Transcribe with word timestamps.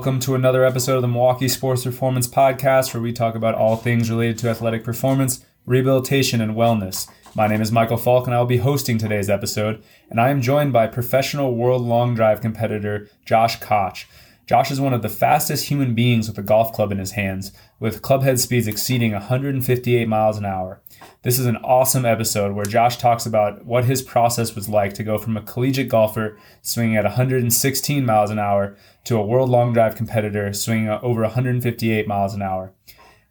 Welcome 0.00 0.20
to 0.20 0.34
another 0.34 0.64
episode 0.64 0.96
of 0.96 1.02
the 1.02 1.08
Milwaukee 1.08 1.46
Sports 1.46 1.84
Performance 1.84 2.26
Podcast, 2.26 2.94
where 2.94 3.02
we 3.02 3.12
talk 3.12 3.34
about 3.34 3.54
all 3.54 3.76
things 3.76 4.08
related 4.08 4.38
to 4.38 4.48
athletic 4.48 4.82
performance, 4.82 5.44
rehabilitation, 5.66 6.40
and 6.40 6.56
wellness. 6.56 7.06
My 7.34 7.46
name 7.46 7.60
is 7.60 7.70
Michael 7.70 7.98
Falk, 7.98 8.26
and 8.26 8.34
I 8.34 8.38
will 8.38 8.46
be 8.46 8.56
hosting 8.56 8.96
today's 8.96 9.28
episode. 9.28 9.84
And 10.08 10.18
I 10.18 10.30
am 10.30 10.40
joined 10.40 10.72
by 10.72 10.86
professional 10.86 11.54
world 11.54 11.82
long 11.82 12.14
drive 12.14 12.40
competitor 12.40 13.10
Josh 13.26 13.60
Koch. 13.60 14.06
Josh 14.50 14.72
is 14.72 14.80
one 14.80 14.92
of 14.92 15.02
the 15.02 15.08
fastest 15.08 15.66
human 15.66 15.94
beings 15.94 16.26
with 16.26 16.36
a 16.36 16.42
golf 16.42 16.72
club 16.72 16.90
in 16.90 16.98
his 16.98 17.12
hands, 17.12 17.52
with 17.78 18.02
clubhead 18.02 18.40
speeds 18.40 18.66
exceeding 18.66 19.12
158 19.12 20.08
miles 20.08 20.38
an 20.38 20.44
hour. 20.44 20.82
This 21.22 21.38
is 21.38 21.46
an 21.46 21.58
awesome 21.58 22.04
episode 22.04 22.56
where 22.56 22.66
Josh 22.66 22.96
talks 22.96 23.26
about 23.26 23.64
what 23.64 23.84
his 23.84 24.02
process 24.02 24.56
was 24.56 24.68
like 24.68 24.92
to 24.94 25.04
go 25.04 25.18
from 25.18 25.36
a 25.36 25.42
collegiate 25.42 25.88
golfer 25.88 26.36
swinging 26.62 26.96
at 26.96 27.04
116 27.04 28.04
miles 28.04 28.30
an 28.30 28.40
hour 28.40 28.76
to 29.04 29.16
a 29.16 29.24
world 29.24 29.50
long 29.50 29.72
drive 29.72 29.94
competitor 29.94 30.52
swinging 30.52 30.88
over 30.88 31.22
158 31.22 32.08
miles 32.08 32.34
an 32.34 32.42
hour. 32.42 32.72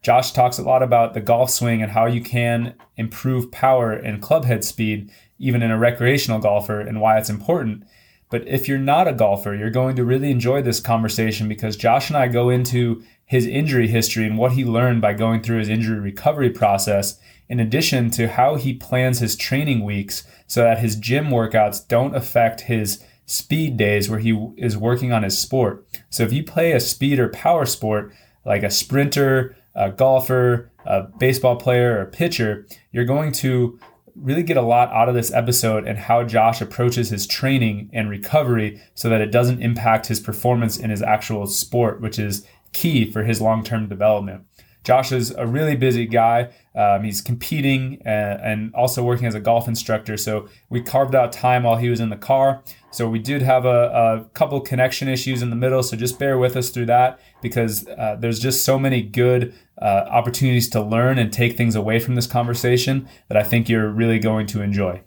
Josh 0.01 0.31
talks 0.31 0.57
a 0.57 0.63
lot 0.63 0.81
about 0.81 1.13
the 1.13 1.19
golf 1.19 1.49
swing 1.49 1.81
and 1.81 1.91
how 1.91 2.05
you 2.05 2.21
can 2.21 2.75
improve 2.95 3.51
power 3.51 3.91
and 3.91 4.23
clubhead 4.23 4.63
speed 4.63 5.11
even 5.37 5.61
in 5.61 5.69
a 5.69 5.77
recreational 5.77 6.39
golfer 6.39 6.79
and 6.79 7.01
why 7.01 7.17
it's 7.17 7.29
important. 7.29 7.83
But 8.29 8.47
if 8.47 8.67
you're 8.67 8.77
not 8.77 9.07
a 9.07 9.13
golfer, 9.13 9.55
you're 9.55 9.71
going 9.71 9.95
to 9.95 10.05
really 10.05 10.29
enjoy 10.29 10.61
this 10.61 10.79
conversation 10.79 11.47
because 11.47 11.75
Josh 11.75 12.09
and 12.09 12.17
I 12.17 12.27
go 12.27 12.49
into 12.49 13.03
his 13.25 13.45
injury 13.45 13.87
history 13.87 14.25
and 14.25 14.37
what 14.37 14.53
he 14.53 14.63
learned 14.63 15.01
by 15.01 15.13
going 15.13 15.41
through 15.41 15.59
his 15.59 15.69
injury 15.69 15.99
recovery 15.99 16.49
process, 16.49 17.19
in 17.47 17.59
addition 17.59 18.11
to 18.11 18.27
how 18.27 18.55
he 18.55 18.73
plans 18.73 19.19
his 19.19 19.35
training 19.35 19.83
weeks 19.83 20.23
so 20.45 20.61
that 20.61 20.79
his 20.79 20.95
gym 20.95 21.27
workouts 21.29 21.87
don't 21.87 22.15
affect 22.15 22.61
his 22.61 23.03
speed 23.25 23.77
days 23.77 24.09
where 24.09 24.19
he 24.19 24.31
is 24.57 24.77
working 24.77 25.11
on 25.11 25.23
his 25.23 25.37
sport. 25.37 25.87
So 26.09 26.23
if 26.23 26.33
you 26.33 26.43
play 26.43 26.71
a 26.71 26.79
speed 26.79 27.19
or 27.19 27.29
power 27.29 27.65
sport 27.65 28.13
like 28.45 28.63
a 28.63 28.71
sprinter, 28.71 29.55
a 29.75 29.91
golfer, 29.91 30.71
a 30.85 31.03
baseball 31.03 31.55
player, 31.55 31.97
or 31.97 32.01
a 32.01 32.07
pitcher, 32.07 32.65
you're 32.91 33.05
going 33.05 33.31
to 33.33 33.79
really 34.21 34.43
get 34.43 34.57
a 34.57 34.61
lot 34.61 34.91
out 34.91 35.09
of 35.09 35.15
this 35.15 35.33
episode 35.33 35.87
and 35.87 35.97
how 35.97 36.23
Josh 36.23 36.61
approaches 36.61 37.09
his 37.09 37.25
training 37.25 37.89
and 37.93 38.09
recovery 38.09 38.81
so 38.93 39.09
that 39.09 39.21
it 39.21 39.31
doesn't 39.31 39.61
impact 39.61 40.07
his 40.07 40.19
performance 40.19 40.77
in 40.77 40.89
his 40.89 41.01
actual 41.01 41.47
sport, 41.47 42.01
which 42.01 42.19
is 42.19 42.45
key 42.73 43.09
for 43.09 43.23
his 43.23 43.41
long 43.41 43.63
term 43.63 43.87
development. 43.87 44.43
Josh 44.83 45.11
is 45.11 45.31
a 45.31 45.45
really 45.45 45.75
busy 45.75 46.05
guy. 46.05 46.49
Um, 46.75 47.03
he's 47.03 47.21
competing 47.21 48.01
and, 48.05 48.41
and, 48.41 48.75
also 48.75 49.03
working 49.03 49.27
as 49.27 49.35
a 49.35 49.39
golf 49.39 49.67
instructor. 49.67 50.15
So 50.15 50.47
we 50.69 50.81
carved 50.81 51.15
out 51.15 51.33
time 51.33 51.63
while 51.63 51.75
he 51.75 51.89
was 51.89 51.99
in 51.99 52.09
the 52.09 52.15
car. 52.15 52.63
So 52.91 53.09
we 53.09 53.19
did 53.19 53.41
have 53.41 53.65
a, 53.65 53.69
a 53.69 54.29
couple 54.33 54.59
connection 54.61 55.09
issues 55.09 55.41
in 55.41 55.49
the 55.49 55.55
middle. 55.55 55.83
So 55.83 55.97
just 55.97 56.17
bear 56.17 56.37
with 56.37 56.55
us 56.55 56.69
through 56.69 56.85
that 56.85 57.19
because 57.41 57.87
uh, 57.87 58.15
there's 58.19 58.39
just 58.39 58.63
so 58.63 58.79
many 58.79 59.01
good 59.01 59.53
uh, 59.81 60.05
opportunities 60.09 60.69
to 60.69 60.81
learn 60.81 61.17
and 61.17 61.33
take 61.33 61.57
things 61.57 61.75
away 61.75 61.99
from 61.99 62.15
this 62.15 62.27
conversation 62.27 63.07
that 63.27 63.37
I 63.37 63.43
think 63.43 63.67
you're 63.67 63.89
really 63.89 64.19
going 64.19 64.47
to 64.47 64.61
enjoy. 64.61 65.01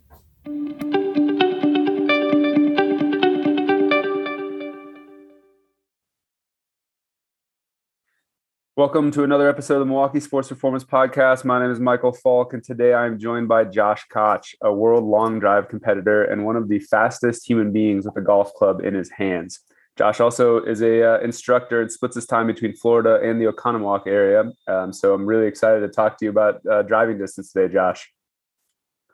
Welcome 8.74 9.10
to 9.10 9.22
another 9.22 9.50
episode 9.50 9.74
of 9.74 9.80
the 9.80 9.84
Milwaukee 9.84 10.18
Sports 10.18 10.48
Performance 10.48 10.82
Podcast. 10.82 11.44
My 11.44 11.60
name 11.60 11.70
is 11.70 11.78
Michael 11.78 12.14
Falk, 12.14 12.54
and 12.54 12.64
today 12.64 12.94
I 12.94 13.04
am 13.04 13.18
joined 13.18 13.46
by 13.46 13.64
Josh 13.64 14.06
Koch, 14.10 14.54
a 14.62 14.72
world 14.72 15.04
long 15.04 15.38
drive 15.38 15.68
competitor 15.68 16.24
and 16.24 16.46
one 16.46 16.56
of 16.56 16.70
the 16.70 16.78
fastest 16.78 17.46
human 17.46 17.70
beings 17.70 18.06
with 18.06 18.16
a 18.16 18.22
golf 18.22 18.54
club 18.54 18.82
in 18.82 18.94
his 18.94 19.10
hands. 19.10 19.60
Josh 19.98 20.20
also 20.20 20.64
is 20.64 20.80
a 20.80 21.16
uh, 21.16 21.18
instructor 21.18 21.82
and 21.82 21.92
splits 21.92 22.14
his 22.14 22.24
time 22.24 22.46
between 22.46 22.74
Florida 22.74 23.20
and 23.22 23.38
the 23.38 23.52
Oconomowoc 23.52 24.06
area. 24.06 24.50
Um, 24.66 24.90
so 24.90 25.12
I'm 25.12 25.26
really 25.26 25.48
excited 25.48 25.80
to 25.80 25.88
talk 25.88 26.16
to 26.16 26.24
you 26.24 26.30
about 26.30 26.64
uh, 26.64 26.80
driving 26.80 27.18
distance 27.18 27.52
today, 27.52 27.70
Josh. 27.70 28.10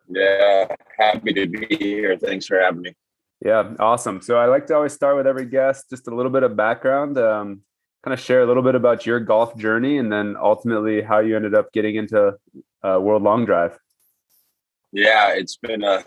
Yeah, 0.09 0.69
happy 0.97 1.33
to 1.33 1.49
be 1.49 1.67
here. 1.75 2.17
Thanks 2.17 2.47
for 2.47 2.61
having 2.61 2.83
me. 2.83 2.95
Yeah, 3.45 3.75
awesome. 3.81 4.21
So 4.21 4.39
I 4.39 4.47
like 4.47 4.69
to 4.69 4.77
always 4.77 4.93
start 4.93 5.17
with 5.17 5.27
every 5.27 5.47
guest 5.47 5.91
just 5.91 6.07
a 6.07 6.15
little 6.15 6.31
bit 6.31 6.45
of 6.45 6.55
background. 6.55 7.19
Um, 7.19 7.63
kind 8.05 8.15
of 8.15 8.21
share 8.21 8.43
a 8.43 8.47
little 8.47 8.63
bit 8.63 8.75
about 8.75 9.07
your 9.07 9.21
golf 9.21 9.57
journey 9.57 9.99
and 9.99 10.13
then 10.13 10.37
ultimately 10.41 11.03
how 11.03 11.19
you 11.19 11.37
ended 11.37 11.55
up 11.55 11.73
getting 11.73 11.97
into 11.97 12.35
uh, 12.83 12.99
World 13.01 13.23
Long 13.23 13.45
Drive. 13.45 13.79
Yeah, 14.93 15.33
it's 15.33 15.57
been 15.57 15.83
a 15.83 16.05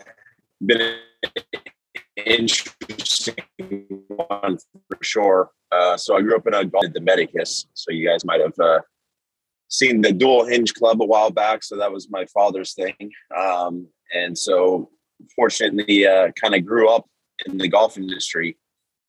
been 0.64 0.80
an 0.80 1.62
interesting 2.16 3.36
one 4.08 4.58
for 4.88 4.98
sure. 5.02 5.50
Uh, 5.70 5.96
so 5.96 6.16
I 6.16 6.22
grew 6.22 6.36
up 6.36 6.46
in 6.46 6.54
a 6.54 6.64
golf 6.64 6.84
the 6.92 7.00
Medicus. 7.00 7.66
So 7.74 7.92
you 7.92 8.08
guys 8.08 8.24
might 8.24 8.40
have 8.40 8.58
uh, 8.58 8.80
seen 9.68 10.00
the 10.00 10.12
dual 10.12 10.46
hinge 10.46 10.74
club 10.74 11.00
a 11.00 11.04
while 11.04 11.30
back. 11.30 11.62
So 11.64 11.76
that 11.76 11.92
was 11.92 12.10
my 12.10 12.26
father's 12.26 12.74
thing. 12.74 13.10
Um, 13.36 13.86
and 14.12 14.36
so 14.36 14.90
fortunately, 15.36 16.06
uh, 16.06 16.32
kind 16.32 16.54
of 16.54 16.66
grew 16.66 16.88
up 16.88 17.06
in 17.46 17.58
the 17.58 17.68
golf 17.68 17.96
industry. 17.96 18.56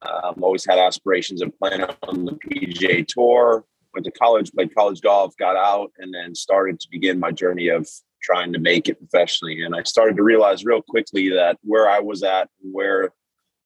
Um, 0.06 0.44
always 0.44 0.66
had 0.66 0.80
aspirations 0.80 1.42
of 1.42 1.58
playing 1.60 1.82
on 1.82 2.26
the 2.26 2.34
PGA 2.34 3.08
Tour. 3.08 3.66
Went 3.94 4.06
to 4.06 4.12
college, 4.12 4.52
played 4.52 4.74
college 4.74 5.02
golf, 5.02 5.36
got 5.38 5.56
out, 5.56 5.92
and 6.00 6.14
then 6.14 6.34
started 6.34 6.80
to 6.80 6.88
begin 6.90 7.20
my 7.20 7.32
journey 7.32 7.68
of 7.68 7.88
trying 8.24 8.52
to 8.54 8.60
make 8.60 8.90
it 8.90 8.98
professionally. 8.98 9.62
And 9.62 9.76
I 9.76 9.84
started 9.84 10.18
to 10.18 10.24
realize 10.24 10.66
real 10.66 10.82
quickly 10.82 11.30
that 11.30 11.58
where 11.62 11.90
I 11.90 12.00
was 12.00 12.24
at, 12.24 12.50
where 12.60 13.14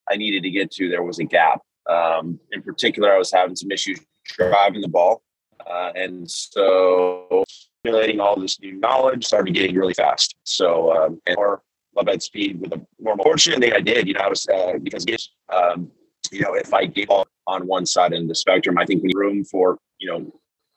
I 0.09 0.17
needed 0.17 0.43
to 0.43 0.49
get 0.49 0.71
to, 0.71 0.89
there 0.89 1.03
was 1.03 1.19
a 1.19 1.23
gap. 1.23 1.61
Um, 1.89 2.39
in 2.51 2.61
particular, 2.61 3.13
I 3.13 3.17
was 3.17 3.31
having 3.31 3.55
some 3.55 3.71
issues 3.71 3.99
driving 4.25 4.81
the 4.81 4.89
ball, 4.89 5.21
uh, 5.65 5.93
and 5.95 6.29
so 6.29 7.45
accumulating 7.81 8.19
all 8.19 8.37
this 8.37 8.59
new 8.59 8.73
knowledge 8.73 9.25
started 9.25 9.53
getting 9.53 9.75
really 9.75 9.93
fast. 9.93 10.35
So 10.43 10.91
um, 10.91 11.21
and 11.25 11.37
more 11.37 11.61
love 11.95 12.09
at 12.09 12.21
speed 12.21 12.59
with 12.59 12.73
a 12.73 12.85
more 12.99 13.17
fortunate 13.17 13.73
I 13.73 13.79
did. 13.79 14.07
You 14.07 14.13
know, 14.13 14.21
I 14.21 14.27
was 14.27 14.47
uh, 14.47 14.73
because 14.81 15.05
um, 15.49 15.91
you 16.31 16.41
know, 16.41 16.53
if 16.53 16.73
I 16.73 16.85
gave 16.85 17.09
up 17.09 17.27
on 17.45 17.67
one 17.67 17.85
side 17.85 18.13
of 18.13 18.27
the 18.27 18.35
spectrum, 18.35 18.77
I 18.77 18.85
think 18.85 19.03
we 19.03 19.11
room 19.15 19.43
for, 19.43 19.77
you 19.99 20.09
know, 20.09 20.33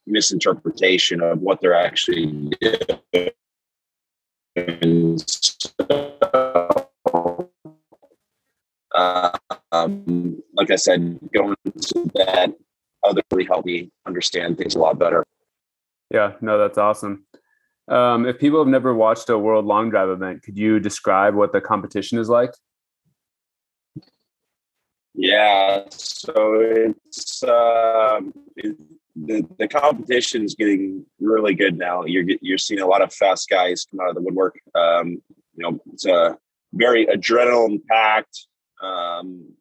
misinterpretation 0.06 1.20
of 1.20 1.40
what 1.40 1.60
they're 1.60 1.74
actually 1.74 2.50
doing. 2.60 3.32
Uh, 8.92 9.30
um, 9.72 10.42
like 10.54 10.70
I 10.70 10.76
said, 10.76 11.18
going 11.32 11.54
to 11.64 12.10
that 12.14 12.52
other 13.04 13.22
really 13.30 13.44
helped 13.46 13.66
me 13.66 13.90
understand 14.06 14.58
things 14.58 14.74
a 14.74 14.78
lot 14.78 14.98
better. 14.98 15.24
Yeah, 16.10 16.32
no, 16.40 16.58
that's 16.58 16.76
awesome. 16.76 17.24
Um, 17.88 18.26
if 18.26 18.38
people 18.38 18.58
have 18.60 18.68
never 18.68 18.94
watched 18.94 19.30
a 19.30 19.38
World 19.38 19.64
Long 19.64 19.90
Drive 19.90 20.08
event, 20.08 20.42
could 20.42 20.58
you 20.58 20.80
describe 20.80 21.34
what 21.34 21.52
the 21.52 21.60
competition 21.60 22.18
is 22.18 22.28
like? 22.28 22.52
Yeah, 25.14 25.84
so 25.90 26.60
it's 26.60 27.42
uh, 27.42 28.20
it, 28.56 28.76
the 29.16 29.44
the 29.58 29.68
competition 29.68 30.44
is 30.44 30.54
getting 30.54 31.04
really 31.18 31.54
good 31.54 31.76
now. 31.76 32.04
You're 32.04 32.24
you're 32.40 32.58
seeing 32.58 32.80
a 32.80 32.86
lot 32.86 33.02
of 33.02 33.12
fast 33.12 33.48
guys 33.48 33.86
come 33.90 34.00
out 34.00 34.10
of 34.10 34.14
the 34.14 34.22
woodwork. 34.22 34.58
Um, 34.74 35.20
you 35.54 35.70
know, 35.70 35.80
it's 35.92 36.06
a 36.06 36.38
very 36.72 37.06
adrenaline 37.06 37.84
packed, 37.86 38.46
um, 38.82 39.52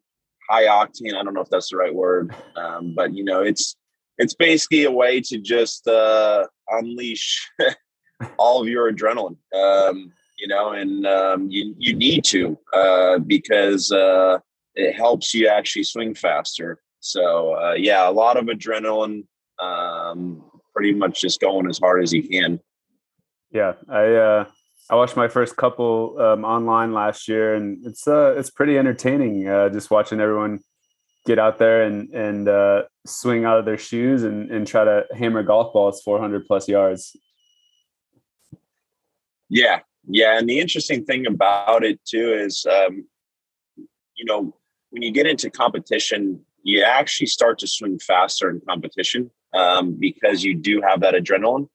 high 0.48 0.66
octane. 0.66 1.14
I 1.14 1.24
don't 1.24 1.34
know 1.34 1.42
if 1.42 1.50
that's 1.50 1.70
the 1.70 1.76
right 1.76 1.94
word, 1.94 2.34
um, 2.56 2.94
but 2.94 3.12
you 3.12 3.24
know, 3.24 3.42
it's 3.42 3.76
it's 4.18 4.34
basically 4.34 4.84
a 4.84 4.90
way 4.90 5.20
to 5.20 5.38
just 5.38 5.88
uh, 5.88 6.46
unleash 6.68 7.48
all 8.38 8.62
of 8.62 8.68
your 8.68 8.92
adrenaline. 8.92 9.36
Um, 9.54 10.12
you 10.38 10.46
know, 10.46 10.72
and 10.72 11.06
um, 11.06 11.50
you 11.50 11.74
you 11.76 11.94
need 11.94 12.24
to 12.26 12.56
uh, 12.72 13.18
because 13.18 13.90
uh, 13.90 14.38
it 14.74 14.94
helps 14.94 15.34
you 15.34 15.48
actually 15.48 15.84
swing 15.84 16.14
faster. 16.14 16.80
So 17.00 17.54
uh, 17.54 17.74
yeah, 17.74 18.08
a 18.08 18.12
lot 18.12 18.36
of 18.36 18.46
adrenaline. 18.46 19.26
Um, 19.58 20.50
pretty 20.74 20.92
much 20.92 21.20
just 21.20 21.40
going 21.40 21.68
as 21.68 21.78
hard 21.78 22.02
as 22.02 22.12
you 22.12 22.22
can. 22.22 22.60
Yeah, 23.50 23.74
I 23.88 24.04
uh, 24.14 24.44
I 24.88 24.94
watched 24.94 25.16
my 25.16 25.28
first 25.28 25.56
couple 25.56 26.16
um, 26.18 26.44
online 26.44 26.92
last 26.92 27.28
year, 27.28 27.54
and 27.54 27.84
it's 27.86 28.06
uh, 28.06 28.34
it's 28.36 28.50
pretty 28.50 28.78
entertaining. 28.78 29.46
Uh, 29.46 29.68
just 29.68 29.90
watching 29.90 30.20
everyone 30.20 30.60
get 31.26 31.38
out 31.38 31.58
there 31.58 31.82
and 31.82 32.08
and 32.14 32.48
uh, 32.48 32.82
swing 33.06 33.44
out 33.44 33.58
of 33.58 33.64
their 33.64 33.78
shoes 33.78 34.22
and 34.22 34.50
and 34.50 34.66
try 34.66 34.84
to 34.84 35.04
hammer 35.16 35.42
golf 35.42 35.72
balls 35.72 36.02
400 36.02 36.46
plus 36.46 36.68
yards. 36.68 37.16
Yeah, 39.48 39.80
yeah, 40.06 40.38
and 40.38 40.48
the 40.48 40.60
interesting 40.60 41.04
thing 41.04 41.26
about 41.26 41.84
it 41.84 42.00
too 42.04 42.32
is, 42.34 42.64
um, 42.66 43.04
you 44.14 44.24
know, 44.24 44.54
when 44.90 45.02
you 45.02 45.12
get 45.12 45.26
into 45.26 45.50
competition, 45.50 46.44
you 46.62 46.82
actually 46.82 47.26
start 47.26 47.58
to 47.60 47.66
swing 47.66 47.98
faster 47.98 48.50
in 48.50 48.60
competition 48.68 49.30
um, 49.54 49.94
because 49.98 50.44
you 50.44 50.54
do 50.54 50.80
have 50.80 51.00
that 51.00 51.14
adrenaline. 51.14 51.68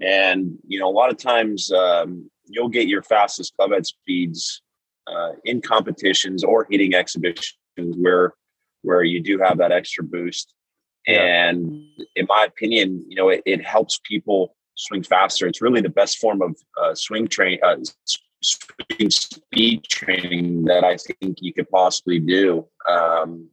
And, 0.00 0.58
you 0.66 0.78
know, 0.78 0.88
a 0.88 0.90
lot 0.92 1.10
of 1.10 1.16
times 1.16 1.70
um, 1.72 2.30
you'll 2.46 2.68
get 2.68 2.88
your 2.88 3.02
fastest 3.02 3.54
club 3.56 3.72
head 3.72 3.86
speeds 3.86 4.62
uh, 5.06 5.32
in 5.44 5.60
competitions 5.60 6.44
or 6.44 6.66
hitting 6.70 6.94
exhibitions 6.94 7.56
where 7.76 8.34
where 8.82 9.04
you 9.04 9.20
do 9.20 9.38
have 9.38 9.58
that 9.58 9.70
extra 9.70 10.02
boost. 10.02 10.54
Yeah. 11.06 11.48
And 11.48 11.84
in 12.16 12.26
my 12.28 12.44
opinion, 12.48 13.04
you 13.08 13.16
know, 13.16 13.28
it, 13.28 13.42
it, 13.46 13.64
helps 13.64 14.00
people 14.04 14.56
swing 14.74 15.04
faster. 15.04 15.46
It's 15.46 15.62
really 15.62 15.80
the 15.80 15.88
best 15.88 16.18
form 16.18 16.42
of 16.42 16.56
uh, 16.80 16.94
swing 16.94 17.28
train, 17.28 17.60
uh, 17.62 17.76
speed 18.42 19.84
training 19.84 20.64
that 20.64 20.84
I 20.84 20.96
think 20.96 21.38
you 21.40 21.52
could 21.52 21.70
possibly 21.70 22.18
do. 22.18 22.66
Um, 22.88 23.48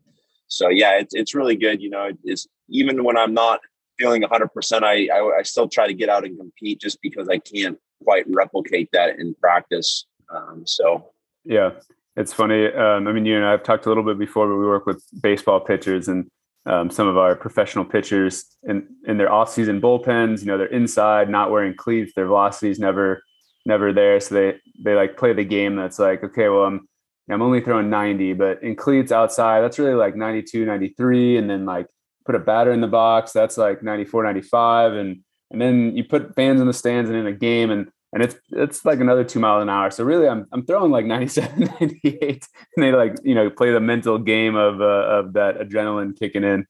so 0.48 0.70
yeah, 0.70 1.00
it's 1.00 1.14
it's 1.14 1.36
really 1.36 1.56
good. 1.56 1.82
You 1.82 1.90
know, 1.90 2.12
it's 2.24 2.48
even 2.70 3.04
when 3.04 3.18
I'm 3.18 3.34
not 3.34 3.62
feeling 3.98 4.22
100, 4.22 4.48
percent 4.50 4.84
I, 4.84 5.08
I 5.08 5.40
I 5.40 5.44
still 5.44 5.68
try 5.68 5.88
to 5.88 5.94
get 5.94 6.10
out 6.10 6.26
and 6.26 6.38
compete 6.38 6.82
just 6.82 7.02
because 7.02 7.30
I 7.30 7.38
can't 7.38 7.78
quite 8.04 8.26
replicate 8.28 8.90
that 8.94 9.20
in 9.20 9.36
practice. 9.36 10.06
Um, 10.34 10.64
so 10.66 11.12
yeah, 11.46 11.72
it's 12.16 12.34
funny. 12.34 12.68
Um, 12.68 13.08
I 13.08 13.14
mean, 13.14 13.26
you 13.26 13.36
and 13.36 13.46
I 13.46 13.52
have 13.52 13.64
talked 13.64 13.86
a 13.86 13.90
little 13.90 14.04
bit 14.04 14.20
before, 14.20 14.48
but 14.48 14.58
we 14.58 14.66
work 14.66 14.86
with 14.86 15.04
baseball 15.22 15.60
pitchers 15.60 16.08
and 16.08 16.30
um, 16.66 16.90
some 16.90 17.08
of 17.08 17.18
our 17.18 17.36
professional 17.36 17.86
pitchers 17.86 18.46
in, 18.64 18.88
in 19.08 19.18
their 19.18 19.32
off-season 19.32 19.82
bullpens. 19.82 20.42
You 20.42 20.48
know, 20.48 20.58
they're 20.58 20.68
inside, 20.68 21.30
not 21.30 21.52
wearing 21.52 21.76
cleats. 21.76 22.14
Their 22.16 22.28
velocity 22.28 22.70
is 22.70 22.80
never 22.80 23.24
never 23.70 23.94
there, 23.94 24.20
so 24.20 24.36
they 24.36 24.60
they 24.78 24.96
like 24.96 25.16
play 25.16 25.32
the 25.32 25.46
game. 25.46 25.78
That's 25.78 26.00
like, 26.00 26.24
okay, 26.26 26.50
well, 26.50 26.66
I'm 26.66 26.90
I'm 27.32 27.42
only 27.42 27.62
throwing 27.62 27.90
90, 27.90 28.34
but 28.34 28.62
in 28.64 28.76
cleats 28.76 29.12
outside, 29.12 29.62
that's 29.62 29.80
really 29.80 29.94
like 29.94 30.16
92, 30.16 30.66
93, 30.66 31.38
and 31.38 31.50
then 31.50 31.66
like 31.66 31.88
put 32.26 32.36
a 32.36 32.40
batter 32.40 32.72
in 32.72 32.82
the 32.82 32.88
box, 32.88 33.32
that's 33.32 33.58
like 33.58 33.84
94, 33.84 34.24
95, 34.24 34.94
and 34.94 35.24
and 35.52 35.62
then 35.62 35.96
you 35.96 36.04
put 36.04 36.36
fans 36.36 36.62
in 36.62 36.68
the 36.68 36.74
stands 36.74 37.10
and 37.10 37.18
in 37.18 37.28
a 37.28 37.32
game, 37.32 37.72
and 37.72 37.90
and 38.14 38.24
it's 38.24 38.36
it's 38.52 38.86
like 38.86 39.00
another 39.00 39.24
two 39.24 39.40
miles 39.40 39.62
an 39.62 39.70
hour. 39.70 39.92
So 39.92 40.04
really, 40.04 40.28
I'm 40.28 40.46
I'm 40.52 40.66
throwing 40.66 40.92
like 40.92 41.06
97, 41.18 41.70
98, 41.80 42.48
and 42.76 42.84
they 42.84 42.92
like 42.92 43.16
you 43.24 43.36
know 43.36 43.50
play 43.50 43.72
the 43.72 43.80
mental 43.80 44.18
game 44.18 44.56
of 44.56 44.82
uh, 44.82 44.84
of 45.20 45.34
that 45.34 45.60
adrenaline 45.60 46.18
kicking 46.18 46.44
in. 46.44 46.66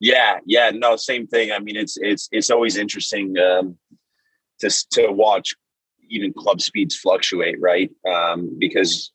Yeah, 0.00 0.40
yeah, 0.46 0.70
no, 0.74 0.96
same 0.96 1.28
thing. 1.28 1.52
I 1.52 1.60
mean, 1.60 1.76
it's 1.76 1.96
it's 1.96 2.28
it's 2.32 2.50
always 2.50 2.76
interesting 2.76 3.38
um, 3.38 3.78
to 4.62 4.70
to 4.92 5.12
watch 5.12 5.54
even 6.10 6.32
club 6.32 6.60
speeds 6.60 6.96
fluctuate, 6.96 7.60
right? 7.60 7.90
Um, 8.06 8.56
because 8.58 9.12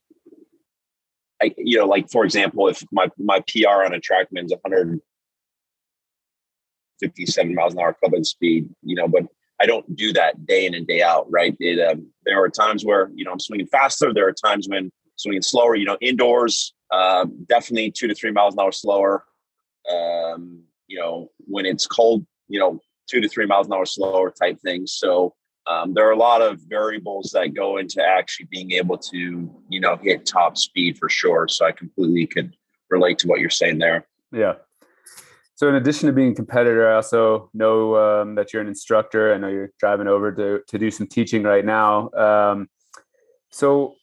I, 1.42 1.54
you 1.58 1.78
know, 1.78 1.86
like 1.86 2.12
for 2.12 2.26
example, 2.26 2.68
if 2.68 2.84
my 2.92 3.10
my 3.18 3.40
PR 3.42 3.86
on 3.86 3.94
a 3.94 4.00
track 4.00 4.28
TrackMan's 4.32 4.54
157 4.64 7.56
miles 7.56 7.74
an 7.74 7.80
hour 7.80 7.94
club 7.94 8.26
speed, 8.26 8.70
you 8.82 8.96
know, 8.96 9.08
but 9.08 9.24
I 9.60 9.66
don't 9.66 9.96
do 9.96 10.14
that 10.14 10.46
day 10.46 10.66
in 10.66 10.76
and 10.76 10.86
day 10.86 11.02
out, 11.02 11.26
right? 11.30 11.56
It, 11.60 11.80
um, 11.80 12.08
there 12.26 12.44
are 12.44 12.50
times 12.50 12.86
where 12.86 13.10
you 13.16 13.26
know 13.26 13.32
I'm 13.32 13.40
swinging 13.40 13.68
faster. 13.68 14.14
There 14.14 14.28
are 14.28 14.34
times 14.34 14.68
when 14.68 14.92
swinging 15.16 15.42
slower. 15.42 15.76
You 15.76 15.86
know, 15.86 15.98
indoors, 16.02 16.74
uh, 16.92 17.26
definitely 17.48 17.92
two 17.92 18.08
to 18.08 18.16
three 18.16 18.32
miles 18.32 18.54
an 18.54 18.60
hour 18.62 18.72
slower. 18.72 19.24
Um, 19.92 20.64
you 20.88 21.00
know, 21.00 21.32
when 21.40 21.66
it's 21.66 21.88
cold, 21.88 22.26
you 22.48 22.60
know, 22.60 22.80
two 23.08 23.22
to 23.22 23.28
three 23.28 23.46
miles 23.46 23.68
an 23.68 23.74
hour 23.74 23.86
slower 23.86 24.32
type 24.32 24.60
things. 24.62 24.94
So 24.94 25.34
um, 25.68 25.94
there 25.94 26.08
are 26.08 26.12
a 26.12 26.18
lot 26.18 26.42
of 26.42 26.62
variables 26.68 27.32
that 27.32 27.54
go 27.54 27.78
into 27.78 28.02
actually 28.02 28.48
being 28.50 28.72
able 28.72 28.98
to, 28.98 29.52
you 29.70 29.80
know, 29.80 29.98
hit 29.98 30.26
top 30.26 30.58
speed 30.58 30.98
for 30.98 31.10
sure. 31.10 31.48
So 31.48 31.66
I 31.66 31.72
completely 31.72 32.26
could 32.26 32.56
relate 32.90 33.18
to 33.20 33.28
what 33.28 33.40
you're 33.40 33.50
saying 33.50 33.80
there. 33.80 34.08
Yeah. 34.32 34.54
So 35.56 35.68
in 35.68 35.76
addition 35.76 36.08
to 36.08 36.14
being 36.14 36.34
a 36.34 36.36
competitor, 36.36 36.90
I 36.92 36.96
also 36.96 37.50
know 37.54 37.96
um, 37.96 38.36
that 38.36 38.54
you're 38.54 38.62
an 38.62 38.68
instructor. 38.68 39.34
I 39.34 39.38
know 39.38 39.48
you're 39.48 39.72
driving 39.80 40.08
over 40.08 40.32
to 40.32 40.62
to 40.68 40.78
do 40.78 40.92
some 40.92 41.08
teaching 41.08 41.44
right 41.44 41.66
now. 41.66 42.12
Um, 42.12 42.70
so 43.50 43.96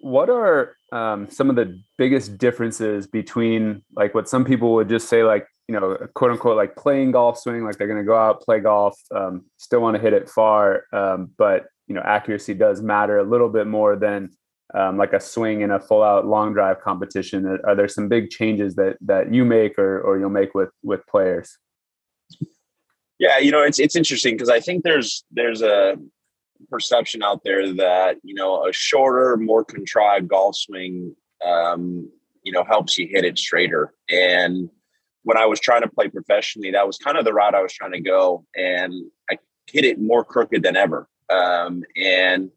what 0.00 0.30
are 0.30 0.76
um, 0.92 1.28
some 1.28 1.50
of 1.50 1.56
the 1.56 1.80
biggest 1.98 2.38
differences 2.38 3.06
between 3.06 3.82
like 3.94 4.14
what 4.14 4.28
some 4.28 4.44
people 4.44 4.72
would 4.74 4.88
just 4.88 5.08
say 5.08 5.24
like 5.24 5.46
you 5.70 5.78
know 5.78 5.96
quote 6.14 6.32
unquote 6.32 6.56
like 6.56 6.74
playing 6.74 7.12
golf 7.12 7.38
swing 7.38 7.64
like 7.64 7.78
they're 7.78 7.86
going 7.86 8.00
to 8.00 8.04
go 8.04 8.18
out 8.18 8.42
play 8.42 8.58
golf 8.58 8.98
um, 9.14 9.44
still 9.56 9.80
want 9.80 9.94
to 9.94 10.02
hit 10.02 10.12
it 10.12 10.28
far 10.28 10.84
um, 10.92 11.30
but 11.38 11.66
you 11.86 11.94
know 11.94 12.02
accuracy 12.04 12.54
does 12.54 12.82
matter 12.82 13.18
a 13.18 13.24
little 13.24 13.48
bit 13.48 13.66
more 13.66 13.94
than 13.94 14.30
um, 14.74 14.96
like 14.96 15.12
a 15.12 15.20
swing 15.20 15.62
in 15.62 15.70
a 15.70 15.80
full 15.80 16.02
out 16.02 16.26
long 16.26 16.52
drive 16.52 16.80
competition? 16.80 17.58
Are 17.64 17.74
there 17.74 17.88
some 17.88 18.08
big 18.08 18.30
changes 18.30 18.74
that 18.76 18.96
that 19.00 19.32
you 19.32 19.44
make 19.44 19.78
or 19.78 20.00
or 20.00 20.18
you'll 20.18 20.30
make 20.30 20.54
with 20.54 20.70
with 20.82 21.06
players? 21.06 21.58
Yeah, 23.18 23.38
you 23.38 23.50
know, 23.50 23.62
it's 23.62 23.78
it's 23.78 23.96
interesting 23.96 24.34
because 24.34 24.48
I 24.48 24.60
think 24.60 24.84
there's 24.84 25.24
there's 25.30 25.62
a 25.62 25.96
perception 26.70 27.22
out 27.22 27.42
there 27.44 27.72
that 27.74 28.16
you 28.22 28.34
know 28.34 28.66
a 28.66 28.72
shorter, 28.72 29.36
more 29.36 29.64
contrived 29.64 30.28
golf 30.28 30.56
swing, 30.56 31.14
um, 31.44 32.08
you 32.44 32.52
know, 32.52 32.64
helps 32.64 32.96
you 32.96 33.08
hit 33.08 33.24
it 33.24 33.38
straighter. 33.38 33.92
And 34.08 34.70
when 35.22 35.36
I 35.36 35.46
was 35.46 35.60
trying 35.60 35.82
to 35.82 35.88
play 35.88 36.08
professionally, 36.08 36.70
that 36.70 36.86
was 36.86 36.98
kind 36.98 37.18
of 37.18 37.24
the 37.24 37.32
route 37.32 37.54
I 37.54 37.62
was 37.62 37.72
trying 37.72 37.92
to 37.92 38.00
go, 38.00 38.44
and 38.56 38.92
I 39.30 39.38
hit 39.66 39.84
it 39.84 40.00
more 40.00 40.24
crooked 40.24 40.62
than 40.62 40.76
ever. 40.76 41.08
Um, 41.28 41.84
and 41.96 42.50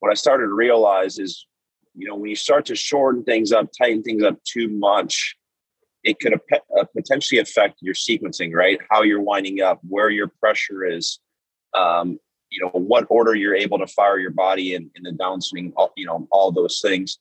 what 0.00 0.10
I 0.10 0.14
started 0.14 0.46
to 0.46 0.54
realize 0.54 1.18
is, 1.18 1.46
you 1.94 2.06
know, 2.06 2.16
when 2.16 2.30
you 2.30 2.36
start 2.36 2.66
to 2.66 2.76
shorten 2.76 3.24
things 3.24 3.52
up, 3.52 3.68
tighten 3.76 4.02
things 4.02 4.22
up 4.22 4.42
too 4.44 4.68
much, 4.68 5.36
it 6.04 6.20
could 6.20 6.34
uh, 6.34 6.84
potentially 6.96 7.40
affect 7.40 7.78
your 7.80 7.94
sequencing, 7.94 8.54
right? 8.54 8.78
How 8.90 9.02
you're 9.02 9.20
winding 9.20 9.60
up, 9.60 9.80
where 9.88 10.10
your 10.10 10.28
pressure 10.40 10.84
is, 10.84 11.18
um, 11.74 12.18
you 12.50 12.64
know, 12.64 12.70
what 12.72 13.06
order 13.10 13.34
you're 13.34 13.54
able 13.54 13.78
to 13.78 13.86
fire 13.86 14.18
your 14.18 14.30
body 14.30 14.74
in, 14.74 14.90
in 14.94 15.02
the 15.02 15.10
downswing, 15.10 15.72
all, 15.76 15.92
you 15.96 16.06
know, 16.06 16.26
all 16.30 16.52
those 16.52 16.80
things. 16.80 17.18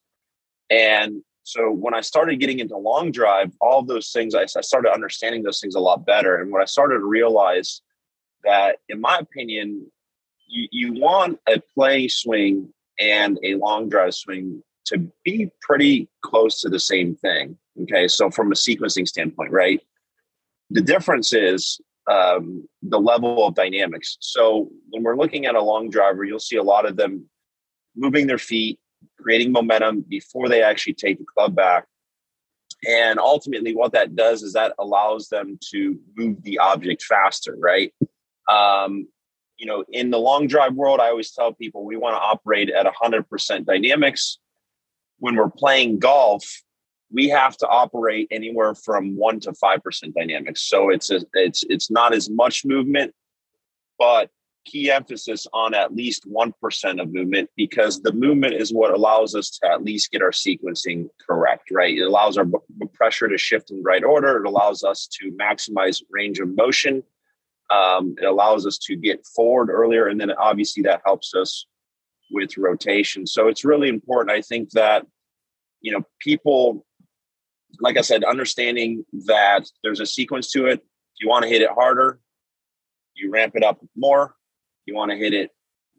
And 0.69 1.21
so 1.48 1.72
when 1.72 1.94
I 1.94 2.02
started 2.02 2.42
getting 2.42 2.60
into 2.60 2.76
long 2.76 3.10
drive, 3.10 3.54
all 3.62 3.82
those 3.82 4.12
things, 4.12 4.36
I, 4.36 4.42
I 4.42 4.62
started 4.62 4.92
understanding 4.92 5.44
those 5.44 5.62
things 5.62 5.76
a 5.76 5.80
lot 5.80 6.06
better. 6.06 6.42
And 6.42 6.52
when 6.52 6.62
I 6.62 6.66
started 6.66 6.96
to 6.96 7.06
realize 7.06 7.82
that, 8.44 8.80
in 8.90 9.00
my 9.00 9.20
opinion, 9.20 9.90
you, 10.46 10.68
you 10.74 10.94
want 11.00 11.40
a 11.48 11.62
play 11.74 12.10
swing 12.10 12.74
and 13.00 13.40
a 13.46 13.56
long 13.56 13.88
drive 13.88 14.14
swing 14.14 14.62
to 14.88 15.10
be 15.24 15.50
pretty 15.62 16.10
close 16.22 16.60
to 16.62 16.70
the 16.70 16.82
same 16.82 17.16
thing. 17.16 17.58
Okay. 17.84 18.10
So, 18.10 18.30
from 18.30 18.51
a 18.51 18.56
sequencing 18.56 19.08
standpoint, 19.08 19.54
right? 19.54 19.80
The 20.70 20.82
difference 20.82 21.32
is 21.32 21.80
um, 22.12 22.68
the 22.82 23.00
level 23.00 23.48
of 23.48 23.56
dynamics. 23.56 24.18
So, 24.20 24.70
when 24.89 25.01
we're 25.01 25.16
looking 25.16 25.46
at 25.46 25.56
a 25.56 25.63
long 25.63 25.89
driver, 25.89 26.25
you'll 26.25 26.39
see 26.39 26.58
a 26.58 26.63
lot 26.63 26.86
of 26.86 26.98
them 26.98 27.30
moving 27.96 28.27
their 28.27 28.38
feet, 28.38 28.82
creating 29.20 29.51
momentum 29.51 30.06
before 30.08 30.50
they 30.50 30.62
actually 30.62 30.94
take 30.94 31.18
the 31.18 31.25
club 31.25 31.56
back. 31.56 31.86
And 32.88 33.20
ultimately, 33.20 33.75
what 33.75 33.94
that 33.94 34.16
does 34.16 34.44
is 34.44 34.54
that 34.54 34.74
allows 34.77 35.30
them 35.30 35.58
to 35.72 36.00
move 36.16 36.44
the 36.44 36.60
object 36.60 37.01
faster, 37.04 37.56
right? 37.58 37.94
Um, 38.50 39.08
you 39.58 39.66
know, 39.66 39.84
in 39.89 40.12
the 40.12 40.20
long 40.20 40.48
drive 40.48 40.74
world, 40.75 41.00
I 41.00 41.10
always 41.10 41.32
tell 41.32 41.54
people 41.54 41.84
we 41.84 41.98
want 41.98 42.16
to 42.16 42.20
operate 42.20 42.70
at 42.70 42.86
100% 42.86 43.66
dynamics. 43.66 44.38
When 45.20 45.36
we're 45.36 45.50
playing 45.50 45.98
golf, 45.98 46.44
we 47.12 47.30
have 47.30 47.58
to 47.58 47.68
operate 47.68 48.27
anywhere 48.30 48.75
from 48.75 49.16
1 49.18 49.39
to 49.42 49.51
5% 49.51 50.13
dynamics. 50.13 50.62
So 50.62 50.89
it's 50.89 51.10
a, 51.10 51.22
it's 51.34 51.63
it's 51.70 51.89
not 51.89 52.13
as 52.13 52.30
much 52.30 52.66
movement, 52.66 53.16
but 53.98 54.30
key 54.67 54.91
emphasis 54.91 55.47
on 55.53 55.74
at 55.74 55.95
least 55.95 56.29
1% 56.29 57.01
of 57.01 57.13
movement 57.13 57.50
because 57.55 58.01
the 58.01 58.12
movement 58.12 58.53
is 58.53 58.74
what 58.74 58.91
allows 58.91 59.33
us 59.33 59.50
to 59.50 59.71
at 59.71 59.83
least 59.83 60.12
get 60.12 60.21
our 60.21 60.31
sequencing 60.31 61.09
correct, 61.25 61.71
right? 61.71 61.97
It 61.97 62.01
allows 62.01 62.38
our 62.38 62.45
pressure 62.93 63.27
to 63.27 63.38
shift 63.38 63.71
in 63.71 63.77
the 63.77 63.83
right 63.83 64.03
order. 64.03 64.38
It 64.38 64.47
allows 64.47 64.83
us 64.83 65.07
to 65.19 65.31
maximize 65.31 66.03
range 66.12 66.39
of 66.39 66.55
motion 66.55 67.03
um, 67.69 68.15
it 68.17 68.25
allows 68.25 68.65
us 68.65 68.77
to 68.79 68.95
get 68.95 69.25
forward 69.25 69.69
earlier, 69.69 70.07
and 70.07 70.19
then 70.19 70.31
obviously 70.31 70.83
that 70.83 71.01
helps 71.05 71.33
us 71.36 71.65
with 72.31 72.57
rotation. 72.57 73.27
So 73.27 73.47
it's 73.47 73.65
really 73.65 73.89
important. 73.89 74.31
I 74.31 74.41
think 74.41 74.71
that 74.71 75.05
you 75.81 75.91
know 75.91 76.03
people, 76.19 76.86
like 77.81 77.97
I 77.97 78.01
said, 78.01 78.24
understanding 78.24 79.05
that 79.25 79.69
there's 79.83 80.00
a 80.00 80.05
sequence 80.05 80.51
to 80.51 80.67
it. 80.67 80.79
If 80.79 81.21
you 81.21 81.29
want 81.29 81.43
to 81.43 81.50
hit 81.50 81.62
it 81.62 81.71
harder, 81.71 82.19
you 83.15 83.31
ramp 83.31 83.55
it 83.55 83.63
up 83.63 83.79
more. 83.95 84.36
You 84.88 84.96
want 84.96 85.12
to 85.12 85.17
hit 85.17 85.34
it 85.34 85.51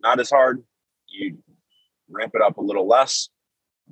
not 0.02 0.18
as 0.18 0.30
hard, 0.30 0.62
you 1.08 1.38
ramp 2.10 2.32
it 2.34 2.42
up 2.42 2.56
a 2.56 2.60
little 2.60 2.86
less, 2.86 3.28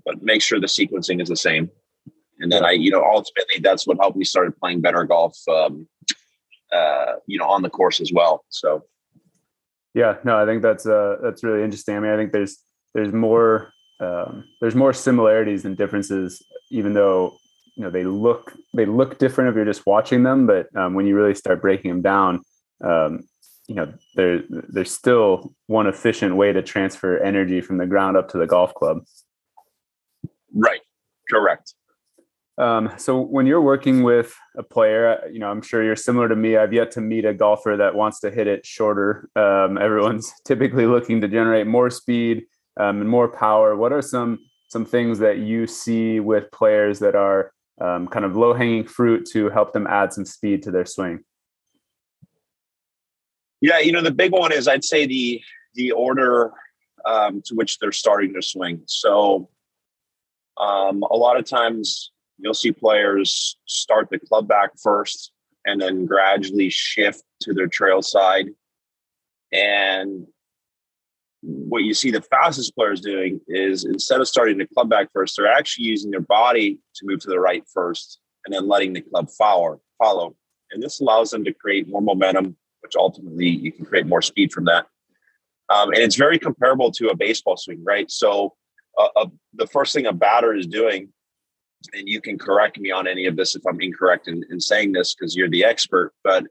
but 0.04 0.22
make 0.22 0.42
sure 0.42 0.58
the 0.58 0.66
sequencing 0.66 1.22
is 1.22 1.28
the 1.28 1.36
same. 1.36 1.70
And 2.38 2.50
then 2.50 2.64
I, 2.64 2.72
you 2.72 2.90
know, 2.90 3.02
ultimately 3.02 3.60
that's 3.60 3.86
what 3.86 3.98
helped 4.00 4.16
me 4.16 4.24
started 4.24 4.56
playing 4.58 4.80
better 4.80 5.04
golf 5.04 5.36
um, 5.48 5.88
uh, 6.72 7.14
you 7.26 7.38
know, 7.38 7.46
on 7.46 7.62
the 7.62 7.70
course 7.70 8.00
as 8.00 8.12
well. 8.12 8.44
So, 8.48 8.84
yeah, 9.94 10.16
no, 10.24 10.36
I 10.36 10.44
think 10.44 10.62
that's 10.62 10.86
uh, 10.86 11.16
that's 11.22 11.42
really 11.42 11.62
interesting. 11.62 11.96
I 11.96 12.00
mean, 12.00 12.10
I 12.10 12.16
think 12.16 12.32
there's 12.32 12.58
there's 12.94 13.12
more 13.12 13.72
um, 14.00 14.44
there's 14.60 14.74
more 14.74 14.92
similarities 14.92 15.62
than 15.62 15.74
differences, 15.74 16.44
even 16.70 16.92
though 16.92 17.36
you 17.76 17.84
know 17.84 17.90
they 17.90 18.04
look 18.04 18.52
they 18.74 18.84
look 18.84 19.18
different 19.18 19.48
if 19.48 19.56
you're 19.56 19.64
just 19.64 19.86
watching 19.86 20.22
them. 20.22 20.46
But 20.46 20.74
um, 20.76 20.94
when 20.94 21.06
you 21.06 21.16
really 21.16 21.34
start 21.34 21.62
breaking 21.62 21.90
them 21.90 22.02
down, 22.02 22.42
um, 22.84 23.22
you 23.68 23.74
know, 23.74 23.92
there 24.14 24.42
there's 24.48 24.92
still 24.92 25.54
one 25.66 25.86
efficient 25.86 26.36
way 26.36 26.52
to 26.52 26.62
transfer 26.62 27.18
energy 27.18 27.60
from 27.60 27.78
the 27.78 27.86
ground 27.86 28.16
up 28.16 28.28
to 28.30 28.38
the 28.38 28.46
golf 28.46 28.74
club. 28.74 29.04
Right. 30.54 30.80
Correct. 31.28 31.74
Um, 32.58 32.90
so 32.96 33.20
when 33.20 33.46
you're 33.46 33.60
working 33.60 34.02
with 34.02 34.34
a 34.56 34.62
player, 34.62 35.20
you 35.30 35.38
know, 35.38 35.50
I'm 35.50 35.60
sure 35.60 35.84
you're 35.84 35.96
similar 35.96 36.28
to 36.28 36.36
me. 36.36 36.56
I've 36.56 36.72
yet 36.72 36.90
to 36.92 37.00
meet 37.00 37.26
a 37.26 37.34
golfer 37.34 37.76
that 37.76 37.94
wants 37.94 38.20
to 38.20 38.30
hit 38.30 38.46
it 38.46 38.64
shorter. 38.64 39.28
Um, 39.36 39.76
everyone's 39.76 40.32
typically 40.46 40.86
looking 40.86 41.20
to 41.20 41.28
generate 41.28 41.66
more 41.66 41.90
speed 41.90 42.46
um, 42.78 43.00
and 43.00 43.10
more 43.10 43.28
power. 43.28 43.76
What 43.76 43.92
are 43.92 44.02
some 44.02 44.38
some 44.68 44.84
things 44.84 45.18
that 45.20 45.38
you 45.38 45.66
see 45.66 46.18
with 46.18 46.50
players 46.50 46.98
that 46.98 47.14
are 47.14 47.52
um, 47.80 48.08
kind 48.08 48.24
of 48.24 48.36
low 48.36 48.52
hanging 48.52 48.84
fruit 48.84 49.28
to 49.32 49.48
help 49.50 49.72
them 49.72 49.86
add 49.86 50.12
some 50.12 50.24
speed 50.24 50.62
to 50.62 50.70
their 50.70 50.86
swing? 50.86 51.20
Yeah, 53.60 53.78
you 53.78 53.92
know, 53.92 54.02
the 54.02 54.10
big 54.10 54.32
one 54.32 54.52
is 54.52 54.68
I'd 54.68 54.84
say 54.84 55.06
the 55.06 55.40
the 55.74 55.92
order 55.92 56.52
um, 57.04 57.42
to 57.46 57.54
which 57.54 57.78
they're 57.78 57.92
starting 57.92 58.34
to 58.34 58.42
swing. 58.42 58.82
So 58.86 59.48
um, 60.58 61.02
a 61.02 61.16
lot 61.16 61.38
of 61.38 61.44
times 61.44 62.10
you'll 62.38 62.54
see 62.54 62.72
players 62.72 63.56
start 63.66 64.08
the 64.10 64.18
club 64.18 64.48
back 64.48 64.70
first 64.82 65.32
and 65.64 65.80
then 65.80 66.06
gradually 66.06 66.70
shift 66.70 67.22
to 67.42 67.52
their 67.52 67.66
trail 67.66 68.02
side. 68.02 68.46
And 69.52 70.26
what 71.42 71.84
you 71.84 71.94
see 71.94 72.10
the 72.10 72.22
fastest 72.22 72.74
players 72.74 73.00
doing 73.00 73.40
is 73.48 73.84
instead 73.84 74.20
of 74.20 74.28
starting 74.28 74.58
the 74.58 74.66
club 74.66 74.90
back 74.90 75.08
first, 75.12 75.36
they're 75.36 75.52
actually 75.52 75.86
using 75.86 76.10
their 76.10 76.20
body 76.20 76.78
to 76.96 77.06
move 77.06 77.20
to 77.20 77.28
the 77.28 77.40
right 77.40 77.64
first 77.72 78.20
and 78.44 78.54
then 78.54 78.68
letting 78.68 78.92
the 78.92 79.00
club 79.00 79.28
follow. 79.30 79.80
follow. 79.98 80.36
And 80.70 80.82
this 80.82 81.00
allows 81.00 81.30
them 81.30 81.44
to 81.44 81.52
create 81.52 81.88
more 81.88 82.02
momentum, 82.02 82.56
which 82.86 82.96
ultimately 82.96 83.48
you 83.48 83.72
can 83.72 83.84
create 83.84 84.06
more 84.06 84.22
speed 84.22 84.52
from 84.52 84.64
that. 84.66 84.86
Um, 85.68 85.88
and 85.88 85.98
it's 85.98 86.14
very 86.14 86.38
comparable 86.38 86.92
to 86.92 87.08
a 87.08 87.16
baseball 87.16 87.56
swing, 87.56 87.82
right? 87.84 88.08
So 88.08 88.54
uh, 88.96 89.08
uh, 89.16 89.26
the 89.54 89.66
first 89.66 89.92
thing 89.92 90.06
a 90.06 90.12
batter 90.12 90.54
is 90.54 90.66
doing 90.66 91.12
and 91.92 92.08
you 92.08 92.20
can 92.20 92.38
correct 92.38 92.78
me 92.78 92.90
on 92.90 93.06
any 93.06 93.26
of 93.26 93.36
this 93.36 93.54
if 93.54 93.62
I'm 93.66 93.80
incorrect 93.80 94.28
in, 94.28 94.44
in 94.50 94.60
saying 94.60 94.92
this 94.92 95.14
because 95.14 95.36
you're 95.36 95.48
the 95.48 95.64
expert. 95.64 96.12
But 96.24 96.44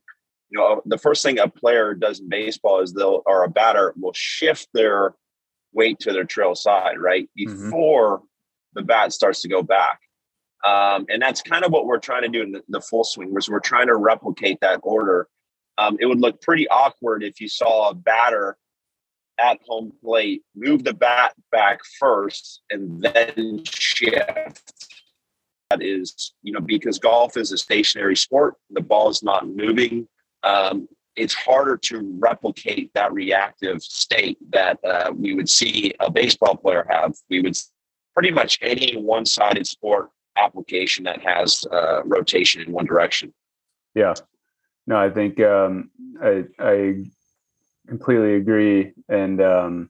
you 0.50 0.60
know, 0.60 0.82
the 0.86 0.98
first 0.98 1.24
thing 1.24 1.40
a 1.40 1.48
player 1.48 1.94
does 1.94 2.20
in 2.20 2.30
baseball 2.30 2.82
is 2.82 2.94
they'll 2.94 3.24
or 3.26 3.44
a 3.44 3.50
batter 3.50 3.94
will 3.98 4.14
shift 4.14 4.68
their 4.74 5.16
weight 5.74 6.00
to 6.00 6.14
their 6.14 6.24
trail 6.24 6.56
side 6.56 7.00
right 7.00 7.30
mm-hmm. 7.38 7.66
before 7.66 8.18
mm-hmm. 8.18 8.26
the 8.74 8.84
bat 8.84 9.14
starts 9.14 9.42
to 9.42 9.50
go 9.50 9.64
back. 9.64 10.00
Um, 10.66 11.06
and 11.10 11.22
that's 11.22 11.42
kind 11.42 11.64
of 11.64 11.72
what 11.72 11.86
we're 11.86 12.00
trying 12.00 12.24
to 12.24 12.28
do 12.28 12.42
in 12.42 12.52
the, 12.52 12.64
the 12.70 12.82
full 12.82 13.04
swing, 13.04 13.34
was 13.34 13.50
we're 13.50 13.60
trying 13.60 13.88
to 13.88 13.96
replicate 13.96 14.60
that 14.62 14.80
order. 14.84 15.28
Um, 15.78 15.98
it 16.00 16.06
would 16.06 16.22
look 16.22 16.42
pretty 16.42 16.68
awkward 16.70 17.24
if 17.24 17.42
you 17.42 17.48
saw 17.48 17.90
a 17.90 17.94
batter 17.94 18.58
at 19.38 19.60
home 19.68 19.92
plate 20.02 20.44
move 20.56 20.86
the 20.86 20.94
bat 20.94 21.34
back 21.52 21.82
first 22.00 22.62
and 22.70 23.02
then 23.02 23.64
shift 23.66 24.62
that 25.70 25.82
is, 25.82 26.34
you 26.44 26.54
know, 26.54 26.60
because 26.60 27.00
golf 27.00 27.38
is 27.38 27.52
a 27.52 27.58
stationary 27.58 28.16
sport, 28.16 28.56
the 28.70 28.82
ball 28.82 29.10
is 29.10 29.24
not 29.24 29.48
moving. 29.48 30.08
Um, 30.44 30.88
it's 31.16 31.34
harder 31.34 31.78
to 31.78 32.18
replicate 32.20 32.92
that 32.94 33.14
reactive 33.14 33.82
state 33.82 34.38
that 34.52 34.78
uh, 34.84 35.12
we 35.16 35.34
would 35.34 35.50
see 35.50 35.94
a 36.00 36.12
baseball 36.12 36.56
player 36.56 36.86
have. 36.90 37.16
We 37.30 37.42
would 37.42 37.58
pretty 38.14 38.32
much 38.32 38.60
any 38.62 38.98
one 38.98 39.26
sided 39.26 39.66
sport 39.66 40.10
application 40.38 41.06
that 41.06 41.22
has 41.24 41.64
uh, 41.72 42.04
rotation 42.04 42.62
in 42.62 42.72
one 42.72 42.86
direction. 42.86 43.34
Yeah. 43.96 44.14
No, 44.88 44.98
I 44.98 45.10
think 45.10 45.40
um, 45.42 45.90
I, 46.22 46.44
I 46.60 47.04
completely 47.88 48.36
agree. 48.36 48.94
And, 49.10 49.42
um, 49.42 49.90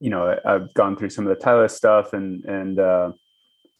you 0.00 0.10
know, 0.10 0.36
I've 0.44 0.72
gone 0.74 0.96
through 0.96 1.10
some 1.10 1.26
of 1.26 1.36
the 1.36 1.44
Titleist 1.44 1.72
stuff 1.72 2.12
and, 2.12 2.44
and, 2.44 2.78
uh, 2.78 3.12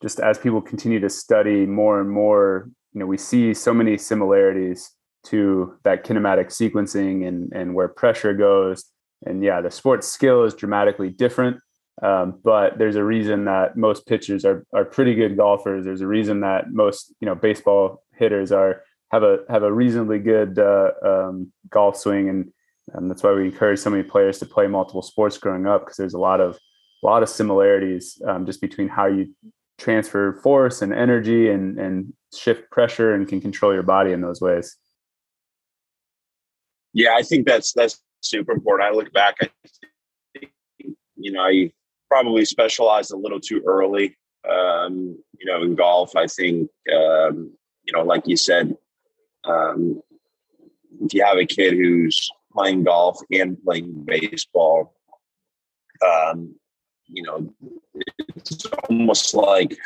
just 0.02 0.18
as 0.18 0.37
people 0.37 0.61
continue 0.61 0.99
to 0.99 1.09
study 1.09 1.64
more 1.64 2.00
and 2.00 2.11
more, 2.11 2.68
you 2.92 2.99
know, 3.00 3.06
we 3.06 3.16
see 3.16 3.54
so 3.54 3.73
many 3.73 3.97
similarities 3.97 4.90
to 5.25 5.78
that 5.85 6.04
kinematic 6.04 6.47
sequencing 6.49 7.26
and 7.26 7.52
and 7.52 7.75
where 7.75 7.88
pressure 7.88 8.35
goes. 8.35 8.85
And 9.25 9.42
yeah, 9.42 9.61
the 9.61 9.71
sports 9.71 10.09
skill 10.09 10.42
is 10.44 10.54
dramatically 10.54 11.11
different. 11.11 11.59
Um, 12.02 12.40
but 12.42 12.78
there's 12.78 12.97
a 12.97 13.04
reason 13.04 13.44
that 13.44 13.76
most 13.76 14.06
pitchers 14.06 14.44
are 14.44 14.64
are 14.75 14.85
pretty 14.85 15.14
good 15.14 15.37
golfers. 15.37 15.85
There's 15.85 16.00
a 16.00 16.06
reason 16.06 16.40
that 16.40 16.73
most 16.73 17.14
you 17.21 17.26
know 17.26 17.37
baseball 17.37 18.02
hitters 18.16 18.50
are 18.50 18.82
have 19.12 19.23
a 19.23 19.40
have 19.49 19.62
a 19.62 19.73
reasonably 19.73 20.19
good 20.19 20.59
uh, 20.59 20.90
um, 21.04 21.52
golf 21.69 21.97
swing, 21.97 22.28
and, 22.28 22.50
and 22.95 23.11
that's 23.11 23.23
why 23.23 23.33
we 23.33 23.45
encourage 23.45 23.78
so 23.78 23.90
many 23.90 24.02
players 24.02 24.38
to 24.38 24.47
play 24.47 24.66
multiple 24.66 25.02
sports 25.02 25.38
growing 25.38 25.66
up 25.66 25.83
because 25.83 25.97
there's 25.97 26.14
a 26.14 26.19
lot 26.19 26.40
of 26.40 26.59
a 27.02 27.07
lot 27.07 27.23
of 27.23 27.28
similarities 27.28 28.21
um, 28.26 28.47
just 28.47 28.61
between 28.61 28.88
how 28.88 29.07
you 29.07 29.35
transfer 29.78 30.40
force 30.42 30.83
and 30.83 30.92
energy 30.92 31.50
and 31.50 31.78
and 31.78 32.12
shift 32.35 32.71
pressure 32.71 33.14
and 33.14 33.28
can 33.28 33.40
control 33.40 33.75
your 33.75 33.83
body 33.83 34.12
in 34.12 34.21
those 34.21 34.40
ways. 34.40 34.76
Yeah 36.95 37.14
i 37.16 37.23
think 37.23 37.47
that's 37.47 37.73
that's 37.73 38.00
super 38.21 38.52
important. 38.52 38.88
I 38.88 38.95
look 38.95 39.12
back 39.12 39.37
i 39.42 39.50
think, 40.38 40.52
you 41.16 41.33
know 41.33 41.42
i 41.42 41.71
probably 42.11 42.45
specialized 42.45 43.11
a 43.11 43.16
little 43.16 43.40
too 43.40 43.62
early 43.66 44.16
um, 44.49 45.19
you 45.38 45.47
know 45.47 45.62
in 45.62 45.75
golf. 45.75 46.16
I 46.16 46.26
think 46.26 46.71
um, 46.92 47.52
you 47.85 47.92
know 47.92 48.02
like 48.02 48.26
you 48.26 48.37
said 48.37 48.76
um, 49.44 50.02
if 51.00 51.14
you 51.14 51.25
have 51.25 51.38
a 51.38 51.46
kid 51.46 51.75
who's 51.75 52.30
playing 52.52 52.84
golf 52.84 53.18
and 53.30 53.62
playing 53.64 54.04
baseball 54.04 54.94
um, 56.02 56.54
you 57.06 57.22
know, 57.22 57.52
it's 58.37 58.66
almost 58.88 59.34
like 59.34 59.76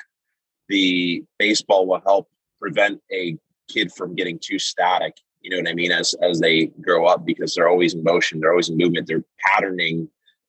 the 0.68 1.24
baseball 1.38 1.86
will 1.86 2.00
help 2.00 2.28
prevent 2.60 3.00
a 3.12 3.36
kid 3.68 3.92
from 3.92 4.14
getting 4.14 4.38
too 4.38 4.58
static. 4.58 5.14
You 5.40 5.50
know 5.50 5.58
what 5.58 5.68
I 5.68 5.74
mean? 5.74 5.92
As 5.92 6.14
as 6.22 6.40
they 6.40 6.66
grow 6.80 7.06
up, 7.06 7.24
because 7.24 7.54
they're 7.54 7.68
always 7.68 7.94
in 7.94 8.02
motion, 8.02 8.40
they're 8.40 8.50
always 8.50 8.68
in 8.68 8.76
movement, 8.76 9.06
they're 9.06 9.24
patterning 9.38 10.08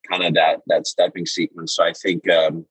kind 0.09 0.23
of 0.23 0.33
that 0.35 0.61
that 0.67 0.87
stepping 0.87 1.25
sequence. 1.25 1.75
So 1.75 1.83
I 1.83 1.93
think 1.93 2.27
um, 2.29 2.65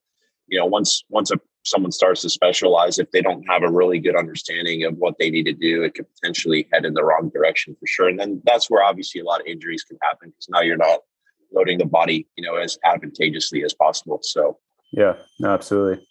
you 0.49 0.59
know 0.59 0.67
once 0.67 1.05
once 1.09 1.31
a 1.31 1.39
someone 1.67 1.93
starts 1.93 2.23
to 2.23 2.31
specialize, 2.31 2.99
if 2.99 3.11
they 3.11 3.21
don't 3.21 3.45
have 3.49 3.63
a 3.63 3.71
really 3.71 3.99
good 3.99 4.17
understanding 4.17 4.85
of 4.85 4.97
what 4.97 5.19
they 5.19 5.31
need 5.31 5.45
to 5.45 5.53
do, 5.53 5.83
it 5.83 5.95
could 5.95 6.07
potentially 6.15 6.69
head 6.73 6.85
in 6.85 6.95
the 6.95 7.05
wrong 7.05 7.31
direction 7.35 7.77
for 7.79 7.87
sure. 7.87 8.09
And 8.09 8.19
then 8.19 8.41
that's 8.45 8.71
where 8.71 8.83
obviously 8.83 9.21
a 9.21 9.25
lot 9.25 9.41
of 9.41 9.47
injuries 9.47 9.83
can 9.83 9.99
happen 10.03 10.31
because 10.31 10.49
now 10.49 10.61
you're 10.61 10.77
not 10.77 11.01
loading 11.53 11.79
the 11.79 11.87
body, 11.87 12.27
you 12.37 12.45
know, 12.45 12.57
as 12.57 12.79
advantageously 12.85 13.65
as 13.65 13.75
possible. 13.75 14.21
So 14.23 14.59
yeah, 14.93 15.15
absolutely. 15.45 16.07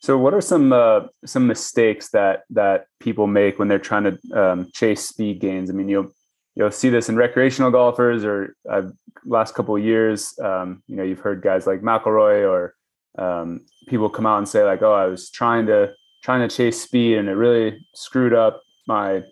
So, 0.00 0.16
what 0.16 0.32
are 0.32 0.40
some 0.40 0.72
uh, 0.72 1.00
some 1.24 1.46
mistakes 1.46 2.10
that 2.10 2.44
that 2.50 2.86
people 3.00 3.26
make 3.26 3.58
when 3.58 3.66
they're 3.66 3.80
trying 3.80 4.04
to 4.04 4.18
um, 4.32 4.70
chase 4.72 5.08
speed 5.08 5.40
gains? 5.40 5.70
I 5.70 5.72
mean, 5.72 5.88
you'll 5.88 6.12
you'll 6.54 6.70
see 6.70 6.88
this 6.88 7.08
in 7.08 7.16
recreational 7.16 7.72
golfers, 7.72 8.24
or 8.24 8.54
uh, 8.70 8.82
last 9.24 9.54
couple 9.54 9.76
of 9.76 9.82
years, 9.82 10.38
um, 10.38 10.82
you 10.86 10.96
know, 10.96 11.02
you've 11.02 11.20
heard 11.20 11.42
guys 11.42 11.66
like 11.66 11.80
McIlroy 11.80 12.48
or 12.48 12.74
um, 13.16 13.66
people 13.86 14.08
come 14.08 14.26
out 14.26 14.38
and 14.38 14.48
say 14.48 14.64
like, 14.64 14.82
"Oh, 14.82 14.92
I 14.92 15.06
was 15.06 15.30
trying 15.30 15.66
to 15.66 15.92
trying 16.22 16.46
to 16.46 16.54
chase 16.54 16.80
speed, 16.80 17.18
and 17.18 17.28
it 17.28 17.32
really 17.32 17.86
screwed 17.94 18.34
up 18.34 18.62
my 18.86 19.22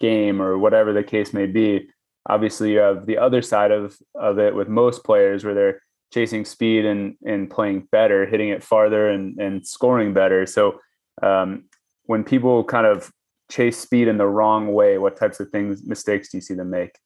game," 0.00 0.40
or 0.40 0.58
whatever 0.58 0.92
the 0.92 1.02
case 1.02 1.32
may 1.32 1.46
be 1.46 1.88
obviously 2.28 2.72
you 2.72 2.78
have 2.78 3.06
the 3.06 3.18
other 3.18 3.42
side 3.42 3.70
of 3.70 3.96
of 4.14 4.38
it 4.38 4.54
with 4.54 4.68
most 4.68 5.04
players 5.04 5.44
where 5.44 5.54
they're 5.54 5.82
chasing 6.12 6.44
speed 6.44 6.84
and 6.84 7.16
and 7.24 7.50
playing 7.50 7.88
better, 7.90 8.26
hitting 8.26 8.48
it 8.48 8.62
farther 8.62 9.08
and 9.08 9.38
and 9.40 9.66
scoring 9.66 10.14
better. 10.14 10.46
So 10.46 10.80
um, 11.22 11.64
when 12.06 12.24
people 12.24 12.64
kind 12.64 12.86
of 12.86 13.12
chase 13.50 13.78
speed 13.78 14.08
in 14.08 14.18
the 14.18 14.26
wrong 14.26 14.72
way, 14.72 14.98
what 14.98 15.16
types 15.16 15.40
of 15.40 15.50
things 15.50 15.84
mistakes 15.84 16.30
do 16.30 16.38
you 16.38 16.42
see 16.42 16.54
them 16.54 16.70
make? 16.70 16.98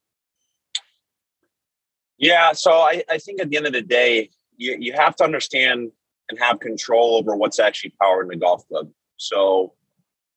Yeah, 2.16 2.52
so 2.52 2.72
I, 2.72 3.04
I 3.08 3.18
think 3.18 3.40
at 3.40 3.48
the 3.48 3.56
end 3.56 3.66
of 3.66 3.72
the 3.72 3.82
day, 3.82 4.30
you, 4.56 4.76
you 4.80 4.92
have 4.92 5.14
to 5.16 5.24
understand 5.24 5.92
and 6.28 6.38
have 6.38 6.60
control 6.60 7.16
over 7.16 7.36
what's 7.36 7.58
actually 7.58 7.94
powering 8.00 8.28
the 8.28 8.36
golf 8.36 8.66
club. 8.68 8.90
So 9.16 9.74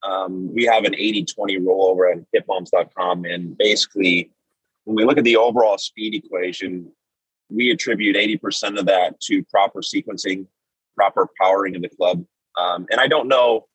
um, 0.03 0.53
we 0.53 0.65
have 0.65 0.85
an 0.85 0.95
80 0.95 1.25
20 1.25 1.59
rollover 1.59 2.11
at 2.11 2.47
hitbombs.com. 2.47 3.25
And 3.25 3.57
basically, 3.57 4.31
when 4.85 4.95
we 4.95 5.05
look 5.05 5.17
at 5.17 5.23
the 5.23 5.37
overall 5.37 5.77
speed 5.77 6.15
equation, 6.15 6.91
we 7.49 7.69
attribute 7.69 8.15
80% 8.15 8.79
of 8.79 8.85
that 8.85 9.19
to 9.21 9.43
proper 9.45 9.81
sequencing, 9.81 10.47
proper 10.95 11.27
powering 11.39 11.75
of 11.75 11.81
the 11.81 11.89
club. 11.89 12.25
Um, 12.57 12.87
and 12.89 12.99
I 12.99 13.07
don't 13.07 13.27
know 13.27 13.67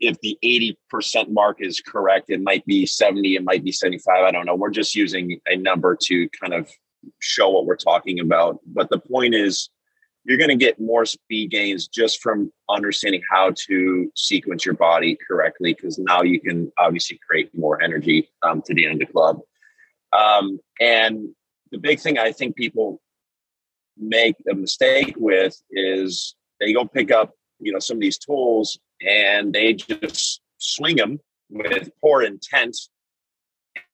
if 0.00 0.18
the 0.20 0.38
80% 0.42 1.30
mark 1.30 1.58
is 1.60 1.80
correct. 1.80 2.30
It 2.30 2.42
might 2.42 2.64
be 2.64 2.86
70, 2.86 3.36
it 3.36 3.44
might 3.44 3.62
be 3.62 3.70
75. 3.70 4.24
I 4.24 4.30
don't 4.30 4.46
know. 4.46 4.54
We're 4.54 4.70
just 4.70 4.94
using 4.94 5.40
a 5.46 5.56
number 5.56 5.96
to 6.04 6.28
kind 6.30 6.54
of 6.54 6.70
show 7.18 7.50
what 7.50 7.66
we're 7.66 7.76
talking 7.76 8.20
about. 8.20 8.60
But 8.66 8.88
the 8.88 8.98
point 8.98 9.34
is, 9.34 9.68
you're 10.30 10.38
going 10.38 10.48
to 10.48 10.54
get 10.64 10.78
more 10.78 11.04
speed 11.04 11.50
gains 11.50 11.88
just 11.88 12.22
from 12.22 12.52
understanding 12.68 13.20
how 13.28 13.52
to 13.66 14.12
sequence 14.14 14.64
your 14.64 14.76
body 14.76 15.18
correctly, 15.26 15.74
because 15.74 15.98
now 15.98 16.22
you 16.22 16.40
can 16.40 16.70
obviously 16.78 17.18
create 17.28 17.50
more 17.52 17.82
energy 17.82 18.30
um, 18.44 18.62
to 18.62 18.72
the 18.72 18.86
end 18.86 19.02
of 19.02 19.08
the 19.08 19.12
club. 19.12 19.40
Um, 20.12 20.60
and 20.80 21.30
the 21.72 21.78
big 21.78 21.98
thing 21.98 22.16
I 22.16 22.30
think 22.30 22.54
people 22.54 23.00
make 23.98 24.36
a 24.48 24.54
mistake 24.54 25.14
with 25.16 25.60
is 25.72 26.36
they 26.60 26.72
go 26.72 26.84
pick 26.84 27.10
up 27.10 27.34
you 27.58 27.72
know 27.72 27.80
some 27.80 27.96
of 27.96 28.00
these 28.00 28.18
tools 28.18 28.78
and 29.06 29.52
they 29.52 29.74
just 29.74 30.42
swing 30.58 30.94
them 30.94 31.18
with 31.50 31.90
poor 32.00 32.22
intent 32.22 32.76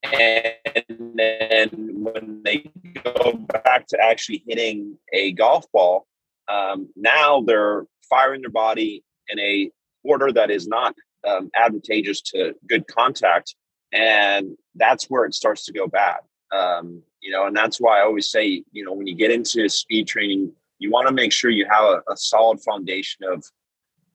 and 0.05 1.13
then 1.15 1.69
when 2.05 2.43
they 2.45 2.71
go 3.03 3.33
back 3.33 3.87
to 3.89 3.99
actually 4.01 4.45
hitting 4.47 4.97
a 5.13 5.33
golf 5.33 5.65
ball 5.73 6.07
um, 6.49 6.89
now 6.97 7.43
they're 7.43 7.85
firing 8.09 8.41
their 8.41 8.51
body 8.51 9.03
in 9.29 9.39
a 9.39 9.71
order 10.05 10.33
that 10.33 10.51
is 10.51 10.69
not 10.69 10.95
um, 11.27 11.51
advantageous 11.57 12.21
to 12.21 12.55
good 12.69 12.87
contact 12.87 13.55
and 13.93 14.57
that's 14.75 15.07
where 15.07 15.25
it 15.25 15.35
starts 15.35 15.65
to 15.65 15.73
go 15.73 15.87
bad. 15.87 16.19
Um, 16.53 17.03
you 17.27 17.33
know 17.33 17.47
and 17.47 17.57
that's 17.57 17.81
why 17.81 17.99
i 17.99 18.03
always 18.03 18.31
say 18.31 18.63
you 18.71 18.85
know 18.85 18.93
when 18.93 19.07
you 19.07 19.15
get 19.15 19.33
into 19.33 19.69
speed 19.69 20.07
training 20.07 20.53
you 20.79 20.91
want 20.91 21.09
to 21.09 21.13
make 21.13 21.33
sure 21.33 21.51
you 21.51 21.67
have 21.69 21.85
a, 21.85 22.03
a 22.13 22.17
solid 22.17 22.61
foundation 22.61 23.27
of 23.31 23.45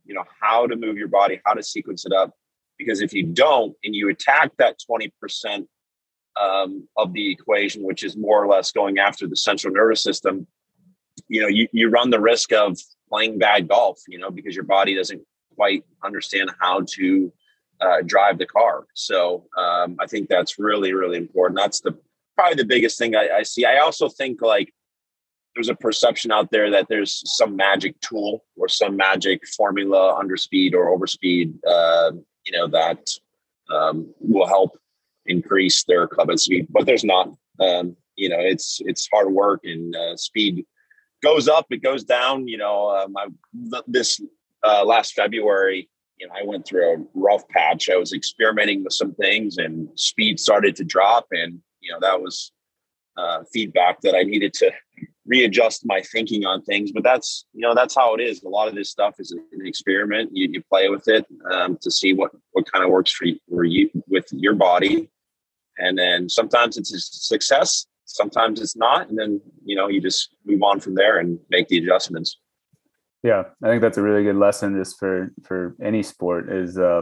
you 0.05 0.15
know 0.15 0.23
how 0.39 0.65
to 0.65 0.77
move 0.77 0.97
your 0.97 1.09
body 1.09 1.41
how 1.45 1.53
to 1.53 1.61
sequence 1.61 2.05
it 2.05 2.13
up 2.13 2.31
because 2.77 3.01
if 3.01 3.13
you 3.13 3.23
don't 3.23 3.75
and 3.83 3.93
you 3.93 4.09
attack 4.09 4.49
that 4.57 4.77
20% 4.89 5.67
um, 6.41 6.87
of 6.97 7.11
the 7.11 7.31
equation 7.31 7.83
which 7.83 8.03
is 8.03 8.15
more 8.15 8.41
or 8.41 8.47
less 8.47 8.71
going 8.71 8.97
after 8.97 9.27
the 9.27 9.35
central 9.35 9.73
nervous 9.73 10.01
system 10.01 10.47
you 11.27 11.41
know 11.41 11.47
you, 11.47 11.67
you 11.71 11.89
run 11.89 12.09
the 12.09 12.19
risk 12.19 12.51
of 12.51 12.77
playing 13.09 13.37
bad 13.37 13.67
golf 13.67 13.99
you 14.07 14.17
know 14.17 14.31
because 14.31 14.55
your 14.55 14.63
body 14.63 14.95
doesn't 14.95 15.21
quite 15.55 15.83
understand 16.03 16.49
how 16.59 16.81
to 16.87 17.31
uh, 17.81 17.97
drive 18.05 18.37
the 18.37 18.45
car. 18.45 18.85
So 18.93 19.47
um, 19.57 19.97
i 19.99 20.07
think 20.07 20.29
that's 20.29 20.59
really 20.59 20.93
really 20.93 21.17
important. 21.17 21.57
That's 21.57 21.81
the 21.81 21.97
probably 22.35 22.55
the 22.55 22.65
biggest 22.65 22.97
thing 22.97 23.15
I, 23.15 23.29
I 23.39 23.43
see. 23.43 23.65
I 23.65 23.77
also 23.77 24.09
think 24.09 24.41
like 24.41 24.73
there's 25.55 25.69
a 25.69 25.75
perception 25.75 26.31
out 26.31 26.49
there 26.51 26.69
that 26.71 26.87
there's 26.87 27.21
some 27.37 27.55
magic 27.55 27.99
tool 28.01 28.43
or 28.55 28.67
some 28.67 28.95
magic 28.95 29.45
formula 29.47 30.15
under 30.15 30.37
speed 30.37 30.73
or 30.73 30.89
over 30.89 31.07
speed, 31.07 31.53
uh, 31.67 32.11
you 32.45 32.57
know, 32.57 32.67
that 32.67 33.09
um, 33.69 34.13
will 34.19 34.47
help 34.47 34.77
increase 35.25 35.83
their 35.83 36.07
club 36.07 36.37
speed, 36.39 36.67
but 36.69 36.85
there's 36.85 37.03
not. 37.03 37.29
Um, 37.59 37.95
you 38.15 38.29
know, 38.29 38.39
it's 38.39 38.81
it's 38.85 39.07
hard 39.11 39.31
work 39.31 39.61
and 39.63 39.95
uh, 39.95 40.15
speed 40.17 40.65
goes 41.21 41.47
up, 41.47 41.67
it 41.69 41.83
goes 41.83 42.03
down. 42.03 42.47
You 42.47 42.57
know, 42.57 42.87
uh, 42.87 43.07
my 43.09 43.27
this 43.87 44.21
uh, 44.63 44.83
last 44.85 45.13
February, 45.13 45.89
you 46.17 46.27
know, 46.27 46.33
I 46.39 46.45
went 46.45 46.65
through 46.65 46.93
a 46.93 46.97
rough 47.13 47.47
patch. 47.49 47.89
I 47.89 47.97
was 47.97 48.13
experimenting 48.13 48.83
with 48.83 48.93
some 48.93 49.13
things, 49.13 49.57
and 49.57 49.87
speed 49.95 50.39
started 50.39 50.75
to 50.77 50.83
drop, 50.83 51.27
and 51.31 51.59
you 51.79 51.91
know 51.91 51.99
that 52.01 52.21
was 52.21 52.51
uh, 53.17 53.43
feedback 53.51 54.01
that 54.01 54.15
I 54.15 54.23
needed 54.23 54.53
to 54.55 54.71
readjust 55.25 55.85
my 55.85 56.01
thinking 56.01 56.45
on 56.45 56.63
things. 56.63 56.91
But 56.91 57.03
that's 57.03 57.45
you 57.53 57.61
know 57.61 57.75
that's 57.75 57.95
how 57.95 58.15
it 58.15 58.21
is. 58.21 58.43
A 58.43 58.49
lot 58.49 58.67
of 58.67 58.75
this 58.75 58.89
stuff 58.89 59.15
is 59.19 59.31
an 59.31 59.65
experiment. 59.65 60.31
You, 60.33 60.49
you 60.51 60.63
play 60.63 60.89
with 60.89 61.07
it 61.07 61.25
um, 61.51 61.77
to 61.81 61.91
see 61.91 62.13
what 62.13 62.31
what 62.51 62.71
kind 62.71 62.83
of 62.83 62.91
works 62.91 63.11
for 63.11 63.25
you, 63.25 63.39
for 63.49 63.63
you 63.63 63.89
with 64.07 64.27
your 64.31 64.55
body, 64.55 65.09
and 65.77 65.97
then 65.97 66.29
sometimes 66.29 66.77
it's 66.77 66.93
a 66.93 66.99
success, 66.99 67.85
sometimes 68.15 68.61
it's 68.61 68.75
not, 68.75 69.09
and 69.09 69.17
then 69.17 69.41
you 69.63 69.75
know 69.75 69.87
you 69.87 70.01
just 70.01 70.35
move 70.45 70.63
on 70.63 70.79
from 70.79 70.95
there 70.95 71.19
and 71.19 71.39
make 71.49 71.67
the 71.67 71.77
adjustments. 71.77 72.37
Yeah, 73.23 73.43
I 73.63 73.67
think 73.67 73.81
that's 73.81 73.97
a 73.97 74.01
really 74.01 74.23
good 74.23 74.35
lesson 74.35 74.75
just 74.75 74.97
for 74.97 75.31
for 75.43 75.75
any 75.81 76.03
sport 76.03 76.51
is 76.51 76.77
uh, 76.77 77.01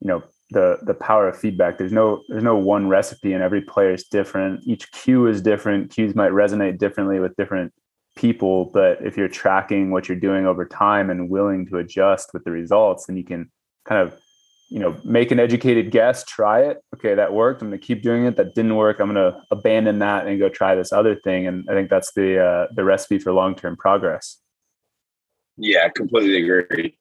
you 0.00 0.08
know 0.08 0.22
the 0.50 0.78
the 0.82 0.94
power 0.94 1.28
of 1.28 1.38
feedback. 1.38 1.78
There's 1.78 1.92
no 1.92 2.22
there's 2.28 2.44
no 2.44 2.56
one 2.56 2.88
recipe, 2.88 3.32
and 3.32 3.42
every 3.42 3.62
player 3.62 3.92
is 3.92 4.04
different. 4.04 4.60
Each 4.66 4.90
cue 4.92 5.26
is 5.26 5.40
different. 5.42 5.90
Cues 5.90 6.14
might 6.14 6.32
resonate 6.32 6.78
differently 6.78 7.20
with 7.20 7.36
different 7.36 7.72
people, 8.16 8.70
but 8.74 8.98
if 9.00 9.16
you're 9.16 9.28
tracking 9.28 9.90
what 9.90 10.08
you're 10.08 10.18
doing 10.18 10.44
over 10.46 10.66
time 10.66 11.08
and 11.08 11.30
willing 11.30 11.66
to 11.66 11.78
adjust 11.78 12.30
with 12.34 12.44
the 12.44 12.50
results, 12.50 13.06
then 13.06 13.16
you 13.16 13.24
can 13.24 13.50
kind 13.84 14.06
of 14.06 14.18
you 14.68 14.78
know 14.78 14.96
make 15.04 15.30
an 15.30 15.40
educated 15.40 15.90
guess, 15.90 16.24
try 16.24 16.62
it. 16.62 16.82
Okay, 16.94 17.14
that 17.14 17.32
worked. 17.32 17.62
I'm 17.62 17.68
going 17.68 17.80
to 17.80 17.86
keep 17.86 18.02
doing 18.02 18.26
it. 18.26 18.36
That 18.36 18.54
didn't 18.54 18.76
work. 18.76 19.00
I'm 19.00 19.12
going 19.12 19.32
to 19.32 19.40
abandon 19.50 19.98
that 20.00 20.26
and 20.26 20.38
go 20.38 20.48
try 20.48 20.74
this 20.74 20.92
other 20.92 21.16
thing. 21.16 21.46
And 21.46 21.68
I 21.70 21.72
think 21.72 21.88
that's 21.88 22.12
the 22.12 22.44
uh, 22.44 22.66
the 22.74 22.84
recipe 22.84 23.18
for 23.18 23.32
long 23.32 23.54
term 23.54 23.76
progress. 23.76 24.38
Yeah, 25.56 25.88
completely 25.88 26.44
agree. 26.44 26.96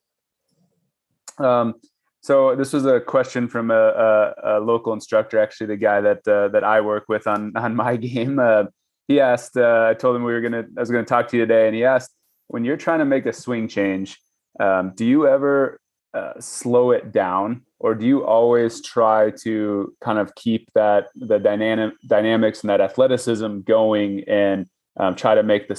Um, 1.37 1.75
so 2.21 2.55
this 2.55 2.73
was 2.73 2.85
a 2.85 2.99
question 2.99 3.47
from 3.47 3.69
a, 3.69 3.75
a, 3.75 4.33
a 4.43 4.59
local 4.59 4.93
instructor, 4.93 5.39
actually 5.39 5.67
the 5.67 5.77
guy 5.77 6.01
that 6.01 6.27
uh, 6.27 6.47
that 6.49 6.63
I 6.63 6.81
work 6.81 7.05
with 7.07 7.27
on 7.27 7.55
on 7.55 7.75
my 7.75 7.95
game. 8.09 8.39
Uh, 8.39 8.65
he 9.07 9.21
asked, 9.21 9.55
uh, 9.55 9.87
I 9.89 9.93
told 9.93 10.17
him 10.17 10.23
we 10.23 10.33
were 10.33 10.41
gonna, 10.41 10.65
I 10.75 10.79
was 10.79 10.91
gonna 10.91 11.05
talk 11.05 11.29
to 11.29 11.37
you 11.37 11.45
today, 11.45 11.67
and 11.67 11.75
he 11.75 11.85
asked, 11.85 12.13
when 12.47 12.65
you're 12.65 12.77
trying 12.77 12.99
to 12.99 13.05
make 13.05 13.25
a 13.25 13.31
swing 13.31 13.69
change, 13.69 14.19
um, 14.59 14.91
do 14.95 15.05
you 15.05 15.27
ever 15.27 15.79
uh, 16.17 16.33
slow 16.39 16.91
it 16.91 17.11
down, 17.11 17.61
or 17.79 17.93
do 17.93 18.05
you 18.05 18.25
always 18.25 18.81
try 18.81 19.31
to 19.43 19.93
kind 20.01 20.17
of 20.17 20.33
keep 20.35 20.69
that 20.73 21.07
the 21.15 21.37
dynamic 21.37 21.93
dynamics 22.07 22.61
and 22.61 22.69
that 22.69 22.81
athleticism 22.81 23.59
going, 23.61 24.23
and 24.27 24.67
um, 24.99 25.15
try 25.15 25.35
to 25.35 25.43
make 25.43 25.67
the 25.67 25.77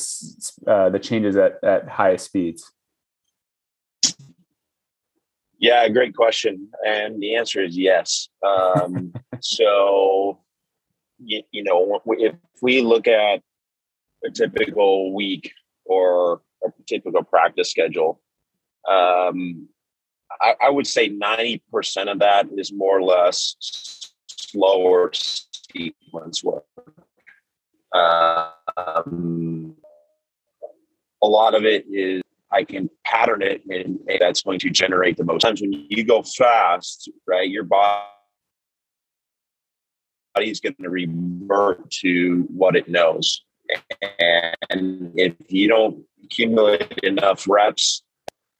uh, 0.66 0.88
the 0.90 0.98
changes 0.98 1.36
at 1.36 1.62
at 1.64 1.88
highest 1.88 2.26
speeds? 2.26 2.70
Yeah, 5.58 5.88
great 5.88 6.14
question. 6.14 6.68
And 6.86 7.20
the 7.20 7.34
answer 7.34 7.62
is 7.62 7.76
yes. 7.76 8.28
Um, 8.46 9.12
so, 9.40 10.38
you, 11.18 11.42
you, 11.50 11.64
know, 11.64 12.00
if 12.06 12.36
we 12.62 12.80
look 12.80 13.08
at 13.08 13.42
a 14.24 14.30
typical 14.30 15.12
week 15.12 15.52
or 15.84 16.42
a 16.64 16.68
typical 16.86 17.24
practice 17.24 17.72
schedule, 17.72 18.20
um, 18.88 19.68
I, 20.40 20.54
I, 20.60 20.70
would 20.70 20.86
say 20.86 21.10
90% 21.10 22.10
of 22.10 22.20
that 22.20 22.46
is 22.56 22.72
more 22.72 22.98
or 22.98 23.02
less 23.02 23.56
slower 24.26 25.10
sequence 25.12 26.44
work. 26.44 26.64
Um, 27.92 29.74
a 31.22 31.26
lot 31.26 31.54
of 31.54 31.64
it 31.64 31.86
is 31.90 32.22
I 32.50 32.64
can 32.64 32.88
pattern 33.04 33.42
it 33.42 33.62
and 33.68 33.98
that's 34.20 34.42
going 34.42 34.58
to 34.60 34.70
generate 34.70 35.16
the 35.16 35.24
most 35.24 35.42
times 35.42 35.60
when 35.60 35.72
you 35.72 36.04
go 36.04 36.22
fast, 36.22 37.10
right? 37.26 37.48
Your 37.48 37.64
body 37.64 38.04
is 40.36 40.60
going 40.60 40.76
to 40.80 40.88
revert 40.88 41.90
to 42.02 42.46
what 42.48 42.76
it 42.76 42.88
knows. 42.88 43.44
And 44.20 45.12
if 45.14 45.34
you 45.48 45.68
don't 45.68 46.04
accumulate 46.24 46.98
enough 47.02 47.46
reps, 47.48 48.02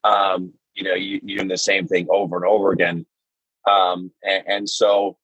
um, 0.03 0.53
you 0.79 0.85
know, 0.85 0.95
you, 0.95 1.19
you're 1.23 1.37
doing 1.39 1.49
the 1.49 1.57
same 1.57 1.87
thing 1.87 2.07
over 2.09 2.37
and 2.37 2.45
over 2.45 2.71
again. 2.71 3.05
Um, 3.69 4.11
and, 4.23 4.43
and 4.47 4.69
so, 4.69 5.17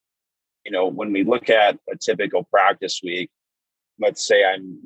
you 0.65 0.71
know, 0.71 0.87
when 0.87 1.13
we 1.13 1.23
look 1.23 1.49
at 1.49 1.79
a 1.91 1.95
typical 1.95 2.43
practice 2.43 2.99
week, 3.01 3.29
let's 3.97 4.27
say 4.27 4.43
I'm 4.43 4.79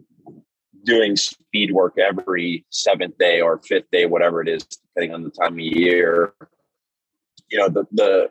doing 0.84 1.16
speed 1.16 1.72
work 1.72 1.98
every 1.98 2.66
seventh 2.70 3.18
day 3.18 3.42
or 3.42 3.60
fifth 3.60 3.90
day, 3.92 4.06
whatever 4.06 4.42
it 4.42 4.48
is, 4.48 4.64
depending 4.64 5.16
on 5.16 5.24
the 5.24 5.32
time 5.32 5.54
of 5.54 5.60
year. 5.60 6.34
You 7.50 7.58
know, 7.58 7.70
the, 7.70 7.86
the 7.92 8.30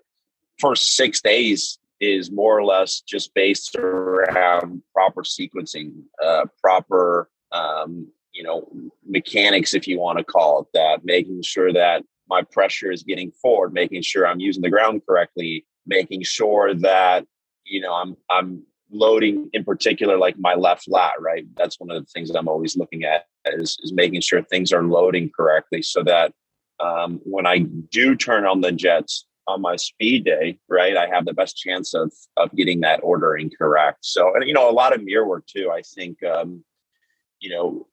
first 0.61 0.95
six 0.95 1.21
days 1.21 1.79
is 2.01 2.31
more 2.31 2.57
or 2.57 2.65
less 2.65 3.01
just 3.01 3.35
based 3.35 3.75
around 3.75 4.83
proper 4.95 5.23
sequencing, 5.23 6.03
uh, 6.25 6.45
proper, 6.63 7.29
um, 7.51 8.07
you 8.33 8.45
know, 8.45 8.71
mechanics, 9.05 9.75
if 9.75 9.89
you 9.89 9.99
want 9.99 10.19
to 10.19 10.25
call 10.25 10.61
it 10.61 10.69
that, 10.75 11.05
making 11.05 11.43
sure 11.43 11.73
that 11.73 12.05
my 12.29 12.43
pressure 12.43 12.91
is 12.91 13.03
getting 13.03 13.31
forward, 13.33 13.73
making 13.73 14.03
sure 14.03 14.27
I'm 14.27 14.41
using 14.41 14.63
the 14.63 14.71
ground 14.71 15.03
correctly, 15.09 15.67
making 15.87 16.23
sure 16.23 16.75
that, 16.75 17.27
you 17.65 17.81
know, 17.81 17.95
I'm, 17.95 18.17
I'm 18.31 18.63
loading 18.91 19.51
in 19.53 19.65
particular 19.65 20.17
like 20.17 20.39
my 20.39 20.55
left 20.55 20.89
lat 20.89 21.13
right? 21.21 21.45
That's 21.57 21.79
one 21.79 21.91
of 21.91 22.03
the 22.03 22.11
things 22.11 22.31
that 22.31 22.39
i'm 22.39 22.49
always 22.49 22.77
looking 22.77 23.05
at 23.05 23.27
is, 23.47 23.79
is 23.83 23.93
making 23.93 24.21
sure 24.21 24.43
things 24.43 24.73
are 24.73 24.83
loading 24.83 25.31
correctly 25.35 25.83
so 25.83 26.03
that 26.05 26.33
um, 26.81 27.21
when 27.25 27.47
i 27.47 27.59
do 27.59 28.17
turn 28.17 28.47
on 28.47 28.61
the 28.61 28.73
jets 28.73 29.27
on 29.47 29.61
my 29.61 29.77
speed 29.77 30.25
day 30.25 30.59
right 30.69 30.97
i 30.97 31.07
have 31.07 31.25
the 31.25 31.33
best 31.33 31.57
chance 31.57 31.95
of 31.95 32.13
of 32.37 32.55
getting 32.55 32.81
that 32.81 33.01
ordering 33.03 33.51
correct. 33.59 33.99
So 34.03 34.35
and 34.35 34.47
you 34.47 34.55
know 34.55 34.71
a 34.71 34.73
lot 34.73 34.95
of 34.95 35.03
mirror 35.03 35.27
work 35.27 35.47
too 35.47 35.71
i 35.71 35.83
think 35.83 36.23
um, 36.23 36.65
you 37.41 37.51
know 37.51 37.87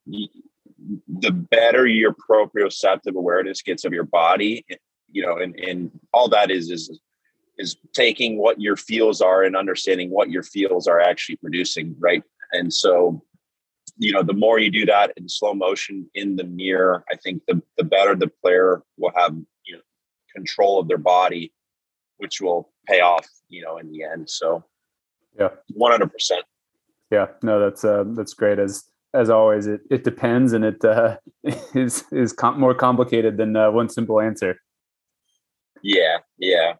the 1.07 1.31
better 1.31 1.87
your 1.87 2.13
proprioceptive 2.13 3.15
awareness 3.15 3.61
gets 3.61 3.85
of 3.85 3.93
your 3.93 4.03
body 4.03 4.65
you 5.11 5.25
know 5.25 5.37
and 5.37 5.55
and 5.59 5.91
all 6.13 6.27
that 6.29 6.51
is 6.51 6.69
is 6.69 6.99
is 7.57 7.77
taking 7.93 8.37
what 8.37 8.59
your 8.59 8.75
feels 8.75 9.21
are 9.21 9.43
and 9.43 9.55
understanding 9.55 10.09
what 10.09 10.29
your 10.29 10.43
feels 10.43 10.87
are 10.87 10.99
actually 10.99 11.37
producing 11.37 11.95
right? 11.99 12.23
And 12.51 12.73
so 12.73 13.23
you 13.97 14.11
know 14.11 14.23
the 14.23 14.33
more 14.33 14.59
you 14.59 14.69
do 14.69 14.85
that 14.85 15.13
in 15.17 15.29
slow 15.29 15.53
motion 15.53 16.09
in 16.15 16.35
the 16.35 16.43
mirror 16.43 17.05
i 17.11 17.15
think 17.15 17.41
the, 17.47 17.61
the 17.77 17.83
better 17.83 18.13
the 18.13 18.27
player 18.41 18.81
will 18.97 19.11
have 19.15 19.33
you 19.65 19.75
know 19.75 19.81
control 20.35 20.79
of 20.79 20.87
their 20.87 20.97
body 20.97 21.53
which 22.17 22.41
will 22.41 22.71
pay 22.87 23.01
off 23.01 23.27
you 23.49 23.63
know 23.63 23.77
in 23.77 23.91
the 23.91 24.03
end. 24.03 24.29
So 24.29 24.63
yeah. 25.39 25.49
100% 25.77 26.09
yeah. 27.11 27.27
No 27.41 27.59
that's 27.59 27.83
uh 27.83 28.03
that's 28.07 28.33
great. 28.33 28.59
As 28.59 28.85
as 29.15 29.29
always, 29.29 29.67
it, 29.67 29.81
it 29.89 30.03
depends, 30.03 30.53
and 30.53 30.65
it 30.65 30.83
uh, 30.83 31.17
is 31.73 32.03
is 32.11 32.33
com- 32.33 32.59
more 32.59 32.75
complicated 32.75 33.37
than 33.37 33.55
uh, 33.55 33.71
one 33.71 33.89
simple 33.89 34.19
answer. 34.19 34.57
Yeah, 35.81 36.17
yeah. 36.37 36.73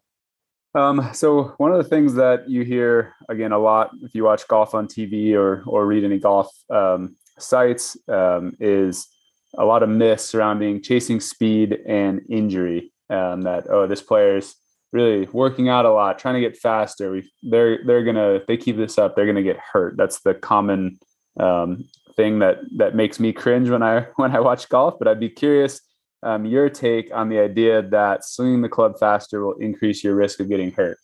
Um, 0.74 1.08
so 1.14 1.54
one 1.56 1.72
of 1.72 1.78
the 1.78 1.88
things 1.88 2.14
that 2.14 2.50
you 2.50 2.62
hear 2.62 3.14
again 3.30 3.52
a 3.52 3.58
lot 3.58 3.90
if 4.02 4.14
you 4.14 4.24
watch 4.24 4.46
golf 4.46 4.74
on 4.74 4.86
TV 4.86 5.34
or 5.34 5.62
or 5.66 5.86
read 5.86 6.04
any 6.04 6.18
golf 6.18 6.50
um, 6.70 7.16
sites 7.38 7.96
um, 8.08 8.54
is 8.60 9.08
a 9.56 9.64
lot 9.64 9.82
of 9.82 9.88
myths 9.88 10.24
surrounding 10.24 10.82
chasing 10.82 11.20
speed 11.20 11.78
and 11.86 12.20
injury. 12.28 12.92
Um, 13.08 13.42
that 13.42 13.66
oh, 13.70 13.86
this 13.86 14.02
player's 14.02 14.56
really 14.92 15.26
working 15.32 15.68
out 15.68 15.84
a 15.84 15.92
lot, 15.92 16.18
trying 16.18 16.34
to 16.34 16.40
get 16.40 16.56
faster. 16.56 17.10
We 17.10 17.30
they're 17.42 17.78
they're 17.86 18.04
gonna 18.04 18.34
if 18.34 18.46
they 18.46 18.56
keep 18.56 18.76
this 18.76 18.98
up, 18.98 19.16
they're 19.16 19.26
gonna 19.26 19.42
get 19.42 19.58
hurt. 19.58 19.96
That's 19.96 20.20
the 20.20 20.34
common 20.34 20.98
um, 21.38 21.88
thing 22.16 22.38
that 22.40 22.58
that 22.76 22.94
makes 22.94 23.20
me 23.20 23.32
cringe 23.32 23.68
when 23.70 23.82
I 23.82 24.00
when 24.16 24.34
I 24.34 24.40
watch 24.40 24.68
golf. 24.68 24.94
But 24.98 25.08
I'd 25.08 25.20
be 25.20 25.30
curious 25.30 25.80
um, 26.22 26.44
your 26.44 26.68
take 26.68 27.10
on 27.14 27.28
the 27.28 27.38
idea 27.38 27.82
that 27.82 28.24
swinging 28.24 28.62
the 28.62 28.68
club 28.68 28.98
faster 28.98 29.44
will 29.44 29.56
increase 29.58 30.02
your 30.02 30.14
risk 30.14 30.40
of 30.40 30.48
getting 30.48 30.72
hurt. 30.72 30.98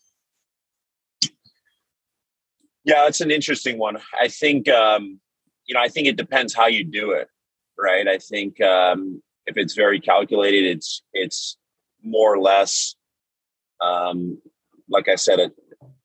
Yeah, 2.85 3.07
it's 3.07 3.20
an 3.20 3.31
interesting 3.31 3.79
one. 3.79 3.98
I 4.20 4.29
think 4.29 4.68
um, 4.68 5.20
you 5.66 5.75
know, 5.75 5.81
I 5.81 5.88
think 5.88 6.09
it 6.09 6.16
depends 6.16 6.55
how 6.55 6.66
you 6.66 6.85
do 6.85 7.12
it, 7.12 7.29
right? 7.79 8.07
I 8.09 8.18
think 8.18 8.61
um, 8.61 9.22
if 9.46 9.57
it's 9.57 9.75
very 9.75 10.01
calculated, 10.01 10.64
it's 10.64 11.03
it's 11.12 11.57
more 12.03 12.35
or 12.35 12.38
less, 12.38 12.96
um, 13.81 14.40
like 14.88 15.09
I 15.09 15.14
said, 15.14 15.38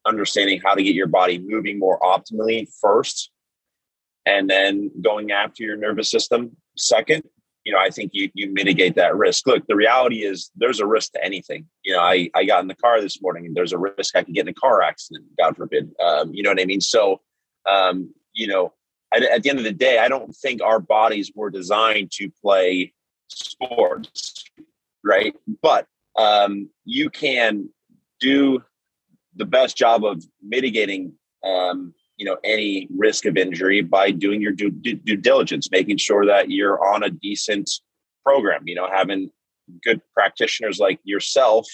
understanding 0.05 0.61
how 0.63 0.75
to 0.75 0.83
get 0.83 0.95
your 0.95 1.07
body 1.07 1.39
moving 1.39 1.79
more 1.79 1.99
optimally 1.99 2.67
first, 2.79 3.31
and 4.27 4.49
then 4.49 4.91
going 5.01 5.31
after 5.31 5.63
your 5.63 5.77
nervous 5.77 6.11
system 6.11 6.57
second 6.75 7.23
you 7.67 7.73
know, 7.73 7.79
I 7.79 7.89
think 7.89 8.11
you 8.13 8.31
you 8.33 8.49
mitigate 8.53 8.95
that 8.95 9.17
risk. 9.17 9.45
Look, 9.45 9.67
the 9.67 9.75
reality 9.75 10.23
is 10.23 10.49
there's 10.55 10.79
a 10.79 10.85
risk 10.85 11.11
to 11.11 11.23
anything. 11.23 11.65
You 11.83 11.95
know, 11.95 11.99
I 11.99 12.29
I 12.33 12.45
got 12.45 12.61
in 12.61 12.69
the 12.69 12.75
car 12.75 13.01
this 13.01 13.21
morning 13.21 13.45
and 13.45 13.53
there's 13.53 13.73
a 13.73 13.77
risk 13.77 14.15
I 14.15 14.23
could 14.23 14.33
get 14.33 14.45
in 14.45 14.47
a 14.47 14.53
car 14.53 14.81
accident, 14.81 15.25
God 15.37 15.57
forbid. 15.57 15.91
Um, 15.99 16.33
you 16.33 16.43
know 16.43 16.49
what 16.49 16.61
I 16.61 16.65
mean? 16.65 16.79
So, 16.79 17.19
um, 17.69 18.13
you 18.31 18.47
know, 18.47 18.73
at, 19.13 19.21
at 19.21 19.43
the 19.43 19.49
end 19.49 19.59
of 19.59 19.65
the 19.65 19.73
day, 19.73 19.99
I 19.99 20.07
don't 20.07 20.33
think 20.33 20.61
our 20.61 20.79
bodies 20.79 21.33
were 21.35 21.49
designed 21.49 22.11
to 22.11 22.31
play 22.41 22.93
sports, 23.27 24.45
right? 25.03 25.35
But 25.61 25.87
um, 26.17 26.69
you 26.85 27.09
can 27.09 27.67
do 28.21 28.63
the 29.35 29.45
best 29.45 29.75
job 29.75 30.05
of 30.05 30.23
mitigating 30.41 31.15
um, 31.43 31.93
you 32.17 32.25
know 32.25 32.37
any 32.43 32.87
risk 32.95 33.25
of 33.25 33.37
injury 33.37 33.81
by 33.81 34.11
doing 34.11 34.41
your 34.41 34.51
due, 34.51 34.71
due, 34.71 34.95
due, 34.95 35.15
diligence 35.15 35.69
making 35.71 35.97
sure 35.97 36.25
that 36.25 36.49
you're 36.49 36.85
on 36.93 37.03
a 37.03 37.09
decent 37.09 37.69
program 38.23 38.63
you 38.65 38.75
know 38.75 38.87
having 38.91 39.29
good 39.83 40.01
practitioners 40.13 40.79
like 40.79 40.99
yourself 41.03 41.67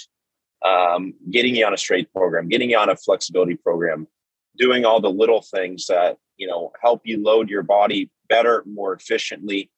um, 0.65 1.13
getting 1.29 1.55
you 1.55 1.65
on 1.65 1.73
a 1.73 1.77
straight 1.77 2.11
program 2.13 2.47
getting 2.47 2.69
you 2.69 2.77
on 2.77 2.89
a 2.89 2.95
flexibility 2.95 3.55
program 3.55 4.07
doing 4.57 4.85
all 4.85 4.99
the 4.99 5.09
little 5.09 5.41
things 5.41 5.87
that 5.87 6.17
you 6.37 6.47
know 6.47 6.71
help 6.81 7.01
you 7.05 7.21
load 7.21 7.49
your 7.49 7.63
body 7.63 8.09
better 8.29 8.63
more 8.65 8.93
efficiently 8.93 9.69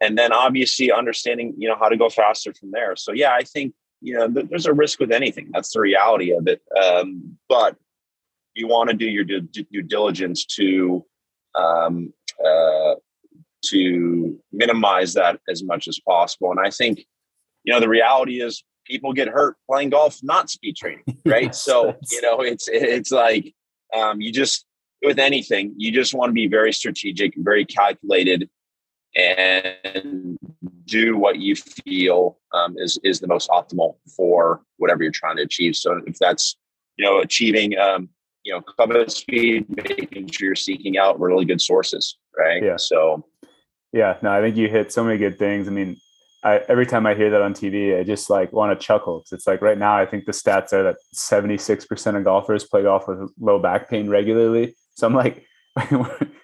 and 0.00 0.18
then 0.18 0.32
obviously 0.32 0.90
understanding 0.90 1.54
you 1.56 1.68
know 1.68 1.76
how 1.78 1.88
to 1.88 1.96
go 1.96 2.08
faster 2.08 2.52
from 2.52 2.70
there. 2.70 2.96
So 2.96 3.12
yeah 3.12 3.32
i 3.32 3.42
think 3.42 3.74
you 4.02 4.14
know 4.14 4.28
th- 4.28 4.46
there's 4.50 4.66
a 4.66 4.74
risk 4.74 5.00
with 5.00 5.12
anything. 5.12 5.50
That's 5.52 5.72
the 5.72 5.80
reality 5.80 6.32
of 6.32 6.46
it. 6.48 6.60
Um, 6.76 7.38
but 7.48 7.76
you 8.54 8.68
want 8.68 8.90
to 8.90 8.96
do 8.96 9.06
your 9.06 9.24
due, 9.24 9.40
due 9.40 9.82
diligence 9.82 10.44
to 10.44 11.04
um, 11.54 12.12
uh, 12.44 12.94
to 13.66 14.38
minimize 14.52 15.14
that 15.14 15.40
as 15.48 15.62
much 15.62 15.86
as 15.88 15.98
possible. 16.00 16.50
And 16.50 16.60
I 16.60 16.70
think, 16.70 17.06
you 17.64 17.72
know, 17.72 17.80
the 17.80 17.88
reality 17.88 18.42
is 18.42 18.64
people 18.84 19.12
get 19.12 19.28
hurt 19.28 19.56
playing 19.70 19.90
golf, 19.90 20.18
not 20.22 20.50
speed 20.50 20.76
training, 20.76 21.04
right? 21.24 21.44
yes, 21.44 21.62
so 21.62 21.96
you 22.10 22.22
know, 22.22 22.40
it's 22.40 22.68
it's 22.70 23.10
like 23.10 23.54
um, 23.94 24.20
you 24.20 24.32
just 24.32 24.66
with 25.04 25.18
anything, 25.18 25.74
you 25.76 25.92
just 25.92 26.14
want 26.14 26.30
to 26.30 26.34
be 26.34 26.46
very 26.46 26.72
strategic, 26.72 27.34
very 27.36 27.64
calculated, 27.64 28.48
and 29.16 30.38
do 30.86 31.16
what 31.16 31.38
you 31.38 31.54
feel 31.56 32.38
um, 32.52 32.76
is 32.78 32.98
is 33.04 33.20
the 33.20 33.26
most 33.26 33.48
optimal 33.50 33.96
for 34.16 34.62
whatever 34.78 35.02
you're 35.02 35.12
trying 35.12 35.36
to 35.36 35.42
achieve. 35.42 35.76
So 35.76 36.00
if 36.06 36.18
that's 36.18 36.56
you 36.96 37.04
know 37.04 37.20
achieving 37.20 37.78
um, 37.78 38.08
you 38.44 38.52
know, 38.52 38.60
club 38.60 39.10
speed, 39.10 39.66
making 39.68 40.28
sure 40.28 40.46
you're 40.46 40.54
seeking 40.54 40.98
out 40.98 41.20
really 41.20 41.44
good 41.44 41.60
sources, 41.60 42.18
right? 42.36 42.62
Yeah. 42.62 42.76
So, 42.76 43.24
yeah, 43.92 44.16
no, 44.22 44.30
I 44.30 44.40
think 44.40 44.56
you 44.56 44.68
hit 44.68 44.92
so 44.92 45.04
many 45.04 45.18
good 45.18 45.38
things. 45.38 45.68
I 45.68 45.70
mean, 45.70 45.96
I, 46.44 46.58
every 46.68 46.86
time 46.86 47.06
I 47.06 47.14
hear 47.14 47.30
that 47.30 47.42
on 47.42 47.54
TV, 47.54 47.98
I 47.98 48.02
just 48.02 48.28
like 48.28 48.52
want 48.52 48.78
to 48.78 48.84
chuckle 48.84 49.20
because 49.20 49.32
it's 49.32 49.46
like 49.46 49.62
right 49.62 49.78
now, 49.78 49.96
I 49.96 50.06
think 50.06 50.24
the 50.24 50.32
stats 50.32 50.72
are 50.72 50.82
that 50.82 50.96
76% 51.14 52.16
of 52.16 52.24
golfers 52.24 52.64
play 52.64 52.82
golf 52.82 53.06
with 53.06 53.30
low 53.40 53.60
back 53.60 53.88
pain 53.88 54.08
regularly. 54.08 54.74
So 54.94 55.06
I'm 55.06 55.14
like, 55.14 55.46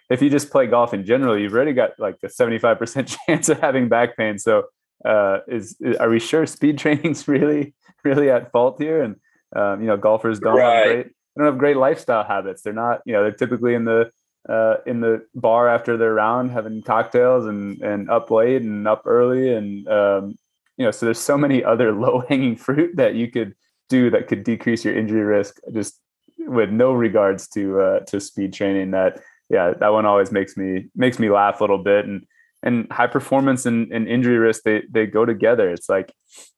if 0.08 0.22
you 0.22 0.30
just 0.30 0.50
play 0.50 0.66
golf 0.68 0.94
in 0.94 1.04
general, 1.04 1.37
you've 1.37 1.52
already 1.52 1.72
got 1.72 1.92
like 1.98 2.16
a 2.22 2.28
75% 2.28 3.18
chance 3.26 3.48
of 3.48 3.61
having 3.61 3.88
back 3.88 4.16
pain. 4.16 4.38
So, 4.38 4.64
uh, 5.04 5.38
is, 5.48 5.76
is 5.80 5.96
are 5.96 6.08
we 6.08 6.20
sure 6.20 6.46
speed 6.46 6.78
training's 6.78 7.26
really, 7.28 7.74
really 8.04 8.30
at 8.30 8.52
fault 8.52 8.80
here? 8.80 9.02
And, 9.02 9.16
um, 9.56 9.80
you 9.80 9.88
know, 9.88 9.96
golfers 9.96 10.38
don't 10.38 10.56
right. 10.56 10.76
have 10.76 10.87
great 10.87 11.06
don't 11.38 11.46
have 11.46 11.59
great 11.59 11.77
lifestyle 11.77 12.24
habits. 12.24 12.62
They're 12.62 12.72
not, 12.72 13.01
you 13.07 13.12
know, 13.14 13.22
they're 13.22 13.33
typically 13.33 13.74
in 13.74 13.85
the 13.85 14.11
uh, 14.48 14.77
in 14.87 15.01
the 15.01 15.27
bar 15.35 15.68
after 15.68 15.96
their 15.96 16.14
round 16.14 16.51
having 16.51 16.83
cocktails 16.83 17.46
and 17.46 17.83
and 17.83 18.11
up 18.11 18.31
late 18.31 18.62
and 18.62 18.88
up 18.88 19.03
early 19.05 19.53
and 19.55 19.87
um, 19.88 20.38
you 20.77 20.85
know 20.85 20.90
so 20.90 21.07
there's 21.07 21.18
so 21.18 21.37
many 21.37 21.62
other 21.62 21.92
low 22.05 22.22
hanging 22.29 22.57
fruit 22.57 22.96
that 22.96 23.14
you 23.14 23.31
could 23.31 23.55
do 23.88 24.11
that 24.11 24.29
could 24.29 24.44
decrease 24.44 24.85
your 24.85 24.96
injury 24.96 25.22
risk 25.22 25.59
just 25.72 26.01
with 26.38 26.70
no 26.70 26.92
regards 26.92 27.48
to 27.48 27.81
uh, 27.81 28.01
to 28.01 28.20
speed 28.20 28.53
training 28.53 28.92
that 28.92 29.20
yeah 29.51 29.72
that 29.79 29.92
one 29.92 30.07
always 30.07 30.33
makes 30.33 30.57
me 30.57 30.87
makes 30.94 31.18
me 31.18 31.29
laugh 31.29 31.61
a 31.61 31.62
little 31.62 31.83
bit 31.83 32.07
and 32.07 32.24
and 32.64 32.90
high 32.90 33.07
performance 33.07 33.66
and, 33.66 33.92
and 33.92 34.09
injury 34.09 34.38
risk 34.38 34.62
they 34.62 34.83
they 34.90 35.07
go 35.07 35.24
together 35.24 35.70
it's 35.70 35.88
like 35.88 36.12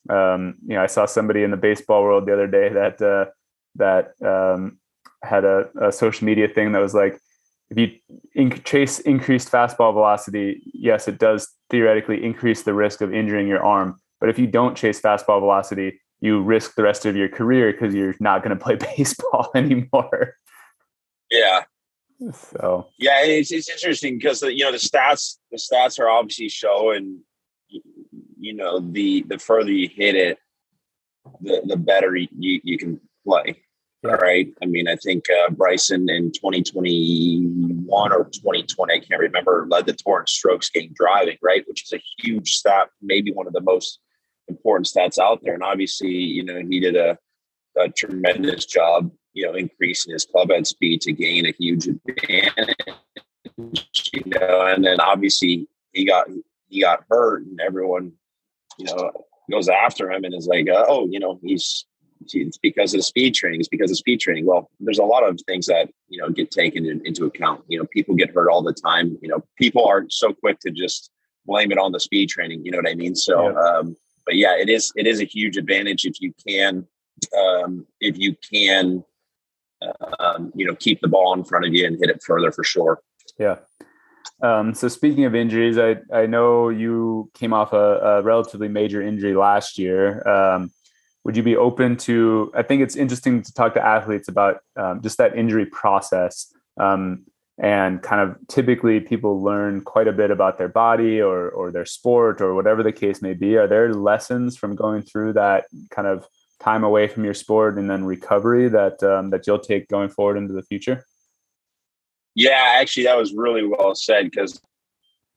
um, 0.08 0.54
you 0.66 0.74
know 0.74 0.82
i 0.82 0.86
saw 0.86 1.06
somebody 1.06 1.42
in 1.42 1.50
the 1.50 1.56
baseball 1.56 2.02
world 2.02 2.26
the 2.26 2.32
other 2.32 2.46
day 2.46 2.68
that 2.68 3.02
uh, 3.02 3.30
that 3.76 4.12
um, 4.24 4.78
had 5.22 5.44
a, 5.44 5.68
a, 5.80 5.92
social 5.92 6.26
media 6.26 6.48
thing 6.48 6.72
that 6.72 6.80
was 6.80 6.94
like, 6.94 7.18
if 7.70 7.78
you 7.78 7.90
inc- 8.36 8.64
chase 8.64 8.98
increased 9.00 9.50
fastball 9.50 9.92
velocity, 9.92 10.62
yes, 10.74 11.08
it 11.08 11.18
does 11.18 11.48
theoretically 11.70 12.24
increase 12.24 12.62
the 12.62 12.74
risk 12.74 13.00
of 13.00 13.14
injuring 13.14 13.46
your 13.46 13.62
arm. 13.62 14.00
But 14.18 14.28
if 14.28 14.38
you 14.38 14.46
don't 14.46 14.76
chase 14.76 15.00
fastball 15.00 15.40
velocity, 15.40 16.00
you 16.20 16.42
risk 16.42 16.74
the 16.74 16.82
rest 16.82 17.06
of 17.06 17.16
your 17.16 17.28
career 17.28 17.72
because 17.72 17.94
you're 17.94 18.14
not 18.20 18.42
going 18.42 18.56
to 18.56 18.62
play 18.62 18.76
baseball 18.96 19.50
anymore. 19.54 20.34
Yeah. 21.30 21.64
So 22.32 22.88
yeah, 22.98 23.22
it's, 23.22 23.50
it's 23.50 23.70
interesting 23.70 24.18
because 24.18 24.42
you 24.42 24.64
know 24.64 24.72
the 24.72 24.78
stats 24.78 25.38
the 25.50 25.56
stats 25.56 25.98
are 25.98 26.10
obviously 26.10 26.50
showing 26.50 27.20
you 28.38 28.52
know 28.52 28.80
the 28.80 29.22
the 29.22 29.38
further 29.38 29.70
you 29.70 29.88
hit 29.88 30.14
it, 30.14 30.38
the 31.40 31.62
the 31.64 31.76
better 31.76 32.14
you 32.16 32.28
you 32.38 32.76
can 32.76 33.00
play. 33.26 33.62
Yeah. 34.02 34.12
Right. 34.12 34.48
I 34.62 34.66
mean, 34.66 34.88
I 34.88 34.96
think 34.96 35.24
uh, 35.28 35.50
Bryson 35.50 36.08
in 36.08 36.32
2021 36.32 38.12
or 38.12 38.24
2020, 38.24 38.94
I 38.94 38.98
can't 38.98 39.20
remember, 39.20 39.66
led 39.68 39.84
the 39.84 39.92
tour 39.92 40.20
in 40.20 40.26
strokes 40.26 40.70
gained 40.70 40.94
driving, 40.94 41.36
right? 41.42 41.64
Which 41.68 41.84
is 41.84 41.92
a 41.92 42.02
huge 42.18 42.52
stat, 42.52 42.88
maybe 43.02 43.30
one 43.30 43.46
of 43.46 43.52
the 43.52 43.60
most 43.60 44.00
important 44.48 44.86
stats 44.86 45.18
out 45.18 45.40
there. 45.42 45.52
And 45.52 45.62
obviously, 45.62 46.12
you 46.12 46.42
know, 46.42 46.62
he 46.66 46.80
did 46.80 46.96
a, 46.96 47.18
a 47.78 47.90
tremendous 47.90 48.64
job, 48.64 49.10
you 49.34 49.46
know, 49.46 49.54
increasing 49.54 50.14
his 50.14 50.24
club 50.24 50.50
head 50.50 50.66
speed 50.66 51.02
to 51.02 51.12
gain 51.12 51.44
a 51.44 51.52
huge 51.52 51.86
advantage. 51.86 52.74
You 54.14 54.22
know, 54.26 54.66
and 54.66 54.82
then 54.82 54.98
obviously 55.00 55.68
he 55.92 56.06
got 56.06 56.26
he 56.68 56.80
got 56.80 57.04
hurt, 57.10 57.42
and 57.42 57.60
everyone, 57.60 58.12
you 58.78 58.86
know, 58.86 59.12
goes 59.50 59.68
after 59.68 60.10
him 60.10 60.24
and 60.24 60.34
is 60.34 60.46
like, 60.46 60.68
uh, 60.70 60.84
oh, 60.88 61.06
you 61.10 61.18
know, 61.18 61.38
he's 61.42 61.84
it's 62.32 62.58
because 62.58 62.94
of 62.94 63.04
speed 63.04 63.34
training. 63.34 63.60
It's 63.60 63.68
because 63.68 63.90
of 63.90 63.96
speed 63.96 64.20
training. 64.20 64.46
Well, 64.46 64.70
there's 64.80 64.98
a 64.98 65.04
lot 65.04 65.26
of 65.26 65.38
things 65.46 65.66
that 65.66 65.90
you 66.08 66.20
know 66.20 66.30
get 66.30 66.50
taken 66.50 66.86
in, 66.86 67.00
into 67.04 67.24
account. 67.24 67.64
You 67.68 67.78
know, 67.78 67.86
people 67.92 68.14
get 68.14 68.34
hurt 68.34 68.50
all 68.50 68.62
the 68.62 68.72
time. 68.72 69.18
You 69.22 69.28
know, 69.28 69.44
people 69.56 69.86
are 69.86 70.04
so 70.08 70.32
quick 70.32 70.60
to 70.60 70.70
just 70.70 71.10
blame 71.46 71.72
it 71.72 71.78
on 71.78 71.92
the 71.92 72.00
speed 72.00 72.28
training. 72.28 72.64
You 72.64 72.72
know 72.72 72.78
what 72.78 72.88
I 72.88 72.94
mean? 72.94 73.14
So, 73.14 73.50
yeah. 73.50 73.58
Um, 73.58 73.96
but 74.26 74.36
yeah, 74.36 74.56
it 74.56 74.68
is 74.68 74.92
it 74.96 75.06
is 75.06 75.20
a 75.20 75.24
huge 75.24 75.56
advantage 75.56 76.04
if 76.04 76.20
you 76.20 76.32
can 76.46 76.86
um, 77.36 77.86
if 78.00 78.18
you 78.18 78.36
can 78.52 79.04
um, 80.18 80.52
you 80.54 80.66
know 80.66 80.74
keep 80.76 81.00
the 81.00 81.08
ball 81.08 81.34
in 81.34 81.44
front 81.44 81.66
of 81.66 81.74
you 81.74 81.86
and 81.86 81.98
hit 81.98 82.10
it 82.10 82.22
further 82.22 82.52
for 82.52 82.64
sure. 82.64 83.00
Yeah. 83.38 83.56
Um, 84.42 84.74
so 84.74 84.88
speaking 84.88 85.24
of 85.24 85.34
injuries, 85.34 85.78
I 85.78 85.96
I 86.12 86.26
know 86.26 86.68
you 86.68 87.30
came 87.34 87.52
off 87.52 87.72
a, 87.72 87.98
a 87.98 88.22
relatively 88.22 88.68
major 88.68 89.02
injury 89.02 89.34
last 89.34 89.78
year. 89.78 90.26
Um, 90.28 90.70
would 91.24 91.36
you 91.36 91.42
be 91.42 91.56
open 91.56 91.96
to 91.96 92.50
i 92.54 92.62
think 92.62 92.82
it's 92.82 92.96
interesting 92.96 93.42
to 93.42 93.52
talk 93.52 93.74
to 93.74 93.84
athletes 93.84 94.28
about 94.28 94.58
um, 94.76 95.00
just 95.02 95.18
that 95.18 95.36
injury 95.36 95.66
process 95.66 96.52
um, 96.80 97.24
and 97.60 98.02
kind 98.02 98.22
of 98.22 98.36
typically 98.48 99.00
people 99.00 99.42
learn 99.42 99.82
quite 99.82 100.08
a 100.08 100.12
bit 100.12 100.30
about 100.30 100.56
their 100.56 100.68
body 100.68 101.20
or 101.20 101.50
or 101.50 101.70
their 101.70 101.84
sport 101.84 102.40
or 102.40 102.54
whatever 102.54 102.82
the 102.82 102.92
case 102.92 103.20
may 103.20 103.34
be. 103.34 103.56
Are 103.56 103.66
there 103.66 103.92
lessons 103.92 104.56
from 104.56 104.74
going 104.74 105.02
through 105.02 105.34
that 105.34 105.66
kind 105.90 106.08
of 106.08 106.26
time 106.58 106.84
away 106.84 107.06
from 107.06 107.24
your 107.24 107.34
sport 107.34 107.78
and 107.78 107.88
then 107.88 108.04
recovery 108.04 108.68
that 108.70 109.02
um, 109.02 109.30
that 109.30 109.46
you'll 109.46 109.58
take 109.58 109.88
going 109.88 110.08
forward 110.08 110.38
into 110.38 110.54
the 110.54 110.62
future? 110.62 111.04
Yeah 112.34 112.76
actually 112.76 113.04
that 113.04 113.18
was 113.18 113.34
really 113.34 113.66
well 113.66 113.94
said 113.94 114.30
because 114.30 114.60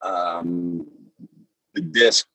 um, 0.01 0.87
the 1.73 1.81
disc 1.81 2.27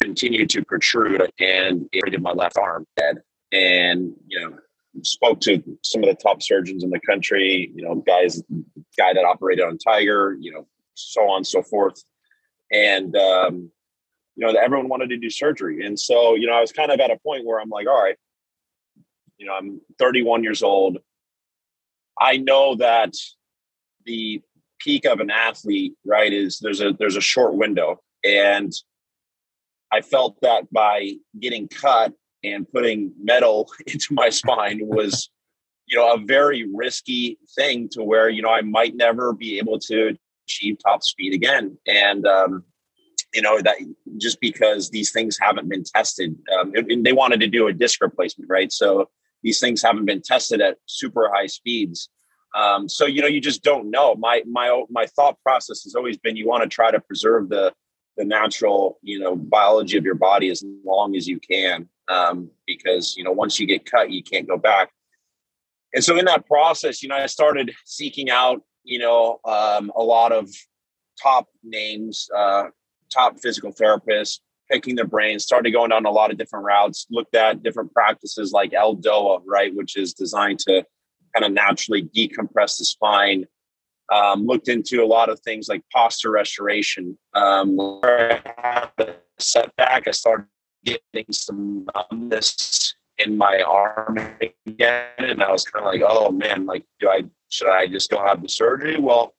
continued 0.00 0.50
to 0.50 0.64
protrude 0.64 1.30
and 1.40 1.88
it 1.92 2.20
my 2.20 2.32
left 2.32 2.58
arm 2.58 2.86
dead 2.96 3.22
and 3.52 4.12
you 4.28 4.40
know 4.40 4.56
spoke 5.02 5.40
to 5.40 5.62
some 5.82 6.02
of 6.02 6.08
the 6.08 6.14
top 6.14 6.42
surgeons 6.42 6.82
in 6.82 6.90
the 6.90 7.00
country, 7.00 7.70
you 7.74 7.84
know, 7.84 7.96
guys, 7.96 8.42
guy 8.96 9.12
that 9.12 9.24
operated 9.24 9.64
on 9.64 9.78
Tiger, 9.78 10.36
you 10.40 10.52
know, 10.52 10.66
so 10.94 11.22
on 11.28 11.38
and 11.38 11.46
so 11.46 11.62
forth. 11.62 12.02
And, 12.72 13.14
um, 13.16 13.70
you 14.34 14.46
know, 14.46 14.52
everyone 14.58 14.88
wanted 14.88 15.10
to 15.10 15.16
do 15.16 15.30
surgery. 15.30 15.84
And 15.84 15.98
so, 15.98 16.34
you 16.34 16.46
know, 16.46 16.54
I 16.54 16.60
was 16.60 16.72
kind 16.72 16.90
of 16.90 17.00
at 17.00 17.10
a 17.10 17.18
point 17.18 17.44
where 17.44 17.60
I'm 17.60 17.68
like, 17.68 17.86
all 17.86 18.02
right, 18.02 18.16
you 19.38 19.46
know, 19.46 19.54
I'm 19.54 19.80
31 19.98 20.42
years 20.42 20.62
old. 20.62 20.98
I 22.20 22.38
know 22.38 22.76
that 22.76 23.14
the 24.04 24.42
peak 24.78 25.04
of 25.04 25.20
an 25.20 25.30
athlete, 25.30 25.94
right, 26.04 26.32
is 26.32 26.58
there's 26.58 26.80
a 26.80 26.92
there's 26.92 27.16
a 27.16 27.20
short 27.20 27.54
window. 27.54 28.00
And 28.24 28.72
I 29.92 30.00
felt 30.00 30.36
that 30.42 30.70
by 30.72 31.12
getting 31.40 31.68
cut 31.68 32.12
and 32.44 32.70
putting 32.70 33.12
metal 33.22 33.70
into 33.86 34.12
my 34.12 34.28
spine 34.28 34.80
was 34.82 35.30
you 35.86 35.96
know 35.96 36.14
a 36.14 36.18
very 36.18 36.66
risky 36.74 37.38
thing 37.54 37.88
to 37.92 38.02
where 38.02 38.28
you 38.28 38.42
know 38.42 38.50
i 38.50 38.60
might 38.60 38.96
never 38.96 39.32
be 39.32 39.58
able 39.58 39.78
to 39.78 40.16
achieve 40.46 40.78
top 40.82 41.02
speed 41.02 41.34
again. 41.34 41.76
And 41.86 42.26
um, 42.26 42.64
you 43.34 43.42
know 43.42 43.60
that 43.60 43.76
just 44.18 44.40
because 44.40 44.90
these 44.90 45.12
things 45.12 45.36
haven't 45.40 45.68
been 45.68 45.84
tested 45.84 46.36
um, 46.56 46.72
they 47.02 47.12
wanted 47.12 47.40
to 47.40 47.48
do 47.48 47.66
a 47.66 47.72
disc 47.72 48.00
replacement 48.00 48.48
right? 48.48 48.72
So 48.72 49.10
these 49.42 49.60
things 49.60 49.82
haven't 49.82 50.06
been 50.06 50.22
tested 50.22 50.60
at 50.60 50.78
super 50.86 51.30
high 51.32 51.46
speeds. 51.46 52.08
Um, 52.54 52.88
so 52.88 53.04
you 53.04 53.20
know 53.20 53.28
you 53.28 53.40
just 53.40 53.62
don't 53.62 53.90
know. 53.90 54.14
My 54.14 54.42
my 54.46 54.84
my 54.88 55.06
thought 55.06 55.36
process 55.42 55.82
has 55.84 55.94
always 55.94 56.16
been 56.16 56.36
you 56.36 56.46
want 56.46 56.62
to 56.62 56.68
try 56.68 56.90
to 56.90 57.00
preserve 57.00 57.48
the 57.48 57.72
the 58.16 58.24
natural 58.24 58.98
you 59.02 59.18
know 59.18 59.36
biology 59.36 59.96
of 59.96 60.04
your 60.04 60.14
body 60.14 60.50
as 60.50 60.64
long 60.84 61.16
as 61.16 61.26
you 61.26 61.38
can 61.38 61.88
um, 62.08 62.50
because 62.66 63.16
you 63.16 63.24
know 63.24 63.32
once 63.32 63.58
you 63.60 63.66
get 63.66 63.90
cut 63.90 64.10
you 64.10 64.22
can't 64.22 64.48
go 64.48 64.56
back. 64.56 64.90
And 65.94 66.04
so 66.04 66.18
in 66.18 66.24
that 66.26 66.46
process 66.46 67.02
you 67.02 67.08
know 67.08 67.16
i 67.16 67.26
started 67.26 67.72
seeking 67.84 68.28
out 68.30 68.62
you 68.84 68.98
know 68.98 69.40
um, 69.44 69.92
a 69.96 70.02
lot 70.02 70.32
of 70.32 70.50
top 71.22 71.46
names 71.62 72.28
uh, 72.36 72.64
top 73.10 73.38
physical 73.40 73.72
therapists 73.72 74.40
picking 74.70 74.96
their 74.96 75.06
brains 75.06 75.44
started 75.44 75.70
going 75.70 75.90
down 75.90 76.04
a 76.06 76.10
lot 76.10 76.30
of 76.30 76.38
different 76.38 76.64
routes 76.64 77.06
looked 77.10 77.34
at 77.34 77.62
different 77.62 77.92
practices 77.92 78.52
like 78.52 78.72
eldoa 78.72 79.40
right 79.46 79.74
which 79.74 79.96
is 79.96 80.12
designed 80.12 80.58
to 80.58 80.84
kind 81.34 81.44
of 81.44 81.52
naturally 81.52 82.02
decompress 82.02 82.78
the 82.78 82.84
spine 82.84 83.46
um, 84.12 84.46
looked 84.46 84.68
into 84.68 85.02
a 85.02 85.06
lot 85.06 85.28
of 85.28 85.40
things 85.40 85.68
like 85.68 85.82
posture 85.92 86.30
restoration 86.30 87.18
um, 87.34 87.76
where 87.76 88.42
I 88.46 88.68
had 88.68 88.90
a 88.98 89.14
setback 89.38 90.08
i 90.08 90.10
started 90.12 90.46
getting 90.84 91.26
some 91.30 91.86
numbness 91.94 92.94
in 93.18 93.36
my 93.36 93.60
arm 93.62 94.18
again. 94.66 95.08
And 95.18 95.42
I 95.42 95.50
was 95.50 95.64
kind 95.64 95.84
of 95.84 95.92
like, 95.92 96.02
oh 96.06 96.30
man, 96.30 96.66
like, 96.66 96.84
do 97.00 97.08
I, 97.08 97.24
should 97.48 97.70
I 97.70 97.86
just 97.86 98.10
go 98.10 98.24
have 98.24 98.42
the 98.42 98.48
surgery? 98.48 98.98
Well, 98.98 99.34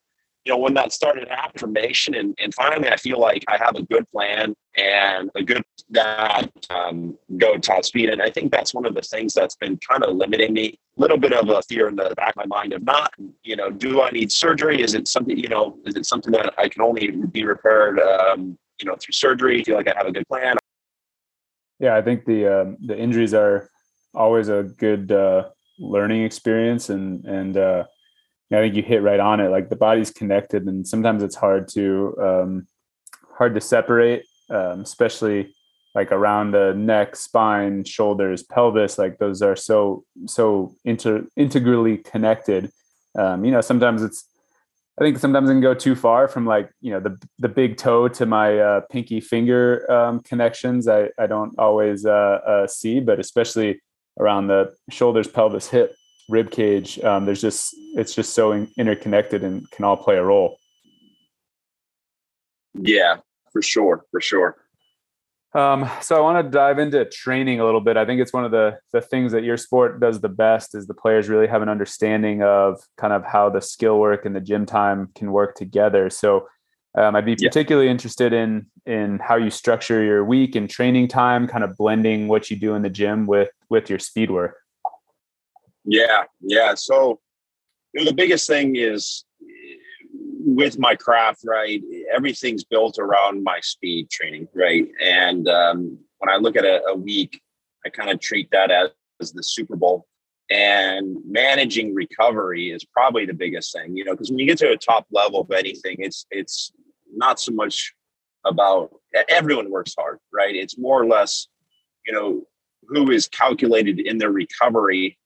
you 0.48 0.54
know, 0.54 0.60
when 0.60 0.74
that 0.76 0.94
started 0.94 1.28
affirmation 1.28 2.16
and, 2.16 2.34
and 2.42 2.54
finally 2.54 2.88
I 2.88 2.96
feel 2.96 3.20
like 3.20 3.44
I 3.50 3.58
have 3.58 3.76
a 3.76 3.84
good 3.84 4.08
plan 4.08 4.56
and 4.78 5.30
a 5.36 5.44
good 5.44 5.62
that 5.90 6.50
um, 6.70 7.18
go 7.36 7.58
top 7.58 7.84
speed. 7.84 8.10
And 8.10 8.22
I 8.22 8.30
think 8.30 8.50
that's 8.50 8.74
one 8.74 8.86
of 8.86 8.96
the 8.96 9.02
things 9.02 9.34
that's 9.34 9.58
been 9.58 9.78
kind 9.78 10.06
of 10.06 10.16
limiting 10.16 10.54
me. 10.54 10.80
A 10.98 11.02
little 11.02 11.18
bit 11.18 11.34
of 11.34 11.50
a 11.50 11.62
fear 11.64 11.90
in 11.90 11.98
the 11.98 12.14
back 12.16 12.30
of 12.30 12.38
my 12.38 12.46
mind 12.46 12.72
of 12.72 12.82
not, 12.84 13.14
you 13.44 13.58
know, 13.58 13.70
do 13.70 14.02
I 14.02 14.10
need 14.12 14.32
surgery? 14.32 14.82
Is 14.82 14.94
it 14.94 15.10
something, 15.10 15.38
you 15.38 15.50
know, 15.50 15.78
is 15.86 15.96
it 15.96 16.06
something 16.06 16.32
that 16.32 16.54
I 16.58 16.70
can 16.70 16.82
only 16.82 17.12
be 17.12 17.44
repaired, 17.44 18.00
um, 18.00 18.58
you 18.80 18.88
know, 18.88 18.96
through 18.96 19.14
surgery? 19.14 19.62
Feel 19.66 19.76
like 19.76 19.90
I 19.90 19.96
have 19.98 20.08
a 20.08 20.14
good 20.14 20.28
plan. 20.30 20.56
Yeah, 21.80 21.98
I 21.98 22.02
think 22.02 22.24
the 22.24 22.48
uh, 22.48 22.66
the 22.86 22.98
injuries 22.98 23.34
are 23.34 23.70
always 24.14 24.48
a 24.48 24.64
good 24.64 25.12
uh, 25.12 25.50
learning 25.78 26.24
experience, 26.24 26.90
and 26.90 27.26
and 27.26 27.58
uh, 27.58 27.84
I 28.52 28.56
think 28.56 28.76
you 28.76 28.84
hit 28.84 29.02
right 29.02 29.20
on 29.20 29.40
it. 29.40 29.50
Like 29.50 29.70
the 29.70 29.76
body's 29.76 30.12
connected, 30.12 30.66
and 30.66 30.88
sometimes 30.88 31.24
it's 31.24 31.36
hard 31.36 31.68
to 31.70 32.16
um, 32.22 32.68
hard 33.38 33.56
to 33.56 33.62
separate, 33.62 34.26
um, 34.50 34.82
especially 34.82 35.54
like 35.94 36.12
around 36.12 36.52
the 36.52 36.74
neck, 36.74 37.16
spine, 37.16 37.84
shoulders, 37.84 38.44
pelvis. 38.44 38.98
Like 38.98 39.18
those 39.18 39.42
are 39.42 39.56
so 39.56 40.06
so 40.28 40.76
inter 40.86 41.26
integrally 41.36 41.98
connected. 41.98 42.72
Um, 43.18 43.44
you 43.44 43.52
know, 43.52 43.62
sometimes 43.62 44.02
it's 44.02 44.26
I 45.00 45.04
think 45.04 45.20
sometimes 45.20 45.50
I 45.50 45.54
can 45.54 45.62
go 45.62 45.74
too 45.74 45.96
far 45.96 46.28
from 46.28 46.46
like 46.46 46.72
you 46.82 46.92
know 46.92 47.00
the 47.00 47.18
the 47.38 47.50
big 47.50 47.78
toe 47.78 48.08
to 48.08 48.26
my 48.26 48.58
uh, 48.60 48.82
pinky 48.90 49.22
finger 49.22 49.90
um, 49.92 50.22
connections. 50.22 50.88
I 50.88 51.10
I 51.20 51.28
don't 51.28 51.58
always 51.60 52.06
uh, 52.06 52.40
uh, 52.46 52.68
see, 52.68 53.00
but 53.00 53.20
especially 53.20 53.82
around 54.20 54.48
the 54.48 54.74
shoulders, 54.90 55.28
pelvis, 55.28 55.68
hip, 55.68 55.96
rib 56.30 56.52
cage. 56.52 57.00
Um, 57.00 57.26
there's 57.26 57.42
just 57.42 57.76
it's 57.96 58.14
just 58.14 58.34
so 58.34 58.52
in, 58.52 58.70
interconnected 58.78 59.44
and 59.44 59.70
can 59.72 59.86
all 59.86 59.98
play 59.98 60.18
a 60.18 60.24
role. 60.24 60.58
Yeah, 62.74 63.18
for 63.52 63.62
sure, 63.62 64.06
for 64.12 64.22
sure. 64.22 64.58
Um, 65.54 65.90
so 66.02 66.16
I 66.16 66.20
want 66.20 66.46
to 66.46 66.52
dive 66.52 66.78
into 66.78 67.04
training 67.06 67.60
a 67.60 67.66
little 67.66 67.82
bit. 67.82 67.98
I 67.98 68.06
think 68.06 68.22
it's 68.22 68.34
one 68.34 68.46
of 68.46 68.52
the 68.52 68.78
the 68.94 69.02
things 69.02 69.32
that 69.32 69.44
your 69.44 69.58
sport 69.58 70.00
does 70.00 70.22
the 70.22 70.30
best 70.30 70.76
is 70.76 70.88
the 70.88 70.94
players 70.94 71.30
really 71.30 71.48
have 71.48 71.62
an 71.62 71.70
understanding 71.70 72.44
of 72.44 72.80
kind 72.98 73.14
of 73.14 73.24
how 73.26 73.50
the 73.50 73.62
skill 73.62 74.00
work 74.00 74.26
and 74.26 74.36
the 74.36 74.42
gym 74.42 74.66
time 74.66 75.10
can 75.16 75.32
work 75.32 75.56
together. 75.56 76.10
So 76.10 76.48
um, 76.96 77.16
I'd 77.16 77.26
be 77.26 77.36
particularly 77.36 77.88
yeah. 77.88 77.94
interested 77.94 78.34
in 78.34 78.68
in 78.86 79.20
how 79.20 79.36
you 79.36 79.50
structure 79.50 80.04
your 80.04 80.24
week 80.24 80.56
and 80.56 80.70
training 80.70 81.08
time, 81.08 81.48
kind 81.48 81.64
of 81.64 81.78
blending 81.78 82.28
what 82.28 82.52
you 82.52 82.58
do 82.58 82.76
in 82.76 82.82
the 82.82 82.90
gym 82.90 83.26
with 83.26 83.50
with 83.70 83.90
your 83.90 84.00
speed 84.00 84.30
work. 84.30 84.58
Yeah, 85.88 86.24
yeah. 86.42 86.76
So 86.76 87.20
you 87.94 88.02
know, 88.02 88.06
the 88.06 88.16
biggest 88.16 88.46
thing 88.46 88.76
is 88.76 89.24
with 90.46 90.78
my 90.78 90.96
craft, 90.96 91.42
right, 91.46 91.82
everything's 92.14 92.64
built 92.64 93.00
around 93.00 93.44
my 93.44 93.60
speed 93.62 94.10
training, 94.10 94.48
right? 94.54 94.88
And 95.04 95.48
um, 95.48 95.98
when 96.20 96.30
I 96.30 96.38
look 96.38 96.56
at 96.56 96.66
a, 96.66 96.84
a 96.88 96.96
week, 96.96 97.42
I 97.86 97.90
kind 97.90 98.10
of 98.10 98.20
treat 98.20 98.50
that 98.52 98.70
as, 98.70 98.90
as 99.22 99.32
the 99.32 99.44
Super 99.44 99.76
Bowl. 99.76 100.06
And 100.50 101.18
managing 101.26 101.94
recovery 101.94 102.72
is 102.72 102.86
probably 102.86 103.26
the 103.26 103.34
biggest 103.34 103.74
thing, 103.74 103.96
you 103.96 104.06
know, 104.06 104.14
because 104.14 104.30
when 104.30 104.40
you 104.40 104.46
get 104.46 104.58
to 104.60 104.72
a 104.72 104.78
top 104.78 105.06
level 105.12 105.42
of 105.42 105.52
anything, 105.52 105.98
it's 106.00 106.26
it's 106.32 106.72
not 107.14 107.40
so 107.40 107.52
much 107.52 107.94
about 108.46 108.92
everyone 109.28 109.70
works 109.70 109.94
hard, 109.98 110.20
right? 110.34 110.56
It's 110.56 110.78
more 110.78 111.02
or 111.02 111.08
less, 111.08 111.48
you 112.06 112.14
know, 112.14 112.44
who 112.88 113.12
is 113.12 113.28
calculated 113.28 114.00
in 114.00 114.18
their 114.18 114.32
recovery 114.32 115.18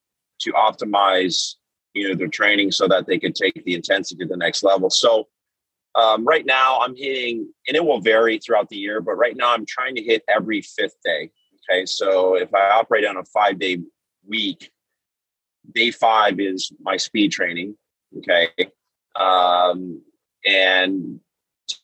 to 0.42 0.52
optimize 0.54 1.56
you 1.94 2.08
know 2.08 2.16
their 2.16 2.28
training 2.28 2.72
so 2.72 2.88
that 2.88 3.06
they 3.08 3.20
could 3.20 3.36
take 3.36 3.64
the 3.66 3.74
intensity 3.74 4.24
to 4.24 4.28
the 4.28 4.38
next 4.38 4.64
level. 4.64 4.90
So 4.90 5.28
um, 5.96 6.26
right 6.26 6.46
now 6.46 6.80
i'm 6.80 6.96
hitting 6.96 7.52
and 7.68 7.76
it 7.76 7.84
will 7.84 8.00
vary 8.00 8.40
throughout 8.40 8.70
the 8.70 8.78
year 8.78 9.02
but 9.02 9.14
right 9.14 9.36
now 9.36 9.54
i'm 9.54 9.66
trying 9.66 9.96
to 9.96 10.02
hit 10.02 10.24
every 10.28 10.62
fifth 10.62 10.96
day 11.04 11.30
okay? 11.70 11.86
So 11.86 12.36
if 12.36 12.54
i 12.54 12.70
operate 12.70 13.06
on 13.06 13.18
a 13.18 13.26
five 13.26 13.60
day 13.60 13.80
week 14.28 14.72
day 15.74 15.92
five 15.92 16.40
is 16.40 16.72
my 16.82 16.98
speed 16.98 17.32
training 17.32 17.76
okay? 18.18 18.50
Um, 19.16 20.02
and 20.46 21.20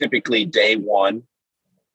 typically 0.01 0.45
day 0.45 0.75
one 0.75 1.23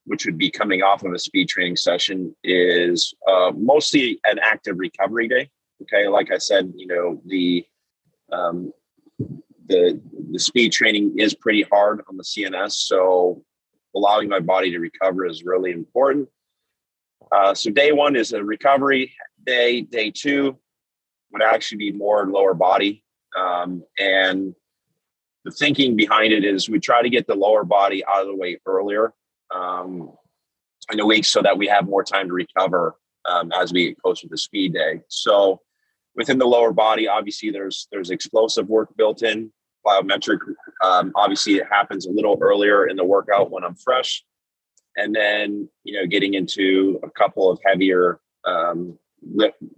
which 0.04 0.26
would 0.26 0.36
be 0.36 0.50
coming 0.50 0.82
off 0.82 1.04
of 1.04 1.12
a 1.12 1.18
speed 1.18 1.48
training 1.48 1.76
session 1.76 2.34
is 2.42 3.14
uh, 3.30 3.52
mostly 3.56 4.18
an 4.24 4.38
active 4.42 4.78
recovery 4.78 5.28
day 5.28 5.48
okay 5.82 6.08
like 6.08 6.30
i 6.30 6.38
said 6.38 6.72
you 6.76 6.86
know 6.86 7.20
the 7.26 7.64
um, 8.32 8.72
the 9.68 10.00
the 10.30 10.38
speed 10.38 10.72
training 10.72 11.18
is 11.18 11.34
pretty 11.34 11.62
hard 11.62 12.02
on 12.08 12.16
the 12.16 12.24
CNS, 12.24 12.72
so 12.72 13.44
allowing 13.94 14.28
my 14.28 14.40
body 14.40 14.70
to 14.70 14.78
recover 14.78 15.26
is 15.26 15.44
really 15.44 15.70
important. 15.72 16.28
Uh, 17.30 17.54
so 17.54 17.70
day 17.70 17.92
one 17.92 18.16
is 18.16 18.32
a 18.32 18.42
recovery 18.42 19.12
day. 19.44 19.82
Day 19.82 20.10
two 20.10 20.58
would 21.32 21.42
actually 21.42 21.78
be 21.78 21.92
more 21.92 22.26
lower 22.26 22.54
body, 22.54 23.04
um, 23.38 23.82
and 23.98 24.54
the 25.44 25.50
thinking 25.50 25.96
behind 25.96 26.32
it 26.32 26.44
is 26.44 26.68
we 26.68 26.78
try 26.78 27.02
to 27.02 27.10
get 27.10 27.26
the 27.26 27.34
lower 27.34 27.64
body 27.64 28.04
out 28.06 28.22
of 28.22 28.28
the 28.28 28.36
way 28.36 28.58
earlier 28.66 29.12
um, 29.52 30.12
in 30.92 31.00
a 31.00 31.06
week 31.06 31.24
so 31.24 31.42
that 31.42 31.58
we 31.58 31.66
have 31.66 31.88
more 31.88 32.04
time 32.04 32.28
to 32.28 32.34
recover 32.34 32.94
um, 33.28 33.50
as 33.52 33.72
we 33.72 33.88
get 33.88 34.00
closer 34.00 34.28
to 34.28 34.36
speed 34.36 34.74
day. 34.74 35.00
So 35.08 35.60
within 36.14 36.38
the 36.38 36.46
lower 36.46 36.72
body 36.72 37.08
obviously 37.08 37.50
there's 37.50 37.88
there's 37.90 38.10
explosive 38.10 38.68
work 38.68 38.94
built 38.96 39.22
in 39.22 39.50
plyometric. 39.84 40.38
Um, 40.82 41.12
obviously, 41.14 41.54
it 41.54 41.66
happens 41.70 42.06
a 42.06 42.10
little 42.10 42.38
earlier 42.40 42.86
in 42.86 42.96
the 42.96 43.04
workout 43.04 43.50
when 43.50 43.64
I'm 43.64 43.74
fresh, 43.74 44.24
and 44.96 45.14
then 45.14 45.68
you 45.84 45.94
know 45.94 46.06
getting 46.06 46.34
into 46.34 47.00
a 47.02 47.10
couple 47.10 47.50
of 47.50 47.58
heavier 47.64 48.20
um, 48.44 48.98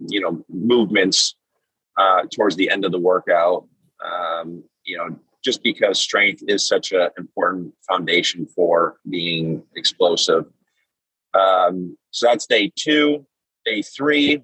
you 0.07 0.21
know 0.21 0.43
movements 0.49 1.35
uh, 1.97 2.23
towards 2.33 2.55
the 2.55 2.69
end 2.69 2.85
of 2.85 2.91
the 2.91 2.99
workout. 2.99 3.67
Um, 4.03 4.63
you 4.83 4.97
know, 4.97 5.17
just 5.43 5.63
because 5.63 5.99
strength 5.99 6.43
is 6.47 6.67
such 6.67 6.91
an 6.91 7.09
important 7.17 7.73
foundation 7.87 8.45
for 8.45 8.97
being 9.09 9.63
explosive. 9.75 10.45
Um, 11.33 11.97
so 12.11 12.27
that's 12.27 12.45
day 12.45 12.71
two. 12.75 13.25
Day 13.65 13.81
three 13.81 14.43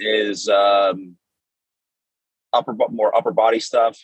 is 0.00 0.48
um, 0.48 1.16
upper 2.52 2.74
more 2.90 3.14
upper 3.16 3.32
body 3.32 3.60
stuff. 3.60 3.98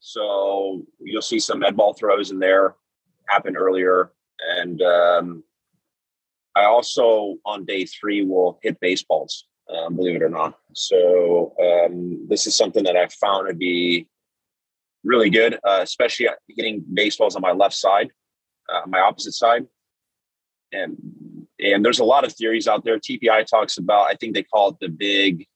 So 0.00 0.82
you'll 1.00 1.22
see 1.22 1.38
some 1.38 1.60
med 1.60 1.76
ball 1.76 1.94
throws 1.94 2.30
in 2.30 2.38
there 2.38 2.76
happen 3.28 3.56
earlier, 3.56 4.12
and 4.58 4.82
um, 4.82 5.44
I 6.54 6.64
also 6.64 7.36
on 7.44 7.64
day 7.64 7.86
three 7.86 8.24
will 8.24 8.58
hit 8.62 8.78
baseballs. 8.80 9.46
Um, 9.74 9.96
believe 9.96 10.16
it 10.16 10.22
or 10.22 10.28
not. 10.28 10.58
So 10.74 11.54
um, 11.58 12.26
this 12.28 12.46
is 12.46 12.54
something 12.54 12.84
that 12.84 12.96
I 12.96 13.08
found 13.08 13.48
to 13.48 13.54
be 13.54 14.06
really 15.04 15.30
good, 15.30 15.54
uh, 15.66 15.80
especially 15.80 16.28
hitting 16.48 16.84
baseballs 16.92 17.34
on 17.34 17.40
my 17.40 17.52
left 17.52 17.74
side, 17.74 18.10
uh, 18.68 18.82
my 18.86 19.00
opposite 19.00 19.32
side. 19.32 19.66
And 20.72 20.96
and 21.72 21.84
there's 21.84 22.00
a 22.00 22.04
lot 22.04 22.24
of 22.24 22.32
theories 22.32 22.68
out 22.68 22.84
there. 22.84 22.98
TPI 22.98 23.46
talks 23.46 23.78
about, 23.78 24.10
I 24.10 24.14
think 24.14 24.34
they 24.34 24.42
call 24.42 24.70
it 24.70 24.76
the 24.80 24.88
big 24.88 25.46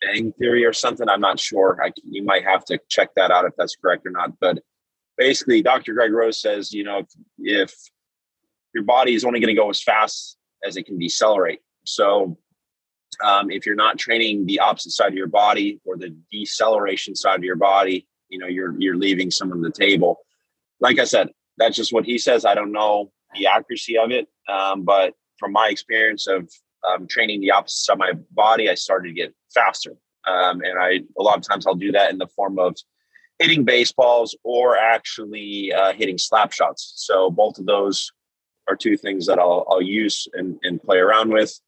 bang 0.00 0.32
theory 0.32 0.64
or 0.64 0.72
something. 0.72 1.08
I'm 1.08 1.20
not 1.20 1.40
sure. 1.40 1.78
I, 1.82 1.92
you 2.04 2.22
might 2.22 2.44
have 2.44 2.64
to 2.66 2.78
check 2.88 3.10
that 3.16 3.30
out 3.30 3.44
if 3.44 3.52
that's 3.56 3.76
correct 3.76 4.06
or 4.06 4.10
not. 4.10 4.38
But 4.40 4.60
basically, 5.16 5.62
Dr. 5.62 5.94
Greg 5.94 6.12
Rose 6.12 6.40
says, 6.40 6.72
you 6.72 6.84
know, 6.84 6.98
if, 6.98 7.08
if 7.38 7.74
your 8.74 8.84
body 8.84 9.14
is 9.14 9.24
only 9.24 9.40
going 9.40 9.54
to 9.54 9.60
go 9.60 9.70
as 9.70 9.82
fast 9.82 10.36
as 10.64 10.76
it 10.76 10.84
can 10.84 10.98
decelerate. 10.98 11.60
So 11.84 12.38
um, 13.24 13.50
if 13.50 13.66
you're 13.66 13.74
not 13.74 13.98
training 13.98 14.46
the 14.46 14.60
opposite 14.60 14.92
side 14.92 15.08
of 15.08 15.14
your 15.14 15.26
body 15.26 15.80
or 15.84 15.96
the 15.96 16.14
deceleration 16.30 17.14
side 17.14 17.36
of 17.36 17.44
your 17.44 17.56
body, 17.56 18.06
you 18.28 18.38
know, 18.38 18.46
you're 18.46 18.78
you're 18.78 18.96
leaving 18.96 19.30
some 19.30 19.52
on 19.52 19.62
the 19.62 19.70
table. 19.70 20.18
Like 20.80 20.98
I 20.98 21.04
said, 21.04 21.30
that's 21.56 21.76
just 21.76 21.92
what 21.92 22.04
he 22.04 22.18
says. 22.18 22.44
I 22.44 22.54
don't 22.54 22.72
know 22.72 23.10
the 23.34 23.46
accuracy 23.46 23.96
of 23.96 24.10
it, 24.10 24.28
um, 24.48 24.82
but 24.82 25.14
from 25.38 25.52
my 25.52 25.68
experience 25.68 26.26
of 26.26 26.50
um, 26.88 27.06
training 27.06 27.40
the 27.40 27.50
opposite 27.50 27.84
side 27.84 27.92
of 27.94 27.98
my 27.98 28.12
body, 28.32 28.70
I 28.70 28.74
started 28.74 29.08
to 29.08 29.14
get 29.14 29.34
faster. 29.52 29.96
Um, 30.26 30.60
and 30.62 30.78
I 30.78 31.00
a 31.18 31.22
lot 31.22 31.36
of 31.36 31.42
times 31.42 31.66
I'll 31.66 31.74
do 31.74 31.92
that 31.92 32.10
in 32.10 32.18
the 32.18 32.26
form 32.26 32.58
of 32.58 32.76
hitting 33.38 33.64
baseballs 33.64 34.36
or 34.42 34.76
actually 34.76 35.72
uh, 35.72 35.92
hitting 35.92 36.18
slap 36.18 36.52
shots. 36.52 36.92
So 36.96 37.30
both 37.30 37.58
of 37.58 37.66
those 37.66 38.10
are 38.68 38.76
two 38.76 38.96
things 38.96 39.26
that 39.26 39.38
I'll, 39.38 39.64
I'll 39.70 39.82
use 39.82 40.26
and, 40.34 40.58
and 40.62 40.82
play 40.82 40.98
around 40.98 41.30
with. 41.30 41.58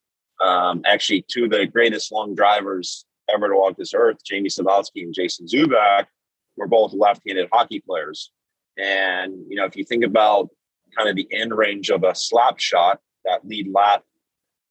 Um, 0.40 0.82
actually, 0.86 1.24
two 1.28 1.44
of 1.44 1.50
the 1.50 1.66
greatest 1.66 2.12
long 2.12 2.34
drivers 2.34 3.04
ever 3.32 3.48
to 3.48 3.54
walk 3.54 3.76
this 3.76 3.94
earth, 3.94 4.18
Jamie 4.24 4.48
Sadlowski 4.48 5.02
and 5.02 5.14
Jason 5.14 5.46
Zuback, 5.46 6.06
were 6.56 6.66
both 6.66 6.92
left-handed 6.92 7.48
hockey 7.52 7.80
players. 7.80 8.32
And 8.78 9.34
you 9.48 9.56
know, 9.56 9.64
if 9.64 9.76
you 9.76 9.84
think 9.84 10.04
about 10.04 10.48
kind 10.96 11.08
of 11.08 11.16
the 11.16 11.28
end 11.32 11.56
range 11.56 11.90
of 11.90 12.04
a 12.04 12.14
slap 12.14 12.58
shot, 12.58 13.00
that 13.24 13.46
lead 13.46 13.70
lat 13.72 14.02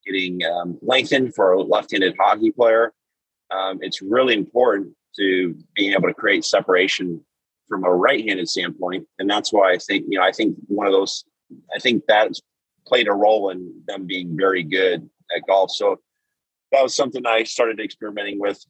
getting 0.06 0.44
um, 0.46 0.78
lengthened 0.82 1.36
for 1.36 1.52
a 1.52 1.62
left-handed 1.62 2.16
hockey 2.20 2.52
player, 2.52 2.94
um, 3.52 3.80
it's 3.82 4.02
really 4.02 4.34
important 4.34 4.96
to 5.18 5.56
being 5.76 5.94
able 5.94 6.08
to 6.08 6.14
create 6.14 6.46
separation 6.46 7.24
from 7.68 7.84
a 7.84 7.94
right-handed 7.94 8.50
standpoint, 8.50 9.08
and 9.20 9.30
that's 9.30 9.54
why 9.54 9.72
I 9.72 9.78
think 9.78 10.06
you 10.10 10.18
know 10.18 10.26
I 10.26 10.32
think 10.32 10.58
one 10.68 10.88
of 10.88 10.94
those 10.94 11.24
I 11.76 11.80
think 11.80 12.04
that's 12.08 12.42
played 12.86 13.08
a 13.08 13.14
role 13.14 13.50
in 13.50 13.82
them 13.88 14.06
being 14.08 14.36
very 14.36 14.64
good 14.64 15.08
at 15.36 15.46
golf. 15.48 15.72
So 15.72 16.00
that 16.72 16.82
was 16.82 16.96
something 16.96 17.26
I 17.26 17.44
started 17.44 17.80
experimenting 17.80 18.40
with. 18.40 18.64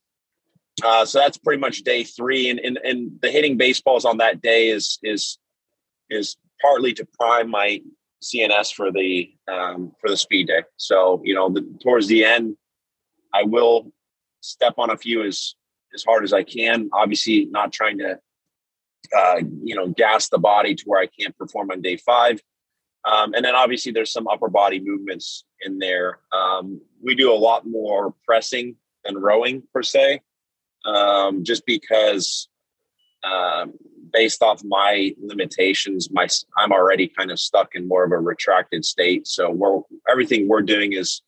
Uh, 0.83 1.05
so 1.05 1.19
that's 1.19 1.37
pretty 1.37 1.59
much 1.59 1.83
day 1.83 2.03
three, 2.03 2.49
and, 2.49 2.59
and 2.59 2.77
and 2.83 3.11
the 3.21 3.31
hitting 3.31 3.57
baseballs 3.57 4.05
on 4.05 4.17
that 4.17 4.41
day 4.41 4.69
is 4.69 4.99
is 5.03 5.37
is 6.09 6.37
partly 6.61 6.93
to 6.93 7.07
prime 7.17 7.49
my 7.49 7.81
CNS 8.21 8.73
for 8.73 8.91
the 8.91 9.32
um, 9.51 9.93
for 9.99 10.10
the 10.10 10.17
speed 10.17 10.47
day. 10.47 10.63
So 10.77 11.21
you 11.23 11.34
know, 11.34 11.49
the, 11.49 11.62
towards 11.82 12.08
the 12.08 12.25
end, 12.25 12.58
I 13.34 13.43
will 13.43 13.91
step 14.41 14.75
on 14.77 14.89
a 14.89 14.97
few 14.97 15.23
as 15.23 15.55
as 15.93 16.03
hard 16.03 16.23
as 16.23 16.34
I 16.34 16.43
can. 16.43 16.89
Obviously, 16.93 17.45
not 17.45 17.71
trying 17.71 17.99
to 17.99 18.19
uh, 19.17 19.41
you 19.63 19.75
know 19.75 19.88
gas 19.88 20.29
the 20.29 20.38
body 20.38 20.75
to 20.75 20.84
where 20.86 21.01
I 21.01 21.08
can't 21.08 21.38
perform 21.38 21.71
on 21.71 21.82
day 21.82 21.97
five. 21.97 22.41
Um, 23.05 23.34
and 23.34 23.45
then 23.45 23.55
obviously 23.55 23.91
there's 23.91 24.12
some 24.12 24.27
upper 24.27 24.49
body 24.49 24.79
movements 24.79 25.45
in 25.62 25.79
there. 25.79 26.19
Um, 26.34 26.82
we 27.01 27.15
do 27.15 27.32
a 27.32 27.36
lot 27.36 27.65
more 27.65 28.13
pressing 28.25 28.75
than 29.05 29.17
rowing 29.17 29.63
per 29.73 29.84
se, 29.84 30.21
um, 30.86 31.45
just 31.45 31.65
because 31.65 32.49
um, 33.23 33.73
based 34.12 34.41
off 34.41 34.63
my 34.63 35.13
limitations, 35.22 36.10
my 36.12 36.28
I'm 36.58 36.72
already 36.72 37.08
kind 37.08 37.32
of 37.32 37.39
stuck 37.39 37.76
in 37.76 37.88
more 37.88 38.04
of 38.04 38.12
a 38.12 38.17
retracted 38.17 38.86
state. 38.86 39.28
So 39.28 39.52
we're 39.52 39.82
everything 40.10 40.48
we're 40.48 40.62
doing 40.62 40.93
is 40.93 41.22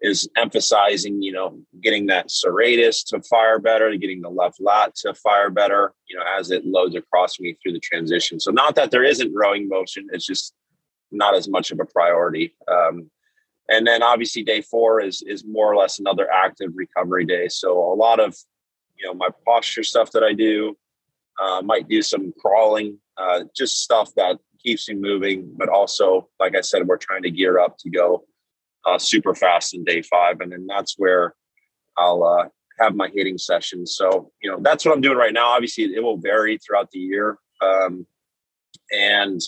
is 0.00 0.28
emphasizing, 0.36 1.22
you 1.22 1.32
know, 1.32 1.58
getting 1.80 2.06
that 2.06 2.28
serratus 2.28 3.06
to 3.06 3.22
fire 3.22 3.58
better, 3.58 3.96
getting 3.96 4.20
the 4.20 4.28
left 4.28 4.60
lat 4.60 4.94
to 4.94 5.14
fire 5.14 5.48
better, 5.48 5.94
you 6.08 6.16
know, 6.16 6.24
as 6.38 6.50
it 6.50 6.66
loads 6.66 6.94
across 6.94 7.40
me 7.40 7.56
through 7.62 7.72
the 7.72 7.80
transition. 7.80 8.38
So 8.38 8.50
not 8.50 8.74
that 8.74 8.90
there 8.90 9.04
isn't 9.04 9.32
rowing 9.34 9.66
motion, 9.66 10.06
it's 10.12 10.26
just 10.26 10.52
not 11.10 11.34
as 11.34 11.48
much 11.48 11.70
of 11.70 11.80
a 11.80 11.86
priority. 11.86 12.54
Um, 12.68 13.10
and 13.68 13.86
then 13.86 14.02
obviously 14.02 14.42
day 14.42 14.60
four 14.60 15.00
is 15.00 15.22
is 15.26 15.44
more 15.44 15.72
or 15.72 15.76
less 15.76 15.98
another 15.98 16.30
active 16.30 16.72
recovery 16.74 17.24
day. 17.24 17.48
So 17.48 17.78
a 17.92 17.94
lot 17.94 18.20
of 18.20 18.36
you 18.96 19.06
know 19.06 19.14
my 19.14 19.28
posture 19.44 19.84
stuff 19.84 20.12
that 20.12 20.22
I 20.22 20.32
do, 20.32 20.76
uh, 21.42 21.62
might 21.62 21.88
do 21.88 22.02
some 22.02 22.32
crawling, 22.38 22.98
uh, 23.16 23.44
just 23.56 23.82
stuff 23.82 24.10
that 24.16 24.38
keeps 24.62 24.88
me 24.88 24.94
moving. 24.94 25.52
But 25.56 25.68
also, 25.68 26.28
like 26.40 26.56
I 26.56 26.60
said, 26.60 26.86
we're 26.86 26.96
trying 26.96 27.22
to 27.22 27.30
gear 27.30 27.58
up 27.58 27.78
to 27.78 27.90
go 27.90 28.24
uh, 28.84 28.98
super 28.98 29.34
fast 29.34 29.74
in 29.74 29.84
day 29.84 30.02
five, 30.02 30.40
and 30.40 30.52
then 30.52 30.66
that's 30.66 30.94
where 30.98 31.34
I'll 31.96 32.24
uh, 32.24 32.48
have 32.80 32.94
my 32.94 33.08
hitting 33.14 33.38
sessions. 33.38 33.96
So 33.96 34.30
you 34.42 34.50
know 34.50 34.58
that's 34.60 34.84
what 34.84 34.94
I'm 34.94 35.00
doing 35.00 35.18
right 35.18 35.32
now. 35.32 35.48
Obviously, 35.48 35.84
it 35.84 36.02
will 36.02 36.18
vary 36.18 36.58
throughout 36.58 36.90
the 36.90 36.98
year, 36.98 37.38
um, 37.60 38.06
and 38.92 39.40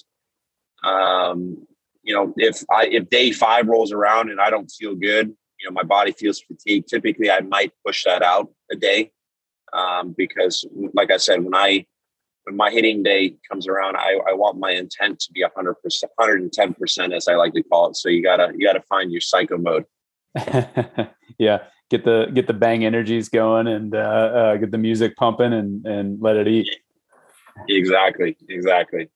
um, 0.85 1.67
you 2.03 2.15
know, 2.15 2.33
if 2.37 2.63
I 2.71 2.87
if 2.87 3.11
day 3.11 3.33
five 3.33 3.67
rolls 3.67 3.93
around 3.93 4.31
and 4.31 4.41
I 4.41 4.49
don't 4.49 4.71
feel 4.71 4.95
good, 4.95 5.29
you 5.29 5.69
know, 5.69 5.73
my 5.73 5.83
body 5.83 6.13
feels 6.13 6.41
fatigued. 6.41 6.89
Typically, 6.89 7.31
I 7.31 7.41
might 7.41 7.73
push 7.85 8.05
that 8.05 8.23
out 8.23 8.49
a 8.71 8.77
day 8.77 9.11
um, 9.77 10.15
because, 10.17 10.65
like 10.95 11.11
I 11.11 11.17
said, 11.19 11.45
when 11.45 11.55
I 11.55 11.87
when 12.45 12.57
my 12.57 12.71
hitting 12.71 13.03
day 13.03 13.35
comes 13.51 13.67
around, 13.67 13.97
I, 13.97 14.19
I 14.29 14.33
want 14.33 14.59
my 14.59 14.71
intent 14.71 15.19
to 15.21 15.33
be 15.33 15.45
hundred 15.55 15.75
percent, 15.75 16.13
hundred 16.19 16.43
and 16.43 16.53
ten 16.53 16.75
percent, 16.75 17.13
as 17.13 17.29
I 17.29 17.35
like 17.35 17.53
to 17.55 17.63
call 17.63 17.91
it. 17.91 17.97
So 17.97 18.09
you 18.09 18.23
gotta 18.23 18.53
you 18.57 18.67
gotta 18.67 18.83
find 18.83 19.13
your 19.13 19.21
psycho 19.21 19.59
mode. 19.59 19.85
yeah, 21.39 21.65
get 21.91 22.05
the 22.05 22.31
get 22.33 22.47
the 22.47 22.55
bang 22.55 22.85
energies 22.85 23.29
going 23.29 23.67
and 23.67 23.95
uh, 23.95 23.99
uh, 23.99 24.57
get 24.57 24.71
the 24.71 24.79
music 24.79 25.17
pumping 25.17 25.53
and 25.53 25.85
and 25.87 26.21
let 26.21 26.37
it 26.37 26.49
eat. 26.49 26.69
Exactly, 27.69 28.37
exactly. 28.49 29.09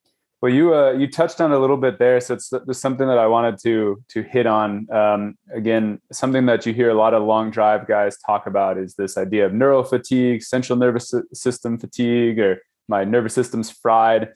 Well, 0.43 0.53
you 0.53 0.75
uh, 0.75 0.93
you 0.93 1.07
touched 1.07 1.41
on 1.43 1.53
a 1.53 1.59
little 1.59 1.77
bit 1.77 1.99
there, 1.99 2.19
so 2.19 2.33
it's, 2.33 2.51
it's 2.51 2.79
something 2.79 3.07
that 3.07 3.19
I 3.19 3.27
wanted 3.27 3.59
to 3.63 4.03
to 4.09 4.23
hit 4.23 4.47
on. 4.47 4.87
Um, 4.91 5.35
again, 5.55 6.01
something 6.13 6.47
that 6.47 6.65
you 6.65 6.73
hear 6.73 6.89
a 6.89 6.95
lot 6.95 7.13
of 7.13 7.23
long 7.23 7.51
drive 7.51 7.87
guys 7.87 8.17
talk 8.25 8.47
about 8.47 8.79
is 8.79 8.95
this 8.95 9.19
idea 9.19 9.45
of 9.45 9.53
neural 9.53 9.85
fatigue, 9.85 10.43
central 10.43 10.79
nervous 10.79 11.13
system 11.35 11.79
fatigue, 11.79 12.39
or 12.39 12.63
my 12.89 13.05
nervous 13.05 13.35
system's 13.35 13.71
fried. 13.71 14.33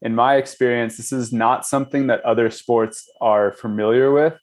In 0.00 0.14
my 0.14 0.36
experience, 0.36 0.96
this 0.96 1.10
is 1.10 1.32
not 1.32 1.66
something 1.66 2.06
that 2.06 2.24
other 2.24 2.50
sports 2.50 3.08
are 3.20 3.50
familiar 3.50 4.12
with. 4.12 4.34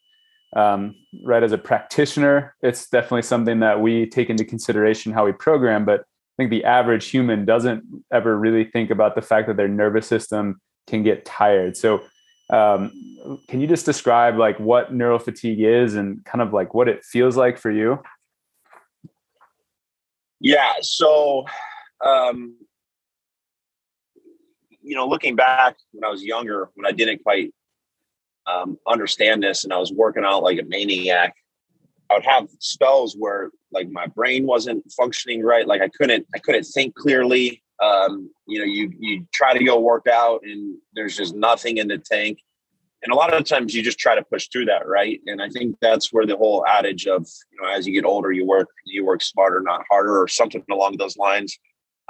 Um, 0.53 0.95
right, 1.23 1.43
as 1.43 1.53
a 1.53 1.57
practitioner, 1.57 2.55
it's 2.61 2.89
definitely 2.89 3.21
something 3.21 3.61
that 3.61 3.79
we 3.79 4.05
take 4.05 4.29
into 4.29 4.43
consideration 4.43 5.13
how 5.13 5.25
we 5.25 5.31
program, 5.31 5.85
but 5.85 6.01
I 6.01 6.35
think 6.37 6.49
the 6.49 6.65
average 6.65 7.07
human 7.07 7.45
doesn't 7.45 7.83
ever 8.11 8.37
really 8.37 8.65
think 8.65 8.89
about 8.89 9.15
the 9.15 9.21
fact 9.21 9.47
that 9.47 9.55
their 9.55 9.69
nervous 9.69 10.07
system 10.07 10.59
can 10.87 11.03
get 11.03 11.25
tired. 11.25 11.77
So, 11.77 12.01
um, 12.49 12.91
can 13.47 13.59
you 13.59 13.67
just 13.67 13.85
describe 13.85 14.37
like 14.37 14.59
what 14.59 14.93
neural 14.93 15.19
fatigue 15.19 15.61
is 15.61 15.95
and 15.95 16.23
kind 16.25 16.41
of 16.41 16.53
like 16.53 16.73
what 16.73 16.87
it 16.87 17.03
feels 17.03 17.35
like 17.35 17.57
for 17.57 17.71
you? 17.71 17.99
Yeah. 20.39 20.73
So, 20.81 21.45
um, 22.05 22.55
you 24.81 24.95
know, 24.95 25.07
looking 25.07 25.35
back 25.35 25.75
when 25.91 26.03
I 26.03 26.09
was 26.09 26.23
younger, 26.23 26.69
when 26.75 26.85
I 26.85 26.91
didn't 26.91 27.23
quite 27.23 27.51
um, 28.45 28.77
understand 28.87 29.41
this 29.41 29.63
and 29.63 29.73
I 29.73 29.79
was 29.79 29.91
working 29.91 30.23
out 30.23 30.43
like 30.43 30.59
a 30.59 30.63
maniac, 30.63 31.33
I 32.11 32.15
would 32.15 32.25
have 32.25 32.47
spells 32.59 33.15
where 33.17 33.49
like 33.71 33.89
my 33.89 34.05
brain 34.05 34.45
wasn't 34.45 34.83
functioning 34.91 35.41
right. 35.41 35.67
Like 35.67 35.81
I 35.81 35.89
couldn't, 35.89 36.27
I 36.35 36.37
couldn't 36.37 36.65
think 36.65 36.93
clearly. 36.93 37.63
Um, 37.81 38.29
you 38.47 38.59
know, 38.59 38.65
you 38.65 38.91
you 38.99 39.27
try 39.33 39.57
to 39.57 39.63
go 39.63 39.79
work 39.79 40.07
out 40.07 40.41
and 40.43 40.77
there's 40.93 41.17
just 41.17 41.35
nothing 41.35 41.77
in 41.77 41.87
the 41.87 41.97
tank. 41.97 42.39
And 43.03 43.11
a 43.13 43.15
lot 43.15 43.33
of 43.33 43.43
times 43.45 43.75
you 43.75 43.83
just 43.83 43.99
try 43.99 44.15
to 44.15 44.23
push 44.23 44.47
through 44.47 44.65
that, 44.65 44.87
right? 44.87 45.19
And 45.27 45.41
I 45.41 45.49
think 45.49 45.75
that's 45.79 46.11
where 46.11 46.25
the 46.25 46.37
whole 46.37 46.65
adage 46.65 47.05
of, 47.05 47.27
you 47.51 47.61
know, 47.61 47.69
as 47.69 47.85
you 47.85 47.93
get 47.93 48.05
older, 48.05 48.31
you 48.31 48.45
work 48.45 48.69
you 48.85 49.05
work 49.05 49.21
smarter, 49.21 49.61
not 49.61 49.83
harder, 49.89 50.19
or 50.19 50.27
something 50.27 50.63
along 50.71 50.97
those 50.97 51.17
lines. 51.17 51.57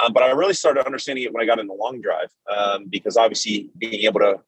Um, 0.04 0.14
but 0.14 0.24
I 0.24 0.32
really 0.32 0.54
started 0.54 0.86
understanding 0.86 1.24
it 1.24 1.34
when 1.34 1.42
I 1.42 1.46
got 1.46 1.60
in 1.60 1.68
the 1.68 1.74
long 1.74 2.02
drive, 2.02 2.30
um, 2.54 2.86
because 2.90 3.18
obviously 3.18 3.70
being 3.78 4.06
able 4.06 4.20
to 4.20 4.42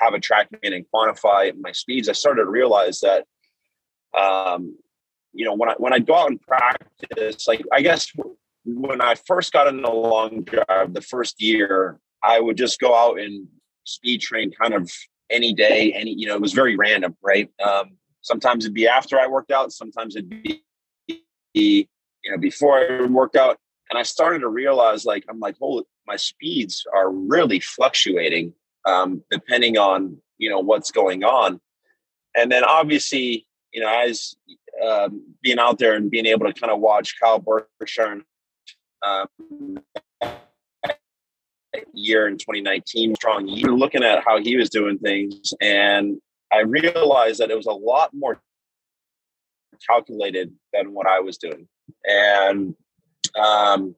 have 0.00 0.14
a 0.14 0.18
TrackMan 0.18 0.74
and 0.74 0.84
quantify 0.92 1.52
my 1.58 1.72
speeds, 1.72 2.08
I 2.08 2.12
started 2.12 2.42
to 2.42 2.50
realize 2.50 3.00
that, 3.00 3.24
um, 4.18 4.76
you 5.32 5.44
know, 5.44 5.54
when 5.54 5.68
I 5.68 5.74
when 5.78 5.92
I 5.92 5.98
go 5.98 6.14
out 6.14 6.30
and 6.30 6.40
practice, 6.40 7.46
like 7.46 7.62
I 7.72 7.82
guess 7.82 8.10
when 8.66 9.00
I 9.00 9.14
first 9.14 9.52
got 9.52 9.68
in 9.68 9.80
the 9.80 9.90
long 9.90 10.42
drive, 10.42 10.92
the 10.92 11.00
first 11.00 11.40
year, 11.40 12.00
I 12.22 12.40
would 12.40 12.56
just 12.56 12.80
go 12.80 12.94
out 12.94 13.20
and 13.20 13.46
speed 13.84 14.20
train 14.20 14.50
kind 14.50 14.74
of 14.74 14.90
any 15.30 15.52
day, 15.52 15.92
any 15.92 16.12
you 16.12 16.26
know, 16.26 16.34
it 16.34 16.40
was 16.40 16.52
very 16.52 16.76
random, 16.76 17.16
right? 17.22 17.48
Um, 17.64 17.96
sometimes 18.22 18.64
it'd 18.64 18.74
be 18.74 18.88
after 18.88 19.18
I 19.18 19.28
worked 19.28 19.52
out, 19.52 19.72
sometimes 19.72 20.16
it'd 20.16 20.28
be 20.28 20.62
you 21.54 21.86
know 22.30 22.38
before 22.38 22.78
I 22.78 23.06
worked 23.06 23.36
out 23.36 23.58
and 23.88 23.98
I 23.98 24.02
started 24.02 24.40
to 24.40 24.48
realize 24.48 25.04
like 25.04 25.24
I'm 25.28 25.38
like, 25.38 25.56
holy, 25.58 25.84
my 26.06 26.16
speeds 26.16 26.84
are 26.92 27.10
really 27.10 27.60
fluctuating 27.60 28.52
um, 28.84 29.22
depending 29.30 29.78
on 29.78 30.18
you 30.38 30.50
know 30.50 30.60
what's 30.60 30.90
going 30.90 31.22
on, 31.22 31.60
and 32.34 32.50
then 32.50 32.64
obviously 32.64 33.46
you 33.72 33.80
know 33.80 33.88
as 33.88 34.34
um, 34.84 35.22
being 35.42 35.58
out 35.58 35.78
there 35.78 35.94
and 35.94 36.10
being 36.10 36.26
able 36.26 36.46
to 36.46 36.52
kind 36.52 36.72
of 36.72 36.80
watch 36.80 37.14
Kyle 37.20 37.38
Berkshire 37.38 38.22
um, 39.04 39.78
year 41.92 42.26
in 42.26 42.38
2019 42.38 43.14
strong 43.16 43.46
year 43.48 43.70
looking 43.70 44.02
at 44.02 44.22
how 44.24 44.40
he 44.40 44.56
was 44.56 44.70
doing 44.70 44.98
things 44.98 45.52
and 45.60 46.20
I 46.52 46.60
realized 46.60 47.40
that 47.40 47.50
it 47.50 47.56
was 47.56 47.66
a 47.66 47.72
lot 47.72 48.10
more 48.14 48.40
calculated 49.86 50.52
than 50.72 50.92
what 50.92 51.06
I 51.06 51.20
was 51.20 51.38
doing. 51.38 51.68
And 52.04 52.74
um, 53.38 53.94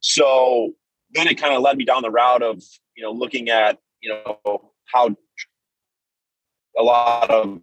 so 0.00 0.72
then 1.12 1.28
it 1.28 1.40
kind 1.40 1.54
of 1.54 1.62
led 1.62 1.76
me 1.76 1.84
down 1.84 2.02
the 2.02 2.10
route 2.10 2.42
of, 2.42 2.62
you 2.96 3.02
know, 3.02 3.12
looking 3.12 3.48
at, 3.50 3.78
you 4.00 4.10
know, 4.10 4.70
how 4.92 5.14
a 6.78 6.82
lot 6.82 7.30
of 7.30 7.60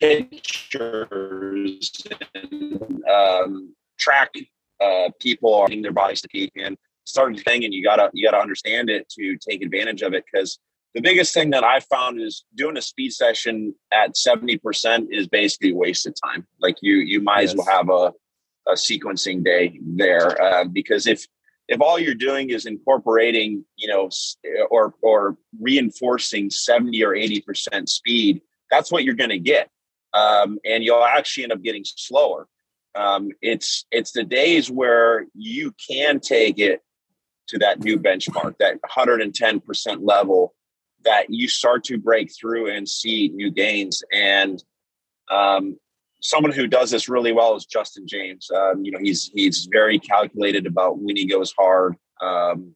pictures 0.00 1.90
and 2.34 3.04
um, 3.04 3.74
track 3.98 4.32
uh, 4.80 5.10
people 5.20 5.54
are 5.54 5.68
getting 5.68 5.82
their 5.82 5.92
bodies 5.92 6.20
to 6.22 6.28
peak 6.28 6.52
and 6.56 6.76
starting 7.04 7.38
thing, 7.38 7.64
and 7.64 7.72
you 7.72 7.82
gotta 7.82 8.10
you 8.12 8.26
gotta 8.26 8.42
understand 8.42 8.90
it 8.90 9.08
to 9.10 9.36
take 9.36 9.62
advantage 9.62 10.02
of 10.02 10.14
it 10.14 10.24
because 10.30 10.58
the 10.94 11.00
biggest 11.02 11.34
thing 11.34 11.50
that 11.50 11.64
I 11.64 11.80
found 11.80 12.20
is 12.20 12.44
doing 12.54 12.76
a 12.76 12.82
speed 12.82 13.12
session 13.12 13.74
at 13.92 14.14
70% 14.14 15.08
is 15.10 15.28
basically 15.28 15.74
wasted 15.74 16.14
time. 16.24 16.46
Like 16.60 16.76
you 16.80 16.96
you 16.96 17.20
might 17.20 17.42
yes. 17.42 17.50
as 17.50 17.56
well 17.56 17.66
have 17.66 17.90
a 17.90 18.12
a 18.66 18.72
sequencing 18.74 19.44
day 19.44 19.78
there 19.82 20.40
uh, 20.42 20.64
because 20.64 21.06
if 21.06 21.26
if 21.68 21.80
all 21.80 21.98
you're 21.98 22.14
doing 22.14 22.50
is 22.50 22.66
incorporating 22.66 23.64
you 23.76 23.88
know 23.88 24.10
or 24.70 24.94
or 25.02 25.36
reinforcing 25.60 26.50
70 26.50 27.04
or 27.04 27.14
80 27.14 27.40
percent 27.42 27.88
speed 27.88 28.40
that's 28.70 28.90
what 28.90 29.04
you're 29.04 29.14
going 29.14 29.30
to 29.30 29.38
get 29.38 29.68
um, 30.14 30.58
and 30.64 30.82
you'll 30.82 31.04
actually 31.04 31.44
end 31.44 31.52
up 31.52 31.62
getting 31.62 31.84
slower 31.84 32.48
um, 32.96 33.28
it's 33.42 33.86
it's 33.90 34.12
the 34.12 34.24
days 34.24 34.70
where 34.70 35.26
you 35.34 35.72
can 35.90 36.20
take 36.20 36.58
it 36.58 36.80
to 37.48 37.58
that 37.58 37.80
new 37.80 37.98
benchmark 37.98 38.56
that 38.58 38.80
110 38.82 39.60
percent 39.60 40.04
level 40.04 40.54
that 41.04 41.26
you 41.28 41.48
start 41.48 41.84
to 41.84 41.98
break 41.98 42.32
through 42.34 42.68
and 42.74 42.88
see 42.88 43.28
new 43.28 43.50
gains 43.50 44.02
and 44.12 44.64
um, 45.30 45.76
someone 46.20 46.52
who 46.52 46.66
does 46.66 46.90
this 46.90 47.08
really 47.08 47.32
well 47.32 47.56
is 47.56 47.66
Justin 47.66 48.06
James. 48.06 48.50
Um, 48.50 48.84
you 48.84 48.90
know, 48.90 48.98
he's 48.98 49.30
he's 49.34 49.68
very 49.70 49.98
calculated 49.98 50.66
about 50.66 50.98
when 50.98 51.16
he 51.16 51.26
goes 51.26 51.52
hard. 51.56 51.94
Um, 52.20 52.74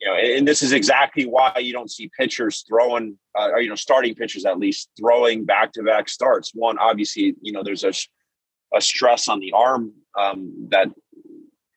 you 0.00 0.08
know, 0.08 0.16
and, 0.16 0.38
and, 0.38 0.48
this 0.48 0.62
is 0.62 0.72
exactly 0.72 1.24
why 1.24 1.58
you 1.60 1.72
don't 1.72 1.90
see 1.90 2.10
pitchers 2.18 2.64
throwing, 2.68 3.16
uh, 3.38 3.50
or 3.52 3.60
you 3.60 3.68
know, 3.68 3.76
starting 3.76 4.14
pitchers 4.14 4.44
at 4.44 4.58
least 4.58 4.90
throwing 4.98 5.44
back 5.44 5.72
to 5.72 5.82
back 5.82 6.08
starts. 6.08 6.50
One, 6.54 6.78
obviously, 6.78 7.36
you 7.40 7.52
know, 7.52 7.62
there's 7.62 7.84
a 7.84 7.92
a 8.74 8.80
stress 8.80 9.28
on 9.28 9.40
the 9.40 9.52
arm 9.52 9.92
um, 10.18 10.68
that 10.70 10.88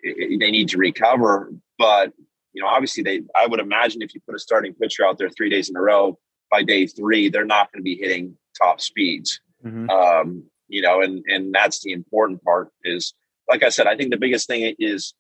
they 0.04 0.52
need 0.52 0.70
to 0.70 0.78
recover, 0.78 1.52
but 1.78 2.14
you 2.54 2.64
know, 2.64 2.70
obviously, 2.70 3.04
they. 3.04 3.22
I 3.36 3.46
would 3.46 3.60
imagine 3.60 4.02
if 4.02 4.16
you 4.16 4.22
put 4.26 4.34
a 4.34 4.40
starting 4.40 4.74
pitcher 4.74 5.06
out 5.06 5.20
there 5.20 5.30
three 5.30 5.50
days 5.50 5.70
in 5.70 5.76
a 5.76 5.82
row, 5.82 6.18
by 6.50 6.64
day 6.64 6.88
three, 6.88 7.30
they're 7.30 7.46
not 7.46 7.72
going 7.72 7.82
to 7.82 7.84
be 7.84 7.96
hitting 7.96 8.36
top 8.58 8.82
speeds. 8.82 9.40
Mm-hmm. 9.64 9.90
Um, 9.92 10.44
you 10.68 10.82
know, 10.82 11.02
and 11.02 11.24
and 11.28 11.54
that's 11.54 11.82
the 11.84 11.92
important 11.92 12.44
part 12.44 12.70
is 12.84 13.14
like 13.48 13.62
I 13.62 13.70
said, 13.70 13.86
I 13.86 13.96
think 13.96 14.10
the 14.10 14.18
biggest 14.18 14.48
thing 14.48 14.76
is 14.80 15.14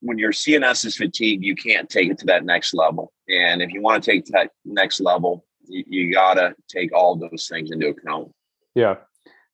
when 0.00 0.18
your 0.18 0.32
CNS 0.32 0.84
is 0.84 0.96
fatigued, 0.96 1.44
you 1.44 1.54
can't 1.54 1.88
take 1.88 2.10
it 2.10 2.18
to 2.18 2.26
that 2.26 2.44
next 2.44 2.74
level. 2.74 3.12
And 3.28 3.62
if 3.62 3.70
you 3.72 3.80
want 3.80 4.02
to 4.02 4.10
take 4.10 4.26
that 4.26 4.50
next 4.64 5.00
level, 5.00 5.44
you, 5.66 5.84
you 5.86 6.12
gotta 6.12 6.54
take 6.68 6.92
all 6.92 7.16
those 7.16 7.46
things 7.48 7.70
into 7.70 7.88
account. 7.88 8.32
Yeah. 8.74 8.96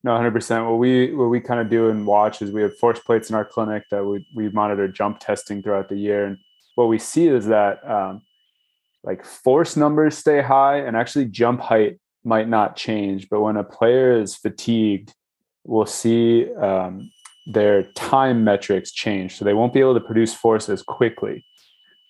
No, 0.04 0.14
hundred 0.14 0.32
percent. 0.32 0.66
What 0.66 0.78
we 0.78 1.14
what 1.14 1.30
we 1.30 1.40
kind 1.40 1.60
of 1.60 1.70
do 1.70 1.88
and 1.88 2.06
watch 2.06 2.42
is 2.42 2.50
we 2.50 2.60
have 2.60 2.76
force 2.76 3.00
plates 3.00 3.30
in 3.30 3.36
our 3.36 3.44
clinic 3.44 3.84
that 3.90 4.04
we 4.04 4.26
we 4.34 4.50
monitor 4.50 4.86
jump 4.86 5.18
testing 5.18 5.62
throughout 5.62 5.88
the 5.88 5.96
year, 5.96 6.26
and 6.26 6.36
what 6.74 6.88
we 6.88 6.98
see 6.98 7.26
is 7.26 7.46
that 7.46 7.88
um, 7.90 8.20
like 9.02 9.24
force 9.24 9.76
numbers 9.78 10.18
stay 10.18 10.42
high, 10.42 10.76
and 10.76 10.94
actually 10.94 11.24
jump 11.24 11.60
height 11.60 11.98
might 12.22 12.48
not 12.50 12.76
change, 12.76 13.30
but 13.30 13.40
when 13.40 13.56
a 13.56 13.64
player 13.64 14.12
is 14.12 14.36
fatigued, 14.36 15.14
we'll 15.64 15.86
see 15.86 16.52
um, 16.54 17.10
their 17.46 17.84
time 17.92 18.44
metrics 18.44 18.92
change. 18.92 19.36
So 19.36 19.46
they 19.46 19.54
won't 19.54 19.72
be 19.72 19.80
able 19.80 19.94
to 19.94 20.00
produce 20.00 20.34
force 20.34 20.68
as 20.68 20.82
quickly. 20.82 21.46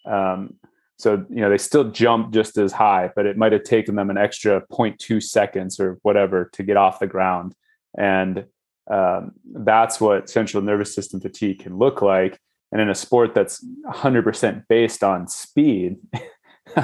Um, 0.05 0.55
so 0.99 1.25
you 1.31 1.43
know 1.43 1.51
they 1.51 1.59
still 1.59 1.93
jump 1.93 2.33
just 2.33 2.59
as 2.59 2.73
high, 2.73 3.13
but 3.15 3.25
it 3.25 3.37
might 3.37 3.53
have 3.53 3.63
taken 3.63 3.95
them 3.95 4.11
an 4.11 4.19
extra 4.19 4.63
0.2 4.73 5.23
seconds 5.23 5.79
or 5.79 5.99
whatever 6.03 6.51
to 6.55 6.65
get 6.65 6.77
off 6.77 6.99
the 6.99 7.07
ground, 7.07 7.55
and 7.99 8.45
um, 8.91 9.33
that's 9.53 10.01
what 10.01 10.29
central 10.29 10.63
nervous 10.63 10.95
system 10.95 11.21
fatigue 11.21 11.61
can 11.61 11.79
look 11.79 12.03
like. 12.03 12.39
And 12.73 12.81
in 12.81 12.91
a 12.91 12.95
sport 12.95 13.35
that's 13.35 13.65
100% 13.89 14.65
based 14.69 15.05
on 15.05 15.29
speed, 15.29 15.97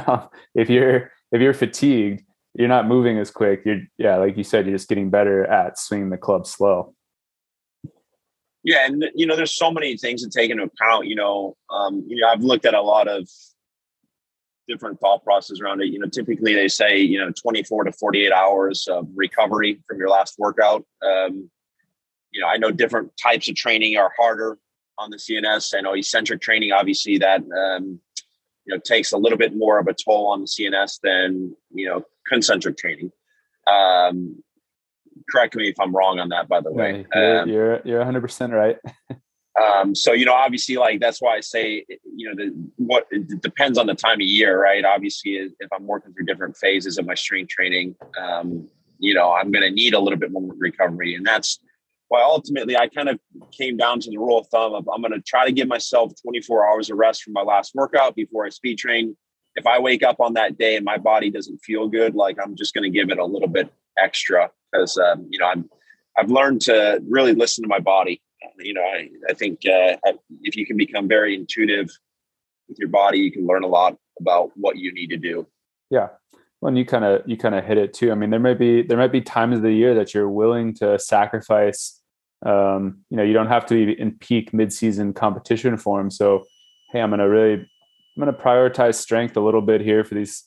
if 0.55 0.71
you're 0.71 1.11
if 1.33 1.41
you're 1.41 1.55
fatigued, 1.55 2.23
you're 2.55 2.69
not 2.69 2.87
moving 2.87 3.19
as 3.19 3.31
quick. 3.31 3.63
You're 3.65 3.83
yeah, 3.99 4.17
like 4.17 4.37
you 4.37 4.45
said, 4.45 4.67
you're 4.67 4.77
just 4.77 4.89
getting 4.89 5.11
better 5.11 5.47
at 5.47 5.79
swinging 5.79 6.11
the 6.11 6.17
club 6.17 6.47
slow. 6.47 6.95
Yeah, 8.63 8.87
and 8.87 9.05
you 9.15 9.27
know, 9.27 9.37
there's 9.37 9.57
so 9.57 9.71
many 9.71 9.97
things 9.97 10.23
to 10.23 10.31
take 10.31 10.51
into 10.51 10.65
account. 10.65 11.07
You 11.07 11.17
know, 11.17 11.57
um, 11.71 12.05
you 12.07 12.21
know, 12.21 12.29
I've 12.29 12.43
looked 12.43 12.67
at 12.67 12.75
a 12.75 12.83
lot 12.83 13.09
of 13.09 13.29
different 14.71 15.01
thought 15.01 15.25
process 15.25 15.61
around 15.61 15.83
it. 15.83 15.87
You 15.87 15.99
know, 15.99 16.07
typically 16.07 16.55
they 16.55 16.69
say 16.69 16.99
you 16.99 17.19
know 17.19 17.31
24 17.31 17.85
to 17.85 17.93
48 17.93 18.33
hours 18.33 18.87
of 18.89 19.09
recovery 19.15 19.83
from 19.87 19.99
your 19.99 20.09
last 20.09 20.37
workout. 20.39 20.85
Um, 21.05 21.51
you 22.33 22.41
know, 22.41 22.47
I 22.47 22.57
know 22.57 22.71
different 22.71 23.13
types 23.21 23.49
of 23.49 23.57
training 23.57 23.97
are 23.97 24.13
harder 24.17 24.59
on 24.99 25.11
the 25.11 25.17
CNS. 25.17 25.75
I 25.77 25.81
know 25.81 25.95
eccentric 25.95 26.41
training, 26.41 26.73
obviously, 26.73 27.19
that 27.19 27.41
um, 27.41 28.01
you 28.65 28.75
know 28.75 28.81
takes 28.85 29.13
a 29.13 29.19
little 29.19 29.39
bit 29.39 29.57
more 29.57 29.79
of 29.79 29.87
a 29.89 29.95
toll 29.95 30.29
on 30.29 30.41
the 30.41 30.47
CNS 30.47 31.01
than 31.03 31.57
you 31.73 31.89
know 31.89 32.05
concentric 32.29 32.77
training. 32.77 33.11
Um, 33.67 34.43
correct 35.31 35.55
me 35.55 35.69
if 35.69 35.79
I'm 35.81 35.95
wrong 35.95 36.19
on 36.19 36.29
that, 36.31 36.49
by 36.49 36.61
the 36.61 36.73
way. 36.73 37.07
you're, 37.15 37.41
um, 37.41 37.49
you're, 37.49 37.81
you're 37.85 38.05
100% 38.05 38.53
right. 38.53 38.79
um, 39.61 39.95
so, 39.95 40.13
you 40.13 40.25
know, 40.25 40.33
obviously 40.33 40.77
like, 40.77 41.01
that's 41.01 41.21
why 41.21 41.37
I 41.37 41.41
say, 41.41 41.85
you 41.89 42.29
know, 42.29 42.35
the, 42.35 42.55
what 42.77 43.07
it 43.11 43.41
depends 43.41 43.79
on 43.79 43.87
the 43.87 43.95
time 43.95 44.21
of 44.21 44.27
year, 44.27 44.63
right? 44.63 44.85
Obviously 44.85 45.33
if 45.33 45.73
I'm 45.73 45.87
working 45.87 46.13
through 46.13 46.27
different 46.27 46.57
phases 46.57 46.99
of 46.99 47.07
my 47.07 47.15
strength 47.15 47.51
training, 47.51 47.97
um, 48.21 48.69
you 48.99 49.15
know, 49.15 49.33
I'm 49.33 49.51
going 49.51 49.63
to 49.63 49.71
need 49.71 49.95
a 49.95 50.01
little 50.01 50.19
bit 50.19 50.31
more 50.31 50.55
recovery. 50.59 51.15
And 51.15 51.27
that's 51.27 51.59
why 52.09 52.23
ultimately 52.23 52.77
I 52.77 52.89
kind 52.89 53.09
of 53.09 53.19
came 53.51 53.77
down 53.77 54.01
to 54.01 54.11
the 54.11 54.19
rule 54.19 54.39
of 54.39 54.47
thumb 54.49 54.75
of 54.75 54.89
I'm 54.89 55.01
going 55.01 55.13
to 55.13 55.21
try 55.21 55.47
to 55.47 55.53
give 55.53 55.69
myself 55.69 56.13
24 56.23 56.71
hours 56.71 56.91
of 56.91 56.99
rest 56.99 57.23
from 57.23 57.33
my 57.33 57.43
last 57.43 57.75
workout 57.75 58.15
before 58.15 58.47
I 58.47 58.51
speed 58.51 58.79
train 58.79 59.17
if 59.57 59.67
I 59.67 59.79
wake 59.79 60.03
up 60.03 60.21
on 60.21 60.35
that 60.35 60.59
day 60.59 60.77
and 60.77 60.85
my 60.85 60.99
body 60.99 61.31
doesn't 61.31 61.59
feel 61.59 61.89
good, 61.89 62.15
like 62.15 62.37
I'm 62.43 62.57
just 62.57 62.75
going 62.75 62.91
to 62.91 62.91
give 62.91 63.11
it 63.11 63.19
a 63.19 63.25
little 63.25 63.49
bit 63.49 63.73
extra 63.99 64.51
because 64.71 64.97
um, 64.99 65.27
you 65.31 65.39
know 65.39 65.47
I'm 65.47 65.69
I've 66.17 66.31
learned 66.31 66.61
to 66.63 67.03
really 67.09 67.35
listen 67.35 67.63
to 67.63 67.69
my 67.69 67.79
body. 67.79 68.21
You 68.59 68.75
know, 68.75 68.83
I 68.83 69.09
I 69.29 69.35
think 69.35 69.61
uh, 69.67 69.97
if 70.43 70.57
you 70.57 70.67
can 70.67 70.77
become 70.77 71.09
very 71.09 71.35
intuitive 71.35 71.89
with 72.69 72.79
your 72.79 72.89
body, 72.89 73.19
you 73.19 73.33
can 73.33 73.47
learn 73.47 73.65
a 73.65 73.69
lot 73.69 73.97
about 74.21 74.51
what 74.55 74.77
you 74.77 74.93
need 74.93 75.09
to 75.09 75.17
do. 75.17 75.47
Yeah. 75.91 76.09
Well, 76.61 76.69
and 76.69 76.79
you 76.79 76.85
kind 76.85 77.05
of 77.05 77.23
you 77.27 77.37
kind 77.37 77.55
of 77.55 77.65
hit 77.65 77.79
it 77.79 77.95
too. 77.95 78.13
I 78.13 78.15
mean, 78.15 78.31
there 78.31 78.41
might 78.41 78.59
be 78.59 78.83
there 78.83 78.99
might 78.99 79.13
be 79.13 79.21
times 79.21 79.57
of 79.57 79.63
the 79.63 79.73
year 79.73 79.95
that 79.95 80.15
you're 80.15 80.29
willing 80.29 80.75
to 80.75 80.99
sacrifice. 80.99 82.01
Um, 82.45 83.01
you 83.11 83.17
know, 83.17 83.23
you 83.23 83.33
don't 83.33 83.49
have 83.49 83.67
to 83.67 83.75
be 83.75 83.99
in 83.99 84.13
peak 84.13 84.53
midseason 84.53 85.15
competition 85.15 85.77
form. 85.77 86.11
So, 86.11 86.45
hey, 86.93 87.01
I'm 87.01 87.11
going 87.11 87.21
to 87.21 87.29
really 87.29 87.55
I'm 87.55 88.25
going 88.25 88.35
to 88.35 88.43
prioritize 88.43 88.97
strength 88.97 89.37
a 89.37 89.41
little 89.41 89.63
bit 89.63 89.81
here 89.81 90.05
for 90.05 90.15
these 90.15 90.45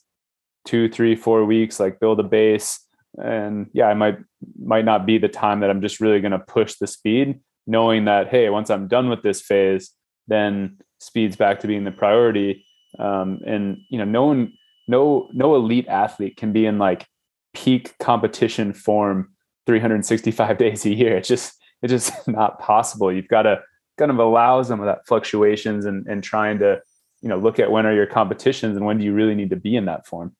two, 0.64 0.88
three, 0.88 1.16
four 1.16 1.44
weeks, 1.44 1.80
like 1.80 2.00
build 2.00 2.20
a 2.20 2.24
base. 2.24 2.80
And 3.22 3.68
yeah, 3.72 3.86
I 3.86 3.94
might 3.94 4.18
might 4.60 4.84
not 4.84 5.06
be 5.06 5.18
the 5.18 5.28
time 5.28 5.60
that 5.60 5.70
I'm 5.70 5.80
just 5.80 6.00
really 6.00 6.20
going 6.20 6.32
to 6.32 6.38
push 6.38 6.74
the 6.76 6.86
speed, 6.86 7.40
knowing 7.66 8.04
that 8.04 8.28
hey, 8.28 8.50
once 8.50 8.70
I'm 8.70 8.88
done 8.88 9.08
with 9.08 9.22
this 9.22 9.40
phase, 9.40 9.90
then 10.26 10.78
speed's 10.98 11.36
back 11.36 11.60
to 11.60 11.66
being 11.66 11.84
the 11.84 11.92
priority. 11.92 12.64
Um, 12.98 13.40
and 13.46 13.78
you 13.88 13.98
know, 13.98 14.04
no 14.04 14.26
one, 14.26 14.52
no 14.88 15.28
no 15.32 15.54
elite 15.56 15.88
athlete 15.88 16.36
can 16.36 16.52
be 16.52 16.66
in 16.66 16.78
like 16.78 17.06
peak 17.54 17.96
competition 17.98 18.72
form 18.72 19.30
365 19.66 20.58
days 20.58 20.84
a 20.84 20.94
year. 20.94 21.16
It's 21.16 21.28
just 21.28 21.54
it's 21.82 21.90
just 21.90 22.28
not 22.28 22.58
possible. 22.58 23.12
You've 23.12 23.28
got 23.28 23.42
to 23.42 23.60
kind 23.98 24.10
of 24.10 24.18
allow 24.18 24.62
some 24.62 24.80
of 24.80 24.86
that 24.86 25.06
fluctuations 25.06 25.84
and 25.84 26.06
and 26.06 26.22
trying 26.22 26.58
to 26.58 26.80
you 27.22 27.28
know 27.28 27.38
look 27.38 27.58
at 27.58 27.70
when 27.70 27.86
are 27.86 27.94
your 27.94 28.06
competitions 28.06 28.76
and 28.76 28.84
when 28.84 28.98
do 28.98 29.04
you 29.04 29.12
really 29.12 29.34
need 29.34 29.50
to 29.50 29.56
be 29.56 29.76
in 29.76 29.86
that 29.86 30.06
form. 30.06 30.34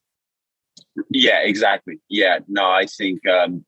Yeah, 1.10 1.40
exactly. 1.40 2.00
Yeah, 2.08 2.40
no, 2.48 2.66
I 2.66 2.86
think 2.86 3.26
um, 3.26 3.64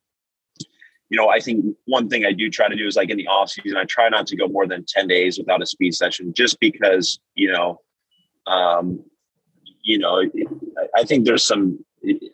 you 1.08 1.16
know, 1.16 1.28
I 1.28 1.38
think 1.38 1.64
one 1.84 2.08
thing 2.08 2.24
I 2.24 2.32
do 2.32 2.50
try 2.50 2.68
to 2.68 2.74
do 2.74 2.86
is 2.86 2.96
like 2.96 3.10
in 3.10 3.16
the 3.16 3.28
off 3.28 3.50
season, 3.50 3.76
I 3.76 3.84
try 3.84 4.08
not 4.08 4.26
to 4.28 4.36
go 4.36 4.48
more 4.48 4.66
than 4.66 4.84
10 4.86 5.06
days 5.06 5.38
without 5.38 5.62
a 5.62 5.66
speed 5.66 5.94
session 5.94 6.32
just 6.34 6.58
because, 6.58 7.18
you 7.34 7.52
know, 7.52 7.80
um, 8.46 9.04
you 9.82 9.98
know, 9.98 10.22
I 10.96 11.04
think 11.04 11.24
there's 11.24 11.46
some, 11.46 11.84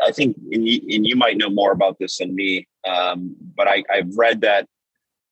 I 0.00 0.10
think, 0.10 0.36
and 0.50 0.66
you, 0.66 0.80
and 0.94 1.06
you 1.06 1.16
might 1.16 1.36
know 1.36 1.50
more 1.50 1.72
about 1.72 1.98
this 1.98 2.18
than 2.18 2.34
me, 2.34 2.66
um, 2.86 3.36
but 3.54 3.68
I, 3.68 3.84
I've 3.92 4.16
read 4.16 4.40
that 4.40 4.66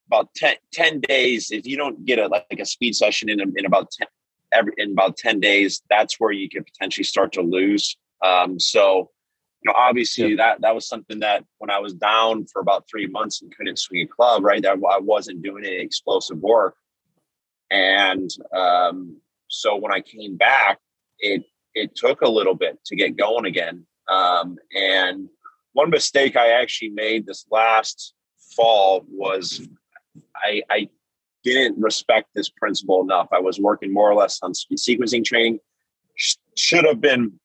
about 0.07 0.35
10, 0.35 0.57
10 0.73 1.01
days, 1.01 1.51
if 1.51 1.67
you 1.67 1.77
don't 1.77 2.05
get 2.05 2.19
a, 2.19 2.27
like 2.27 2.59
a 2.59 2.67
speed 2.67 2.95
session 2.95 3.31
in, 3.31 3.41
in 3.57 3.65
about 3.65 3.91
10, 3.93 4.09
every, 4.53 4.73
in 4.77 4.93
about 4.93 5.17
10 5.17 5.41
days, 5.41 5.83
that's 5.89 6.21
where 6.21 6.33
you 6.33 6.49
could 6.49 6.67
potentially 6.67 7.05
start 7.05 7.33
to 7.33 7.43
lose. 7.43 7.97
Um, 8.23 8.59
so, 8.59 9.11
you 9.63 9.71
know, 9.71 9.75
obviously 9.77 10.37
that 10.37 10.61
that 10.63 10.75
was 10.75 10.89
something 10.89 11.21
that 11.21 11.45
when 11.59 11.71
I 11.71 11.79
was 11.79 11.93
down 11.95 12.47
for 12.47 12.61
about 12.61 12.89
three 12.89 13.07
months 13.07 13.43
and 13.43 13.55
couldn't 13.55 13.79
swing 13.79 14.03
a 14.03 14.07
club, 14.07 14.45
right, 14.45 14.63
that 14.63 14.79
I 14.91 14.99
wasn't 14.99 15.43
doing 15.43 15.65
any 15.65 15.77
explosive 15.77 16.39
work, 16.39 16.77
and 17.71 18.31
um, 18.55 19.21
so 19.49 19.77
when 19.77 19.93
I 19.93 20.01
came 20.01 20.37
back, 20.37 20.79
it 21.19 21.45
it 21.75 21.95
took 21.95 22.23
a 22.23 22.29
little 22.29 22.55
bit 22.55 22.79
to 22.87 22.97
get 22.97 23.17
going 23.17 23.45
again. 23.45 23.87
Um, 24.09 24.57
and 24.75 25.29
one 25.73 25.91
mistake 25.91 26.37
I 26.37 26.61
actually 26.61 26.91
made 26.91 27.27
this 27.27 27.47
last 27.51 28.15
fall 28.57 29.05
was 29.09 29.69
I, 30.35 30.63
I 30.71 30.89
didn't 31.45 31.81
respect 31.81 32.31
this 32.35 32.49
principle 32.49 33.03
enough. 33.03 33.29
I 33.33 33.39
was 33.39 33.61
working 33.61 33.93
more 33.93 34.11
or 34.11 34.15
less 34.15 34.41
on 34.43 34.53
sequencing 34.53 35.25
training. 35.25 35.61
should 36.57 36.85
have 36.85 37.01
been 37.01 37.40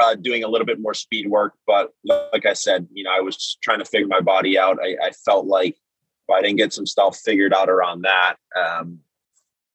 uh, 0.00 0.14
doing 0.14 0.44
a 0.44 0.48
little 0.48 0.66
bit 0.66 0.80
more 0.80 0.94
speed 0.94 1.28
work. 1.28 1.54
But 1.66 1.90
like 2.04 2.46
I 2.46 2.52
said, 2.52 2.88
you 2.92 3.04
know, 3.04 3.10
I 3.10 3.20
was 3.20 3.58
trying 3.62 3.78
to 3.80 3.84
figure 3.84 4.06
my 4.06 4.20
body 4.20 4.58
out. 4.58 4.78
I, 4.82 4.96
I 5.06 5.10
felt 5.24 5.46
like 5.46 5.74
if 5.74 6.34
I 6.34 6.40
didn't 6.40 6.56
get 6.56 6.72
some 6.72 6.86
stuff 6.86 7.18
figured 7.18 7.52
out 7.52 7.68
around 7.68 8.02
that, 8.02 8.36
um, 8.56 8.98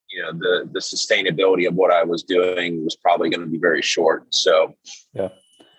you 0.10 0.22
know, 0.22 0.32
the 0.32 0.70
the 0.72 0.80
sustainability 0.80 1.68
of 1.68 1.76
what 1.76 1.92
I 1.92 2.04
was 2.04 2.24
doing 2.24 2.84
was 2.84 2.96
probably 2.96 3.30
going 3.30 3.42
to 3.42 3.48
be 3.48 3.58
very 3.58 3.82
short. 3.82 4.26
So, 4.34 4.76
yeah. 5.14 5.30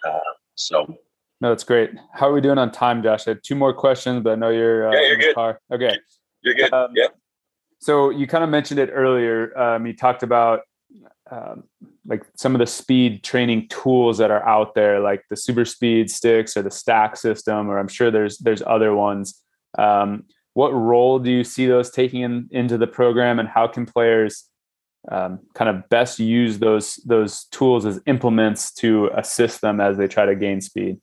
Uh, 0.06 0.18
so. 0.54 0.94
No, 1.40 1.50
that's 1.50 1.64
great. 1.64 1.92
How 2.12 2.28
are 2.28 2.32
we 2.32 2.40
doing 2.40 2.58
on 2.58 2.72
time, 2.72 3.02
Josh? 3.02 3.26
I 3.26 3.30
have 3.30 3.42
two 3.42 3.54
more 3.54 3.72
questions, 3.72 4.22
but 4.22 4.32
I 4.32 4.34
know 4.34 4.50
you're, 4.50 4.88
uh, 4.88 4.92
yeah, 4.92 5.06
you're 5.06 5.16
good. 5.16 5.34
Car. 5.34 5.60
Okay. 5.72 5.96
You're 6.42 6.54
good. 6.54 6.72
Um, 6.72 6.90
yep. 6.94 7.16
So 7.78 8.10
you 8.10 8.26
kind 8.26 8.42
of 8.42 8.50
mentioned 8.50 8.80
it 8.80 8.90
earlier. 8.92 9.56
Um, 9.56 9.86
you 9.86 9.94
talked 9.94 10.24
about 10.24 10.62
um, 11.30 11.64
like 12.06 12.24
some 12.36 12.54
of 12.54 12.58
the 12.58 12.66
speed 12.66 13.22
training 13.22 13.68
tools 13.68 14.18
that 14.18 14.30
are 14.30 14.46
out 14.46 14.74
there, 14.74 15.00
like 15.00 15.24
the 15.28 15.36
super 15.36 15.64
speed 15.64 16.10
sticks 16.10 16.56
or 16.56 16.62
the 16.62 16.70
stack 16.70 17.16
system, 17.16 17.68
or 17.68 17.78
I'm 17.78 17.88
sure 17.88 18.10
there's 18.10 18.38
there's 18.38 18.62
other 18.66 18.94
ones. 18.94 19.42
Um, 19.76 20.24
what 20.54 20.70
role 20.70 21.18
do 21.18 21.30
you 21.30 21.44
see 21.44 21.66
those 21.66 21.90
taking 21.90 22.22
in, 22.22 22.48
into 22.50 22.78
the 22.78 22.86
program, 22.86 23.38
and 23.38 23.48
how 23.48 23.66
can 23.66 23.86
players 23.86 24.44
um, 25.10 25.40
kind 25.54 25.68
of 25.68 25.88
best 25.88 26.18
use 26.18 26.58
those 26.58 26.96
those 27.06 27.44
tools 27.46 27.84
as 27.84 28.00
implements 28.06 28.72
to 28.74 29.10
assist 29.14 29.60
them 29.60 29.80
as 29.80 29.96
they 29.96 30.08
try 30.08 30.24
to 30.24 30.34
gain 30.34 30.60
speed? 30.60 30.98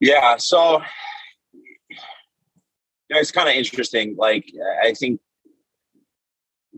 Yeah, 0.00 0.36
so 0.36 0.82
it's 3.08 3.30
kind 3.30 3.48
of 3.48 3.54
interesting. 3.54 4.16
Like 4.16 4.52
I 4.84 4.92
think 4.92 5.20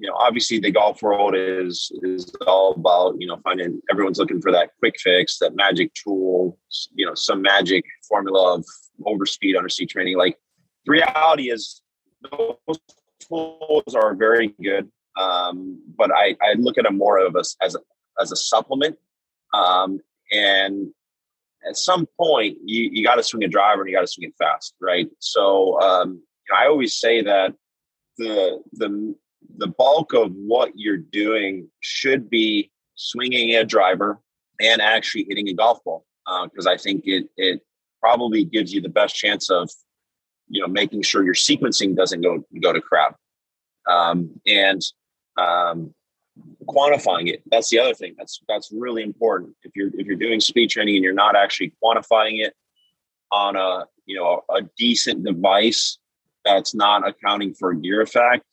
you 0.01 0.09
know, 0.09 0.17
obviously 0.17 0.59
the 0.59 0.71
golf 0.71 1.03
world 1.03 1.35
is 1.37 1.93
is 2.03 2.33
all 2.47 2.73
about 2.73 3.17
you 3.19 3.27
know 3.27 3.37
finding 3.45 3.81
everyone's 3.91 4.19
looking 4.19 4.41
for 4.41 4.51
that 4.51 4.71
quick 4.79 4.95
fix, 4.99 5.39
that 5.39 5.55
magic 5.55 5.93
tool, 5.93 6.59
you 6.95 7.05
know, 7.05 7.15
some 7.15 7.43
magic 7.43 7.85
formula 8.09 8.55
of 8.57 8.65
overspeed 9.07 9.57
underspeed 9.57 9.91
training. 9.91 10.17
Like 10.17 10.39
the 10.87 10.93
reality 10.93 11.51
is 11.51 11.83
those 12.31 12.79
tools 13.21 13.95
are 13.95 14.15
very 14.15 14.55
good, 14.63 14.91
um, 15.19 15.79
but 15.99 16.11
I 16.11 16.35
I 16.41 16.55
look 16.57 16.79
at 16.79 16.85
them 16.85 16.97
more 16.97 17.19
of 17.19 17.37
a, 17.37 17.45
as 17.63 17.75
a 17.75 17.81
as 18.19 18.33
a 18.33 18.37
supplement, 18.37 18.97
um, 19.53 20.01
and 20.33 20.89
at 21.69 21.77
some 21.77 22.09
point 22.19 22.57
you 22.65 22.89
you 22.91 23.05
got 23.05 23.17
to 23.17 23.23
swing 23.23 23.45
a 23.45 23.49
driver 23.49 23.83
and 23.83 23.91
you 23.91 23.97
got 23.97 24.01
to 24.01 24.07
swing 24.07 24.31
it 24.31 24.35
fast, 24.39 24.75
right? 24.81 25.11
So 25.19 25.79
um, 25.83 26.23
you 26.49 26.55
know, 26.55 26.59
I 26.59 26.69
always 26.69 26.95
say 26.95 27.21
that 27.21 27.55
the 28.17 28.63
the 28.73 29.15
the 29.61 29.69
bulk 29.69 30.15
of 30.15 30.33
what 30.33 30.73
you're 30.75 30.97
doing 30.97 31.69
should 31.81 32.31
be 32.31 32.71
swinging 32.95 33.55
a 33.55 33.65
driver 33.65 34.19
and 34.61 34.81
actually 34.81 35.27
hitting 35.29 35.49
a 35.49 35.55
golf 35.55 35.85
ball 35.85 36.05
because 36.45 36.67
uh, 36.67 36.71
I 36.71 36.77
think 36.77 37.03
it 37.05 37.29
it 37.37 37.61
probably 38.01 38.45
gives 38.45 38.73
you 38.73 38.81
the 38.81 38.89
best 38.89 39.15
chance 39.15 39.51
of 39.51 39.71
you 40.49 40.61
know 40.61 40.67
making 40.67 41.03
sure 41.03 41.23
your 41.25 41.35
sequencing 41.35 41.95
doesn't 41.95 42.23
go 42.23 42.45
go 42.61 42.73
to 42.73 42.81
crap. 42.81 43.17
Um, 43.89 44.31
and 44.47 44.83
um, 45.39 45.95
quantifying 46.67 47.29
it 47.29 47.43
that's 47.51 47.71
the 47.71 47.79
other 47.79 47.95
thing 47.95 48.15
that's 48.17 48.41
that's 48.49 48.71
really 48.73 49.03
important. 49.03 49.55
If 49.63 49.73
you're 49.77 49.91
if 49.95 50.07
you're 50.07 50.17
doing 50.17 50.41
speed 50.41 50.71
training 50.71 50.97
and 50.97 51.05
you're 51.05 51.13
not 51.13 51.37
actually 51.37 51.75
quantifying 51.85 52.45
it 52.45 52.55
on 53.31 53.57
a 53.57 53.87
you 54.07 54.17
know 54.17 54.43
a 54.49 54.63
decent 54.79 55.25
device 55.25 55.99
that's 56.47 56.75
not 56.75 57.07
accounting 57.07 57.53
for 57.53 57.75
gear 57.75 58.01
effect 58.01 58.45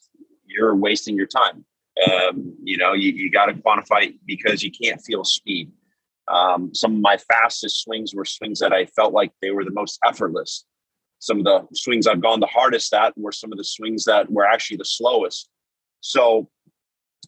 you're 0.58 0.76
wasting 0.76 1.16
your 1.16 1.28
time. 1.28 1.64
Um, 2.12 2.56
you 2.64 2.78
know, 2.78 2.94
you, 2.94 3.12
you 3.12 3.32
got 3.32 3.46
to 3.48 3.54
quantify 3.54 4.18
because 4.26 4.64
you 4.64 4.72
can't 4.72 5.02
feel 5.02 5.24
speed. 5.24 5.72
Um, 6.28 6.74
some 6.74 6.96
of 6.96 7.02
my 7.02 7.18
fastest 7.18 7.84
swings 7.84 8.14
were 8.14 8.26
swings 8.26 8.60
that 8.60 8.74
I 8.74 8.86
felt 8.86 9.14
like 9.14 9.32
they 9.42 9.52
were 9.52 9.64
the 9.64 9.72
most 9.72 10.00
effortless. 10.06 10.66
Some 11.20 11.40
of 11.40 11.46
the 11.46 11.68
swings 11.74 12.06
I've 12.06 12.22
gone 12.22 12.40
the 12.40 12.48
hardest 12.48 12.94
at 12.94 13.18
were 13.18 13.32
some 13.32 13.52
of 13.52 13.58
the 13.58 13.64
swings 13.64 14.04
that 14.06 14.30
were 14.30 14.46
actually 14.46 14.78
the 14.78 14.86
slowest. 14.86 15.50
So, 16.02 16.50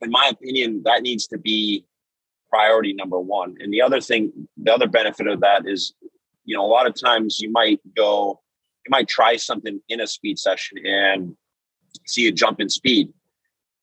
in 0.02 0.12
my 0.12 0.30
opinion, 0.32 0.84
that 0.86 1.02
needs 1.02 1.28
to 1.28 1.38
be 1.38 1.86
priority 2.50 2.94
number 2.94 3.20
one. 3.20 3.56
And 3.60 3.74
the 3.74 3.82
other 3.82 4.02
thing, 4.02 4.32
the 4.58 4.74
other 4.74 4.88
benefit 4.88 5.28
of 5.28 5.40
that 5.42 5.68
is, 5.68 5.94
you 6.46 6.56
know, 6.56 6.66
a 6.66 6.68
lot 6.68 6.88
of 6.88 6.94
times 6.94 7.40
you 7.40 7.52
might 7.52 7.80
go, 7.96 8.42
you 8.86 8.90
might 8.90 9.08
try 9.08 9.36
something 9.38 9.80
in 9.90 10.02
a 10.02 10.08
speed 10.08 10.38
session 10.38 10.86
and 10.86 11.36
see 12.06 12.28
a 12.28 12.32
jump 12.32 12.60
in 12.60 12.70
speed. 12.70 13.12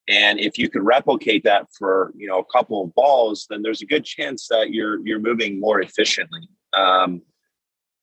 And 0.09 0.39
if 0.39 0.57
you 0.59 0.69
can 0.69 0.85
replicate 0.85 1.45
that 1.45 1.67
for 1.77 2.13
you 2.17 2.29
know 2.29 2.39
a 2.39 2.45
couple 2.45 2.85
of 2.85 2.95
balls, 2.95 3.47
then 3.51 3.63
there's 3.63 3.83
a 3.83 3.87
good 3.87 4.05
chance 4.05 4.47
that 4.49 4.71
you're 4.71 5.05
you're 5.07 5.19
moving 5.19 5.59
more 5.59 5.81
efficiently. 5.81 6.49
Um, 6.77 7.23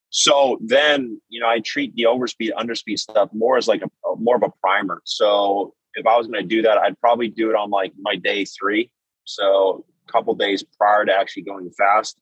so 0.10 0.60
then 0.62 1.22
you 1.30 1.39
know 1.39 1.47
I 1.47 1.60
treat 1.60 1.95
the 1.95 2.04
overspeed 2.04 2.51
underspeed 2.54 2.99
stuff 2.99 3.30
more 3.34 3.58
as 3.58 3.68
like 3.68 3.82
a, 3.82 3.88
more 4.18 4.36
of 4.36 4.43
a 4.43 4.51
primer. 4.62 5.01
So 5.06 5.74
if 5.95 6.06
I 6.06 6.18
was 6.18 6.28
going 6.28 6.43
to 6.43 6.47
do 6.47 6.62
that, 6.64 6.78
I'd 6.78 6.99
probably 6.99 7.30
do 7.30 7.49
it 7.49 7.56
on 7.56 7.70
like 7.70 7.93
my 7.99 8.16
day 8.16 8.45
three, 8.45 8.91
so 9.24 9.86
a 10.08 10.12
couple 10.12 10.36
days 10.36 10.64
prior 10.78 11.06
to 11.06 11.14
actually 11.14 11.43
going 11.43 11.70
fast. 11.72 12.20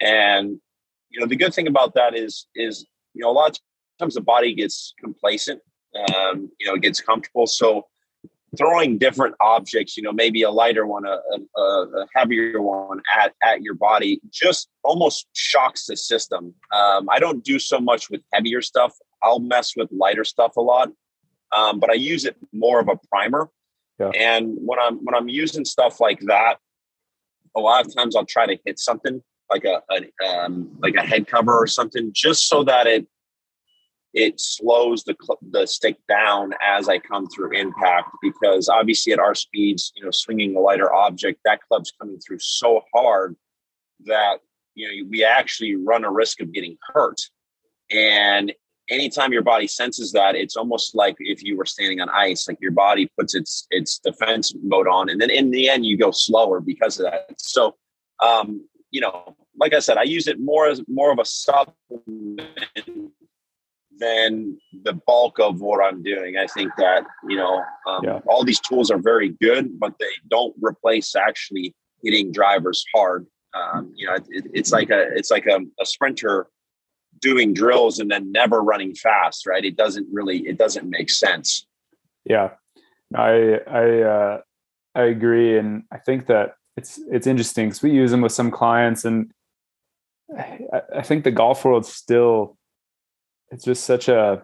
And 0.00 0.58
you 1.10 1.20
know 1.20 1.26
the 1.26 1.36
good 1.36 1.54
thing 1.54 1.68
about 1.68 1.94
that 1.94 2.16
is 2.16 2.46
is 2.56 2.86
you 3.14 3.22
know 3.22 3.30
a 3.30 3.32
lot 3.32 3.50
of 3.50 3.58
times 4.00 4.14
the 4.14 4.20
body 4.20 4.52
gets 4.52 4.94
complacent 4.98 5.62
um, 5.96 6.50
you 6.58 6.66
know, 6.66 6.74
it 6.74 6.82
gets 6.82 7.00
comfortable. 7.00 7.46
So 7.46 7.86
throwing 8.56 8.98
different 8.98 9.34
objects, 9.40 9.96
you 9.96 10.02
know, 10.02 10.12
maybe 10.12 10.42
a 10.42 10.50
lighter 10.50 10.86
one, 10.86 11.04
a, 11.04 11.18
a, 11.58 11.60
a, 11.60 12.06
heavier 12.14 12.62
one 12.62 13.00
at, 13.18 13.34
at 13.42 13.62
your 13.62 13.74
body 13.74 14.20
just 14.30 14.68
almost 14.82 15.26
shocks 15.34 15.86
the 15.86 15.96
system. 15.96 16.54
Um, 16.72 17.08
I 17.10 17.18
don't 17.18 17.42
do 17.44 17.58
so 17.58 17.80
much 17.80 18.08
with 18.08 18.22
heavier 18.32 18.62
stuff. 18.62 18.94
I'll 19.22 19.40
mess 19.40 19.74
with 19.76 19.88
lighter 19.90 20.24
stuff 20.24 20.56
a 20.56 20.60
lot, 20.60 20.90
um, 21.54 21.80
but 21.80 21.90
I 21.90 21.94
use 21.94 22.24
it 22.24 22.36
more 22.52 22.80
of 22.80 22.88
a 22.88 22.96
primer. 23.10 23.50
Yeah. 23.98 24.10
And 24.10 24.56
when 24.60 24.78
I'm 24.78 24.98
when 25.04 25.14
I'm 25.14 25.28
using 25.28 25.64
stuff 25.64 26.00
like 26.00 26.20
that, 26.20 26.58
a 27.56 27.60
lot 27.60 27.86
of 27.86 27.94
times 27.94 28.14
I'll 28.14 28.26
try 28.26 28.46
to 28.46 28.58
hit 28.64 28.78
something 28.78 29.22
like 29.50 29.64
a, 29.64 29.82
a 29.90 30.26
um, 30.26 30.76
like 30.80 30.94
a 30.96 31.02
head 31.02 31.26
cover 31.26 31.56
or 31.56 31.66
something, 31.66 32.10
just 32.12 32.46
so 32.46 32.62
that 32.64 32.86
it 32.86 33.06
it 34.14 34.40
slows 34.40 35.04
the 35.04 35.14
the 35.50 35.66
stick 35.66 35.96
down 36.08 36.52
as 36.62 36.88
I 36.88 36.98
come 36.98 37.26
through 37.28 37.52
impact 37.52 38.10
because 38.22 38.68
obviously 38.68 39.12
at 39.12 39.18
our 39.18 39.34
speeds, 39.34 39.92
you 39.94 40.04
know, 40.04 40.10
swinging 40.10 40.56
a 40.56 40.60
lighter 40.60 40.92
object, 40.92 41.40
that 41.44 41.60
club's 41.68 41.92
coming 42.00 42.18
through 42.18 42.38
so 42.40 42.82
hard 42.94 43.36
that 44.04 44.38
you 44.74 44.86
know 44.86 45.08
we 45.10 45.24
actually 45.24 45.76
run 45.76 46.04
a 46.04 46.10
risk 46.10 46.40
of 46.40 46.52
getting 46.52 46.76
hurt. 46.94 47.20
And 47.90 48.52
anytime 48.88 49.32
your 49.32 49.42
body 49.42 49.66
senses 49.66 50.12
that, 50.12 50.34
it's 50.34 50.56
almost 50.56 50.94
like 50.94 51.16
if 51.18 51.42
you 51.42 51.56
were 51.56 51.66
standing 51.66 52.00
on 52.00 52.08
ice, 52.08 52.48
like 52.48 52.58
your 52.60 52.72
body 52.72 53.10
puts 53.18 53.34
its 53.34 53.66
its 53.70 53.98
defense 53.98 54.52
mode 54.62 54.88
on, 54.88 55.08
and 55.08 55.20
then 55.20 55.30
in 55.30 55.50
the 55.50 55.68
end 55.68 55.84
you 55.84 55.96
go 55.96 56.10
slower 56.10 56.60
because 56.60 56.98
of 56.98 57.10
that. 57.10 57.34
So, 57.38 57.76
um, 58.22 58.66
you 58.90 59.00
know, 59.00 59.36
like 59.58 59.74
I 59.74 59.80
said, 59.80 59.98
I 59.98 60.04
use 60.04 60.26
it 60.26 60.40
more 60.40 60.66
as 60.66 60.82
more 60.88 61.12
of 61.12 61.18
a 61.18 61.24
supplement 61.24 62.42
than 63.98 64.58
the 64.84 64.94
bulk 65.06 65.38
of 65.38 65.60
what 65.60 65.84
I'm 65.84 66.02
doing. 66.02 66.36
I 66.36 66.46
think 66.46 66.72
that 66.76 67.04
you 67.28 67.36
know 67.36 67.62
um, 67.86 68.04
yeah. 68.04 68.20
all 68.26 68.44
these 68.44 68.60
tools 68.60 68.90
are 68.90 68.98
very 68.98 69.30
good, 69.40 69.78
but 69.78 69.94
they 69.98 70.06
don't 70.28 70.54
replace 70.60 71.14
actually 71.16 71.74
hitting 72.02 72.32
drivers 72.32 72.84
hard. 72.94 73.26
Um, 73.54 73.92
you 73.94 74.06
know, 74.06 74.14
it, 74.14 74.46
it's 74.52 74.72
like 74.72 74.90
a 74.90 75.08
it's 75.14 75.30
like 75.30 75.46
a, 75.46 75.60
a, 75.80 75.86
sprinter 75.86 76.48
doing 77.20 77.54
drills 77.54 77.98
and 77.98 78.10
then 78.10 78.30
never 78.30 78.62
running 78.62 78.94
fast, 78.94 79.46
right? 79.46 79.64
It 79.64 79.76
doesn't 79.76 80.06
really 80.12 80.46
it 80.46 80.58
doesn't 80.58 80.88
make 80.88 81.10
sense. 81.10 81.66
Yeah, 82.24 82.50
I 83.14 83.60
I 83.66 84.02
uh, 84.02 84.40
I 84.94 85.02
agree, 85.04 85.58
and 85.58 85.84
I 85.90 85.98
think 85.98 86.26
that 86.26 86.54
it's 86.76 87.00
it's 87.10 87.26
interesting 87.26 87.68
because 87.68 87.82
we 87.82 87.92
use 87.92 88.10
them 88.10 88.20
with 88.20 88.32
some 88.32 88.50
clients, 88.50 89.04
and 89.04 89.32
I, 90.36 90.82
I 90.96 91.02
think 91.02 91.24
the 91.24 91.30
golf 91.30 91.64
world 91.64 91.86
still 91.86 92.55
it's 93.50 93.64
just 93.64 93.84
such 93.84 94.08
a 94.08 94.42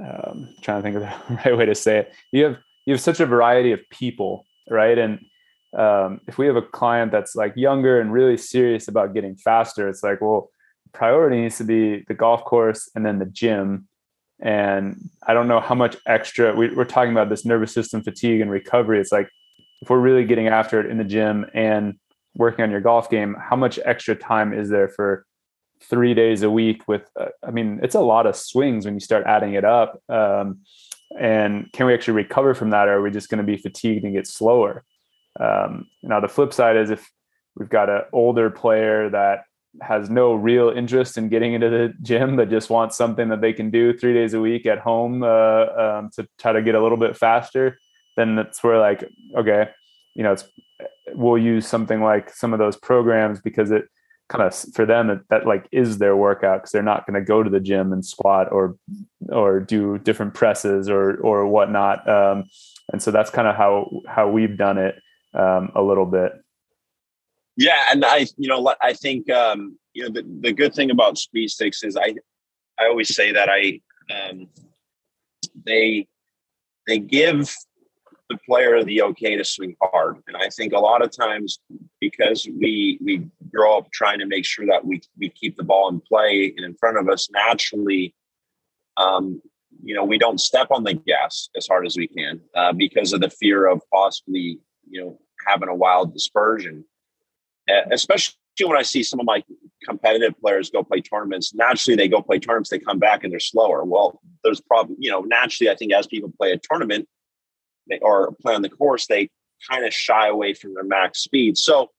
um, 0.00 0.54
trying 0.62 0.78
to 0.78 0.82
think 0.82 0.96
of 0.96 1.02
the 1.02 1.34
right 1.44 1.56
way 1.56 1.66
to 1.66 1.74
say 1.74 1.98
it. 1.98 2.12
You 2.32 2.44
have 2.44 2.56
you 2.86 2.94
have 2.94 3.00
such 3.00 3.20
a 3.20 3.26
variety 3.26 3.72
of 3.72 3.80
people, 3.90 4.46
right? 4.68 4.96
And 4.96 5.20
um, 5.76 6.20
if 6.26 6.38
we 6.38 6.46
have 6.46 6.56
a 6.56 6.62
client 6.62 7.12
that's 7.12 7.36
like 7.36 7.52
younger 7.56 8.00
and 8.00 8.12
really 8.12 8.36
serious 8.36 8.88
about 8.88 9.14
getting 9.14 9.36
faster, 9.36 9.88
it's 9.88 10.02
like, 10.02 10.20
well, 10.20 10.50
priority 10.92 11.42
needs 11.42 11.58
to 11.58 11.64
be 11.64 12.04
the 12.08 12.14
golf 12.14 12.44
course 12.44 12.90
and 12.94 13.04
then 13.04 13.18
the 13.18 13.26
gym. 13.26 13.86
And 14.40 15.10
I 15.26 15.34
don't 15.34 15.48
know 15.48 15.60
how 15.60 15.74
much 15.74 15.96
extra 16.06 16.54
we, 16.54 16.74
we're 16.74 16.84
talking 16.84 17.12
about 17.12 17.28
this 17.28 17.44
nervous 17.44 17.72
system 17.72 18.02
fatigue 18.02 18.40
and 18.40 18.50
recovery. 18.50 18.98
It's 18.98 19.12
like 19.12 19.28
if 19.82 19.90
we're 19.90 20.00
really 20.00 20.24
getting 20.24 20.48
after 20.48 20.80
it 20.80 20.86
in 20.86 20.98
the 20.98 21.04
gym 21.04 21.46
and 21.54 21.94
working 22.34 22.62
on 22.62 22.70
your 22.70 22.80
golf 22.80 23.10
game, 23.10 23.36
how 23.38 23.56
much 23.56 23.78
extra 23.84 24.14
time 24.14 24.52
is 24.52 24.70
there 24.70 24.88
for 24.88 25.26
three 25.82 26.14
days 26.14 26.42
a 26.42 26.50
week 26.50 26.86
with 26.86 27.08
uh, 27.18 27.26
i 27.46 27.50
mean 27.50 27.80
it's 27.82 27.94
a 27.94 28.00
lot 28.00 28.26
of 28.26 28.36
swings 28.36 28.84
when 28.84 28.94
you 28.94 29.00
start 29.00 29.26
adding 29.26 29.54
it 29.54 29.64
up 29.64 30.02
um, 30.08 30.60
and 31.18 31.70
can 31.72 31.86
we 31.86 31.94
actually 31.94 32.14
recover 32.14 32.54
from 32.54 32.70
that 32.70 32.88
or 32.88 32.94
are 32.94 33.02
we 33.02 33.10
just 33.10 33.28
going 33.28 33.44
to 33.44 33.44
be 33.44 33.56
fatigued 33.56 34.04
and 34.04 34.14
get 34.14 34.26
slower? 34.26 34.84
Um, 35.38 35.86
now 36.02 36.20
the 36.20 36.28
flip 36.28 36.52
side 36.52 36.76
is 36.76 36.90
if 36.90 37.08
we've 37.56 37.68
got 37.68 37.88
an 37.88 38.02
older 38.12 38.50
player 38.50 39.10
that 39.10 39.44
has 39.80 40.10
no 40.10 40.34
real 40.34 40.70
interest 40.70 41.16
in 41.16 41.28
getting 41.28 41.54
into 41.54 41.70
the 41.70 41.94
gym 42.02 42.36
but 42.36 42.50
just 42.50 42.70
wants 42.70 42.96
something 42.96 43.28
that 43.28 43.40
they 43.40 43.52
can 43.52 43.70
do 43.70 43.96
three 43.96 44.12
days 44.12 44.34
a 44.34 44.40
week 44.40 44.66
at 44.66 44.78
home 44.78 45.22
uh, 45.22 45.66
um, 45.76 46.10
to 46.14 46.26
try 46.38 46.52
to 46.52 46.62
get 46.62 46.74
a 46.74 46.82
little 46.82 46.98
bit 46.98 47.16
faster 47.16 47.78
then 48.16 48.34
that's 48.34 48.64
where 48.64 48.80
like 48.80 49.08
okay 49.36 49.68
you 50.14 50.24
know 50.24 50.32
it's 50.32 50.44
we'll 51.14 51.38
use 51.38 51.68
something 51.68 52.02
like 52.02 52.30
some 52.30 52.52
of 52.52 52.58
those 52.58 52.76
programs 52.76 53.40
because 53.40 53.70
it 53.70 53.84
kind 54.30 54.44
of 54.44 54.54
for 54.74 54.86
them 54.86 55.08
that, 55.08 55.28
that 55.28 55.46
like 55.46 55.66
is 55.72 55.98
their 55.98 56.16
workout 56.16 56.60
because 56.60 56.70
they're 56.70 56.82
not 56.82 57.04
going 57.04 57.20
to 57.20 57.26
go 57.26 57.42
to 57.42 57.50
the 57.50 57.58
gym 57.60 57.92
and 57.92 58.04
squat 58.06 58.50
or 58.52 58.76
or 59.28 59.58
do 59.58 59.98
different 59.98 60.32
presses 60.34 60.88
or 60.88 61.16
or 61.16 61.46
whatnot 61.46 62.08
um, 62.08 62.44
and 62.92 63.02
so 63.02 63.10
that's 63.10 63.30
kind 63.30 63.48
of 63.48 63.56
how 63.56 63.90
how 64.06 64.28
we've 64.30 64.56
done 64.56 64.78
it 64.78 64.94
um, 65.34 65.70
a 65.74 65.82
little 65.82 66.06
bit. 66.06 66.32
Yeah 67.56 67.86
and 67.90 68.04
i 68.04 68.26
you 68.38 68.48
know 68.48 68.72
i 68.80 68.92
think 68.92 69.28
um, 69.30 69.76
you 69.92 70.04
know 70.04 70.10
the, 70.10 70.24
the 70.40 70.52
good 70.52 70.74
thing 70.74 70.90
about 70.90 71.18
speed 71.18 71.50
sticks 71.50 71.82
is 71.82 71.96
i 71.96 72.14
i 72.78 72.86
always 72.86 73.14
say 73.14 73.32
that 73.32 73.48
i 73.50 73.80
um, 74.14 74.48
they 75.66 76.06
they 76.86 76.98
give 76.98 77.52
the 78.30 78.38
player 78.46 78.82
the 78.84 79.02
okay 79.02 79.36
to 79.36 79.44
swing 79.44 79.76
hard. 79.82 80.22
And 80.28 80.36
I 80.36 80.48
think 80.50 80.72
a 80.72 80.78
lot 80.78 81.02
of 81.02 81.10
times 81.10 81.58
because 82.00 82.48
we 82.58 82.98
we 83.02 83.26
grow 83.52 83.76
up 83.76 83.90
trying 83.90 84.20
to 84.20 84.26
make 84.26 84.46
sure 84.46 84.64
that 84.66 84.86
we 84.86 85.02
we 85.18 85.28
keep 85.28 85.56
the 85.56 85.64
ball 85.64 85.88
in 85.90 86.00
play 86.00 86.54
and 86.56 86.64
in 86.64 86.74
front 86.76 86.96
of 86.96 87.08
us 87.08 87.28
naturally, 87.32 88.14
um, 88.96 89.42
you 89.82 89.94
know, 89.94 90.04
we 90.04 90.16
don't 90.16 90.40
step 90.40 90.68
on 90.70 90.84
the 90.84 90.94
gas 90.94 91.50
as 91.56 91.66
hard 91.66 91.84
as 91.86 91.96
we 91.96 92.06
can 92.06 92.40
uh, 92.54 92.72
because 92.72 93.12
of 93.12 93.20
the 93.20 93.30
fear 93.30 93.66
of 93.66 93.82
possibly 93.92 94.60
you 94.88 95.02
know 95.02 95.18
having 95.46 95.68
a 95.68 95.74
wild 95.74 96.14
dispersion. 96.14 96.84
Uh, 97.68 97.82
especially 97.90 98.36
when 98.64 98.78
I 98.78 98.82
see 98.82 99.02
some 99.02 99.18
of 99.18 99.26
my 99.26 99.42
competitive 99.84 100.38
players 100.40 100.70
go 100.70 100.84
play 100.84 101.00
tournaments, 101.00 101.52
naturally 101.52 101.96
they 101.96 102.08
go 102.08 102.22
play 102.22 102.38
tournaments, 102.38 102.70
they 102.70 102.78
come 102.78 102.98
back 102.98 103.24
and 103.24 103.32
they're 103.32 103.40
slower. 103.40 103.84
Well, 103.84 104.20
there's 104.44 104.60
probably, 104.60 104.96
you 104.98 105.10
know, 105.10 105.20
naturally, 105.20 105.70
I 105.70 105.76
think 105.76 105.92
as 105.92 106.06
people 106.06 106.32
play 106.36 106.52
a 106.52 106.58
tournament, 106.58 107.08
they, 107.90 107.98
or 108.00 108.32
play 108.40 108.54
on 108.54 108.62
the 108.62 108.68
course, 108.68 109.06
they 109.06 109.28
kind 109.70 109.84
of 109.84 109.92
shy 109.92 110.28
away 110.28 110.54
from 110.54 110.74
their 110.74 110.84
max 110.84 111.20
speed. 111.20 111.58
So, 111.58 111.90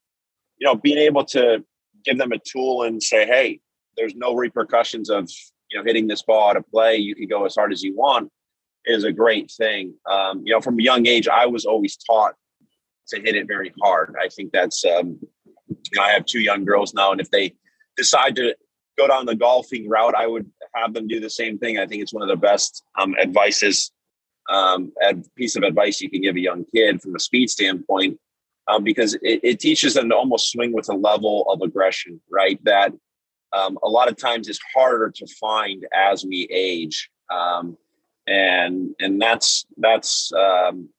you 0.57 0.65
know, 0.65 0.75
being 0.75 0.97
able 0.97 1.25
to 1.25 1.63
give 2.03 2.17
them 2.17 2.31
a 2.31 2.39
tool 2.39 2.83
and 2.83 3.01
say, 3.01 3.25
hey, 3.25 3.59
there's 3.97 4.15
no 4.15 4.35
repercussions 4.35 5.09
of 5.09 5.29
you 5.69 5.77
know 5.77 5.83
hitting 5.83 6.07
this 6.07 6.23
ball 6.23 6.49
out 6.49 6.57
of 6.57 6.69
play. 6.69 6.97
You 6.97 7.15
can 7.15 7.27
go 7.27 7.45
as 7.45 7.55
hard 7.55 7.71
as 7.71 7.83
you 7.83 7.95
want 7.95 8.31
is 8.85 9.03
a 9.03 9.11
great 9.11 9.51
thing. 9.51 9.93
Um, 10.09 10.41
you 10.43 10.53
know, 10.53 10.61
from 10.61 10.79
a 10.79 10.83
young 10.83 11.05
age, 11.05 11.27
I 11.27 11.45
was 11.45 11.65
always 11.65 11.97
taught 11.97 12.33
to 13.09 13.21
hit 13.21 13.35
it 13.35 13.47
very 13.47 13.71
hard. 13.81 14.15
I 14.19 14.27
think 14.29 14.51
that's 14.51 14.83
um, 14.85 15.19
you 15.67 15.77
know, 15.95 16.03
I 16.03 16.11
have 16.11 16.25
two 16.25 16.39
young 16.39 16.65
girls 16.65 16.93
now, 16.93 17.11
and 17.11 17.21
if 17.21 17.29
they 17.29 17.53
decide 17.97 18.35
to 18.37 18.55
go 18.97 19.07
down 19.07 19.25
the 19.25 19.35
golfing 19.35 19.87
route, 19.87 20.15
I 20.15 20.27
would 20.27 20.49
have 20.75 20.93
them 20.93 21.07
do 21.07 21.19
the 21.19 21.29
same 21.29 21.57
thing. 21.57 21.77
I 21.77 21.85
think 21.85 22.01
it's 22.01 22.13
one 22.13 22.23
of 22.23 22.29
the 22.29 22.35
best 22.35 22.83
um, 22.97 23.15
advices 23.21 23.91
um, 24.49 24.91
a 25.03 25.15
piece 25.35 25.55
of 25.55 25.63
advice 25.63 26.01
you 26.01 26.09
can 26.09 26.21
give 26.21 26.35
a 26.35 26.41
young 26.41 26.65
kid 26.73 27.01
from 27.01 27.15
a 27.15 27.19
speed 27.19 27.49
standpoint, 27.49 28.19
um, 28.67 28.83
because 28.83 29.13
it, 29.15 29.39
it, 29.43 29.59
teaches 29.59 29.93
them 29.93 30.09
to 30.09 30.15
almost 30.15 30.51
swing 30.51 30.73
with 30.73 30.89
a 30.89 30.95
level 30.95 31.45
of 31.49 31.61
aggression, 31.61 32.21
right? 32.29 32.59
That 32.63 32.93
um, 33.53 33.77
a 33.83 33.89
lot 33.89 34.09
of 34.09 34.17
times 34.17 34.47
is 34.47 34.59
harder 34.73 35.11
to 35.15 35.27
find 35.39 35.85
as 35.93 36.25
we 36.25 36.47
age, 36.51 37.09
um, 37.29 37.77
and 38.27 38.95
and 38.99 39.21
that's 39.21 39.65
that's 39.77 40.31
um, 40.33 40.89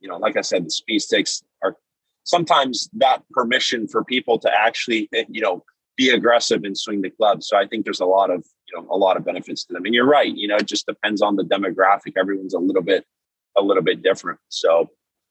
you 0.00 0.08
know, 0.08 0.18
like 0.18 0.36
I 0.36 0.40
said, 0.40 0.66
the 0.66 0.70
speed 0.70 1.00
sticks 1.00 1.42
are 1.62 1.76
sometimes 2.24 2.88
that 2.94 3.22
permission 3.30 3.86
for 3.86 4.04
people 4.04 4.38
to 4.40 4.50
actually 4.52 5.08
you 5.28 5.40
know 5.40 5.64
be 5.96 6.10
aggressive 6.10 6.64
and 6.64 6.76
swing 6.76 7.02
the 7.02 7.10
club. 7.10 7.42
So 7.42 7.56
I 7.56 7.66
think 7.66 7.84
there's 7.84 8.00
a 8.00 8.06
lot 8.06 8.30
of 8.30 8.44
you 8.72 8.80
know 8.80 8.86
a 8.90 8.96
lot 8.96 9.16
of 9.16 9.24
benefits 9.24 9.64
to 9.64 9.72
them. 9.72 9.84
And 9.84 9.94
you're 9.94 10.06
right, 10.06 10.32
you 10.34 10.48
know, 10.48 10.56
it 10.56 10.66
just 10.66 10.86
depends 10.86 11.22
on 11.22 11.36
the 11.36 11.44
demographic. 11.44 12.14
Everyone's 12.16 12.54
a 12.54 12.58
little 12.58 12.82
bit 12.82 13.04
a 13.56 13.62
little 13.62 13.82
bit 13.82 14.02
different. 14.02 14.38
So 14.48 14.90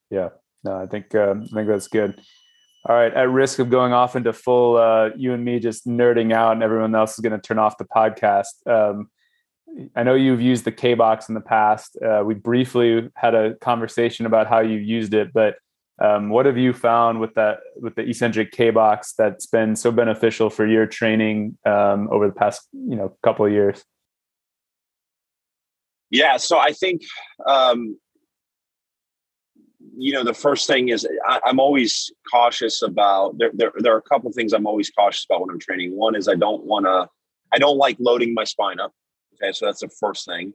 yeah, 0.10 0.30
no, 0.64 0.82
I 0.82 0.88
think 0.88 1.14
um, 1.16 1.44
I 1.52 1.56
think 1.56 1.68
that's 1.68 1.88
good. 1.88 2.20
All 2.86 2.96
right, 2.96 3.14
at 3.14 3.30
risk 3.30 3.60
of 3.60 3.70
going 3.70 3.92
off 3.92 4.16
into 4.16 4.32
full 4.32 4.78
uh, 4.78 5.10
you 5.16 5.34
and 5.34 5.44
me 5.44 5.60
just 5.60 5.86
nerding 5.86 6.34
out, 6.34 6.54
and 6.54 6.64
everyone 6.64 6.96
else 6.96 7.14
is 7.14 7.20
going 7.20 7.40
to 7.40 7.46
turn 7.46 7.60
off 7.60 7.78
the 7.78 7.86
podcast. 7.86 8.66
Um, 8.66 9.10
I 9.96 10.04
know 10.04 10.16
you've 10.16 10.42
used 10.42 10.66
the 10.66 10.72
K 10.72 10.94
box 10.94 11.30
in 11.30 11.36
the 11.36 11.42
past. 11.42 11.98
Uh, 12.02 12.24
we 12.26 12.34
briefly 12.34 13.10
had 13.16 13.36
a 13.36 13.56
conversation 13.56 14.26
about 14.26 14.48
how 14.48 14.60
you 14.60 14.78
used 14.78 15.14
it, 15.14 15.32
but 15.34 15.56
um, 16.02 16.30
what 16.30 16.45
have 16.45 16.58
you 16.58 16.74
found 16.74 17.20
with 17.20 17.34
that 17.36 17.60
with 17.76 17.95
the 17.95 18.04
eccentric 18.04 18.52
K 18.52 18.70
box 18.70 19.14
that's 19.18 19.45
been 19.45 19.76
so 19.76 19.91
beneficial 19.91 20.50
for 20.50 20.66
your 20.66 20.86
training 20.86 21.58
um, 21.66 22.08
over 22.12 22.28
the 22.28 22.34
past 22.34 22.68
you 22.74 22.95
know 22.95 23.18
couple 23.22 23.45
of 23.45 23.52
years? 23.52 23.84
Yeah, 26.10 26.38
so 26.38 26.58
I 26.58 26.72
think 26.72 27.02
um, 27.45 27.97
you 29.97 30.14
know 30.14 30.24
the 30.24 30.34
first 30.34 30.68
thing 30.68 30.89
is 30.89 31.08
I, 31.28 31.41
am 31.45 31.60
always 31.60 32.12
cautious 32.32 32.82
about 32.82 33.38
there, 33.38 33.52
there. 33.54 33.72
There 33.78 33.93
are 33.93 34.00
a 34.00 34.10
couple 34.10 34.32
things 34.32 34.54
I'm 34.54 34.68
always 34.68 34.89
cautious 34.89 35.26
about 35.30 35.41
when 35.41 35.50
I'm 35.50 35.60
training. 35.60 35.95
One 35.97 36.16
is 36.16 36.28
I 36.28 36.36
don't 36.36 36.64
want 36.64 36.86
to. 36.86 37.10
I 37.52 37.58
don't 37.58 37.78
like 37.78 37.97
loading 38.00 38.34
my 38.34 38.43
spine 38.45 38.80
up. 38.80 38.93
Okay, 39.36 39.52
so 39.52 39.66
that's 39.66 39.82
the 39.82 39.89
first 40.00 40.26
thing. 40.26 40.54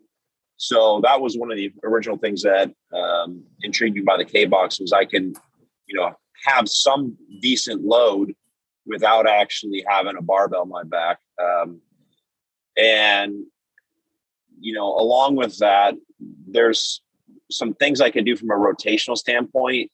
So 0.64 1.02
that 1.02 1.20
was 1.20 1.36
one 1.36 1.50
of 1.50 1.58
the 1.58 1.70
original 1.82 2.16
things 2.16 2.42
that 2.42 2.72
um, 2.90 3.44
intrigued 3.60 3.96
me 3.96 4.00
by 4.00 4.16
the 4.16 4.24
K 4.24 4.46
box 4.46 4.80
was 4.80 4.94
I 4.94 5.04
can, 5.04 5.34
you 5.84 5.94
know, 5.94 6.16
have 6.46 6.70
some 6.70 7.18
decent 7.42 7.84
load 7.84 8.34
without 8.86 9.28
actually 9.28 9.84
having 9.86 10.16
a 10.16 10.22
barbell 10.22 10.62
on 10.62 10.70
my 10.70 10.82
back. 10.84 11.18
Um, 11.38 11.82
and 12.78 13.44
you 14.58 14.72
know, 14.72 14.86
along 14.86 15.36
with 15.36 15.58
that, 15.58 15.96
there's 16.48 17.02
some 17.50 17.74
things 17.74 18.00
I 18.00 18.08
can 18.08 18.24
do 18.24 18.34
from 18.34 18.50
a 18.50 18.54
rotational 18.54 19.18
standpoint. 19.18 19.90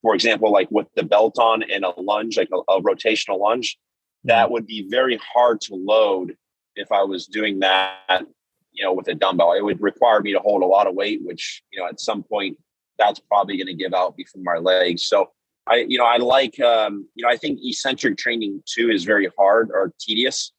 For 0.00 0.14
example, 0.14 0.50
like 0.50 0.70
with 0.70 0.86
the 0.94 1.02
belt 1.02 1.38
on 1.38 1.62
and 1.64 1.84
a 1.84 1.90
lunge, 2.00 2.38
like 2.38 2.48
a, 2.50 2.72
a 2.72 2.80
rotational 2.80 3.40
lunge, 3.40 3.76
that 4.24 4.44
mm-hmm. 4.44 4.52
would 4.54 4.66
be 4.66 4.88
very 4.88 5.20
hard 5.34 5.60
to 5.62 5.74
load 5.74 6.34
if 6.76 6.90
I 6.90 7.02
was 7.02 7.26
doing 7.26 7.58
that, 7.58 8.24
you 8.76 8.84
know, 8.84 8.92
with 8.92 9.08
a 9.08 9.14
dumbbell. 9.14 9.52
It 9.52 9.64
would 9.64 9.80
require 9.80 10.20
me 10.20 10.32
to 10.32 10.38
hold 10.38 10.62
a 10.62 10.66
lot 10.66 10.86
of 10.86 10.94
weight, 10.94 11.20
which, 11.24 11.62
you 11.72 11.80
know, 11.80 11.88
at 11.88 12.00
some 12.00 12.22
point 12.22 12.58
that's 12.98 13.20
probably 13.20 13.56
going 13.56 13.66
to 13.66 13.74
give 13.74 13.94
out 13.94 14.16
before 14.16 14.42
my 14.42 14.58
legs. 14.58 15.06
So 15.06 15.30
I, 15.66 15.86
you 15.88 15.98
know, 15.98 16.04
I 16.04 16.18
like, 16.18 16.60
um, 16.60 17.08
you 17.14 17.24
know, 17.24 17.30
I 17.30 17.36
think 17.36 17.58
eccentric 17.62 18.16
training 18.16 18.62
too 18.66 18.90
is 18.90 19.04
very 19.04 19.28
hard 19.38 19.70
or 19.72 19.92
tedious. 19.98 20.52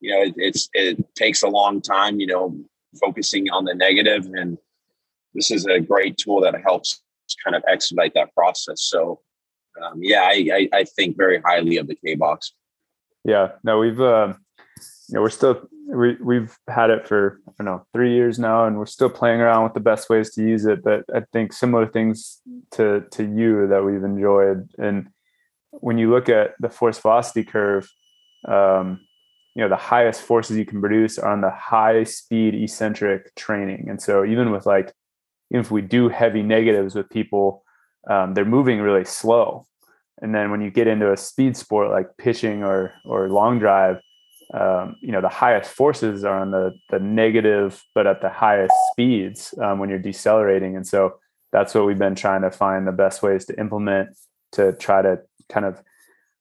You 0.00 0.14
know, 0.14 0.22
it, 0.22 0.34
it's, 0.36 0.68
it 0.72 1.14
takes 1.14 1.42
a 1.42 1.48
long 1.48 1.80
time, 1.80 2.20
you 2.20 2.26
know, 2.26 2.56
focusing 3.00 3.50
on 3.50 3.64
the 3.64 3.74
negative 3.74 4.26
and 4.34 4.56
this 5.34 5.50
is 5.50 5.66
a 5.66 5.78
great 5.78 6.16
tool 6.16 6.40
that 6.40 6.54
helps 6.62 7.02
kind 7.44 7.54
of 7.54 7.62
expedite 7.68 8.14
that 8.14 8.34
process. 8.34 8.82
So, 8.82 9.20
um, 9.82 10.00
yeah, 10.00 10.22
I, 10.22 10.48
I, 10.52 10.68
I, 10.78 10.84
think 10.84 11.16
very 11.16 11.40
highly 11.44 11.76
of 11.76 11.86
the 11.86 11.94
K 11.94 12.14
box. 12.14 12.54
Yeah, 13.24 13.52
no, 13.62 13.78
we've, 13.78 14.00
uh, 14.00 14.34
you 15.08 15.14
know, 15.14 15.20
we're 15.20 15.30
still 15.30 15.68
we 15.88 16.16
we've 16.22 16.56
had 16.68 16.90
it 16.90 17.08
for 17.08 17.40
I 17.48 17.52
don't 17.58 17.66
know 17.66 17.86
three 17.92 18.12
years 18.14 18.38
now, 18.38 18.66
and 18.66 18.78
we're 18.78 18.86
still 18.86 19.08
playing 19.08 19.40
around 19.40 19.64
with 19.64 19.74
the 19.74 19.80
best 19.80 20.10
ways 20.10 20.30
to 20.34 20.42
use 20.42 20.66
it. 20.66 20.82
But 20.82 21.04
I 21.14 21.22
think 21.32 21.52
similar 21.52 21.86
things 21.86 22.40
to 22.72 23.04
to 23.12 23.24
you 23.24 23.66
that 23.68 23.84
we've 23.84 24.04
enjoyed, 24.04 24.68
and 24.78 25.08
when 25.72 25.98
you 25.98 26.10
look 26.10 26.28
at 26.28 26.52
the 26.60 26.68
force 26.68 26.98
velocity 26.98 27.42
curve, 27.42 27.90
um, 28.46 29.00
you 29.54 29.62
know 29.62 29.68
the 29.68 29.76
highest 29.76 30.20
forces 30.22 30.58
you 30.58 30.66
can 30.66 30.80
produce 30.80 31.18
are 31.18 31.32
on 31.32 31.40
the 31.40 31.50
high 31.50 32.04
speed 32.04 32.54
eccentric 32.54 33.34
training, 33.34 33.88
and 33.88 34.00
so 34.00 34.24
even 34.24 34.50
with 34.50 34.66
like 34.66 34.92
even 35.50 35.60
if 35.60 35.70
we 35.70 35.80
do 35.80 36.10
heavy 36.10 36.42
negatives 36.42 36.94
with 36.94 37.08
people, 37.08 37.64
um, 38.10 38.34
they're 38.34 38.44
moving 38.44 38.80
really 38.80 39.06
slow. 39.06 39.64
And 40.20 40.34
then 40.34 40.50
when 40.50 40.60
you 40.60 40.70
get 40.70 40.86
into 40.86 41.12
a 41.12 41.16
speed 41.16 41.56
sport 41.56 41.90
like 41.90 42.16
pitching 42.18 42.62
or 42.62 42.92
or 43.06 43.30
long 43.30 43.58
drive, 43.58 44.00
um, 44.54 44.96
you 45.02 45.12
know 45.12 45.20
the 45.20 45.28
highest 45.28 45.70
forces 45.70 46.24
are 46.24 46.40
on 46.40 46.50
the 46.50 46.72
the 46.90 46.98
negative 46.98 47.84
but 47.94 48.06
at 48.06 48.22
the 48.22 48.30
highest 48.30 48.72
speeds 48.92 49.54
um, 49.62 49.78
when 49.78 49.90
you're 49.90 49.98
decelerating. 49.98 50.74
And 50.76 50.86
so 50.86 51.18
that's 51.52 51.74
what 51.74 51.86
we've 51.86 51.98
been 51.98 52.14
trying 52.14 52.42
to 52.42 52.50
find 52.50 52.86
the 52.86 52.92
best 52.92 53.22
ways 53.22 53.44
to 53.46 53.58
implement 53.60 54.16
to 54.52 54.72
try 54.72 55.02
to 55.02 55.20
kind 55.48 55.66
of 55.66 55.82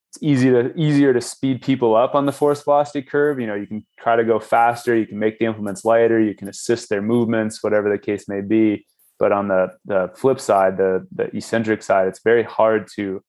it's 0.10 0.24
easy 0.24 0.49
to 0.49 0.74
easier 0.78 1.12
to 1.14 1.20
speed 1.20 1.62
people 1.62 1.95
up 1.95 2.16
on 2.16 2.26
the 2.26 2.32
force 2.32 2.64
velocity 2.64 3.01
curve. 3.01 3.41
You 3.41 3.47
know 3.47 3.55
you 3.55 3.68
can 3.68 3.86
try 3.99 4.16
to 4.16 4.24
go 4.24 4.39
faster. 4.39 4.95
You 4.95 5.05
can 5.05 5.20
make 5.20 5.39
the 5.39 5.45
implements 5.45 5.84
lighter. 5.84 6.20
You 6.20 6.34
can 6.34 6.47
assist 6.47 6.88
their 6.88 7.01
movements 7.01 7.62
whatever 7.62 7.89
the 7.89 7.99
case 7.99 8.30
may 8.30 8.39
be. 8.39 8.86
But 9.20 9.34
on 9.34 9.49
the 9.49 9.74
the 9.84 10.12
flip 10.16 10.39
side 10.39 10.78
the 10.78 11.05
the 11.14 11.26
eccentric 11.36 11.84
side 11.84 12.08
it's 12.08 12.22
very 12.24 12.43
hard 12.43 12.88
to 12.95 13.22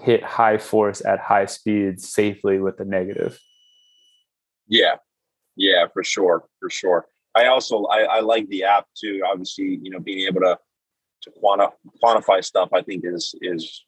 hit 0.00 0.24
high 0.24 0.58
force 0.58 1.04
at 1.04 1.20
high 1.20 1.46
speeds 1.46 2.08
safely 2.08 2.58
with 2.58 2.78
the 2.78 2.84
negative 2.84 3.38
yeah, 4.68 4.96
yeah, 5.56 5.86
for 5.92 6.04
sure, 6.04 6.44
for 6.60 6.70
sure. 6.70 7.06
I 7.34 7.46
also 7.46 7.84
I, 7.84 8.02
I 8.02 8.20
like 8.20 8.48
the 8.48 8.64
app 8.64 8.86
too. 8.98 9.22
Obviously, 9.30 9.78
you 9.82 9.90
know, 9.90 10.00
being 10.00 10.26
able 10.26 10.40
to 10.40 10.58
to 11.22 11.30
quanti- 11.32 11.74
quantify 12.02 12.44
stuff, 12.44 12.70
I 12.72 12.82
think 12.82 13.02
is 13.04 13.34
is 13.40 13.84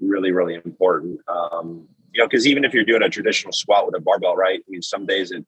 really 0.00 0.32
really 0.32 0.54
important. 0.54 1.20
Um, 1.28 1.88
you 2.12 2.20
know, 2.20 2.28
because 2.28 2.46
even 2.46 2.64
if 2.64 2.74
you're 2.74 2.84
doing 2.84 3.02
a 3.02 3.08
traditional 3.08 3.52
squat 3.52 3.86
with 3.86 3.94
a 3.96 4.00
barbell, 4.00 4.36
right? 4.36 4.60
I 4.60 4.70
mean, 4.70 4.82
some 4.82 5.06
days 5.06 5.30
it 5.30 5.44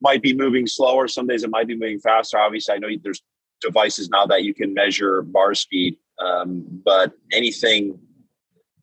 might 0.00 0.22
be 0.22 0.34
moving 0.34 0.66
slower, 0.66 1.08
some 1.08 1.26
days 1.26 1.44
it 1.44 1.50
might 1.50 1.68
be 1.68 1.76
moving 1.76 2.00
faster. 2.00 2.38
Obviously, 2.38 2.74
I 2.74 2.78
know 2.78 2.88
there's 3.02 3.22
devices 3.60 4.08
now 4.08 4.26
that 4.26 4.42
you 4.42 4.52
can 4.52 4.74
measure 4.74 5.22
bar 5.22 5.54
speed, 5.54 5.96
um, 6.20 6.64
but 6.84 7.12
anything 7.32 7.98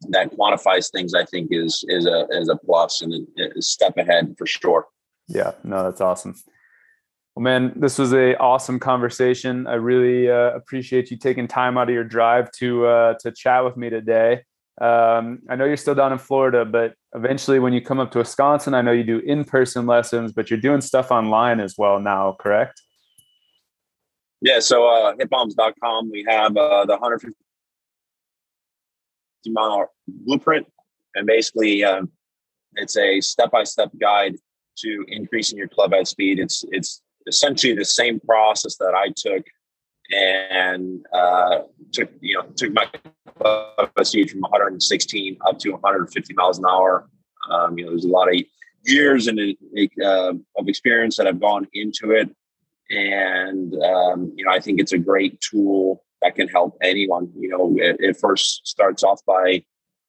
that 0.10 0.32
quantifies 0.32 0.92
things, 0.92 1.14
I 1.14 1.26
think, 1.26 1.50
is 1.52 1.84
is 1.88 2.06
a 2.06 2.28
is 2.32 2.50
a 2.50 2.56
plus 2.56 3.02
and 3.02 3.28
a, 3.38 3.58
a 3.58 3.62
step 3.62 3.98
ahead 3.98 4.36
for 4.38 4.46
sure. 4.46 4.88
Yeah, 5.28 5.52
no, 5.64 5.84
that's 5.84 6.02
awesome. 6.02 6.36
Well, 7.36 7.44
man, 7.44 7.74
this 7.76 7.98
was 7.98 8.14
a 8.14 8.38
awesome 8.38 8.80
conversation. 8.80 9.66
I 9.66 9.74
really 9.76 10.30
uh, 10.30 10.52
appreciate 10.52 11.10
you 11.10 11.18
taking 11.18 11.48
time 11.48 11.78
out 11.78 11.90
of 11.90 11.96
your 11.96 12.04
drive 12.04 12.52
to 12.54 12.86
uh, 12.86 13.14
to 13.22 13.32
chat 13.32 13.66
with 13.66 13.76
me 13.76 13.90
today. 13.90 14.44
Um, 14.80 15.40
I 15.50 15.56
know 15.56 15.66
you're 15.66 15.78
still 15.78 15.96
down 15.96 16.12
in 16.12 16.20
Florida, 16.20 16.66
but 16.66 16.94
eventually, 17.16 17.58
when 17.60 17.74
you 17.74 17.82
come 17.82 18.00
up 18.00 18.12
to 18.12 18.20
Wisconsin, 18.20 18.76
I 18.76 18.82
know 18.82 18.92
you 18.92 19.04
do 19.04 19.20
in 19.20 19.46
person 19.46 19.88
lessons, 19.88 20.32
but 20.32 20.52
you're 20.52 20.60
doing 20.60 20.82
stuff 20.82 21.12
online 21.12 21.60
as 21.60 21.76
well 21.78 22.00
now, 22.00 22.36
correct? 22.40 22.80
Yeah. 24.42 24.60
So, 24.60 24.88
uh, 24.88 25.16
hitbombs.com, 25.16 26.12
we 26.12 26.26
have 26.28 26.56
uh, 26.56 26.86
the 26.86 26.94
150 26.94 27.36
mile 29.48 29.90
blueprint, 30.08 30.68
and 31.16 31.26
basically, 31.26 31.84
um, 31.84 32.12
it's 32.76 32.96
a 32.98 33.22
step 33.22 33.50
by 33.50 33.64
step 33.64 33.90
guide 34.00 34.36
to 34.78 35.06
increasing 35.08 35.58
your 35.58 35.68
club 35.68 35.94
head 35.94 36.08
speed. 36.08 36.40
It's 36.40 36.64
it's 36.70 37.02
essentially 37.28 37.74
the 37.74 37.86
same 37.86 38.20
process 38.20 38.78
that 38.78 38.94
I 38.96 39.14
took 39.16 39.46
and 40.12 41.06
uh, 41.14 41.60
took 41.92 42.12
you 42.22 42.36
know 42.36 42.44
took 42.56 42.74
my 42.74 42.88
club 43.38 43.90
head 43.98 44.08
speed 44.08 44.32
from 44.32 44.42
116 44.42 45.38
up 45.48 45.60
to 45.60 45.72
150 45.72 46.34
miles 46.34 46.60
an 46.60 46.66
hour. 46.68 47.08
Um, 47.50 47.78
you 47.78 47.86
know, 47.86 47.92
there's 47.92 48.06
a 48.06 48.10
lot 48.10 48.34
of 48.34 48.42
years 48.86 49.28
and 49.28 49.40
uh, 50.04 50.34
of 50.58 50.68
experience 50.68 51.18
that 51.18 51.28
I've 51.28 51.40
gone 51.40 51.68
into 51.74 52.12
it, 52.12 52.30
and 52.90 53.74
um, 53.84 54.34
you 54.36 54.46
know, 54.46 54.52
I 54.52 54.60
think 54.60 54.80
it's 54.80 54.94
a 54.94 54.98
great 54.98 55.40
tool 55.42 56.04
that 56.22 56.36
can 56.36 56.48
help 56.48 56.78
anyone. 56.82 57.32
You 57.38 57.50
know, 57.50 57.76
it, 57.78 57.98
it 58.00 58.18
first 58.18 58.68
starts 58.68 59.04
off 59.04 59.22
by 59.26 59.64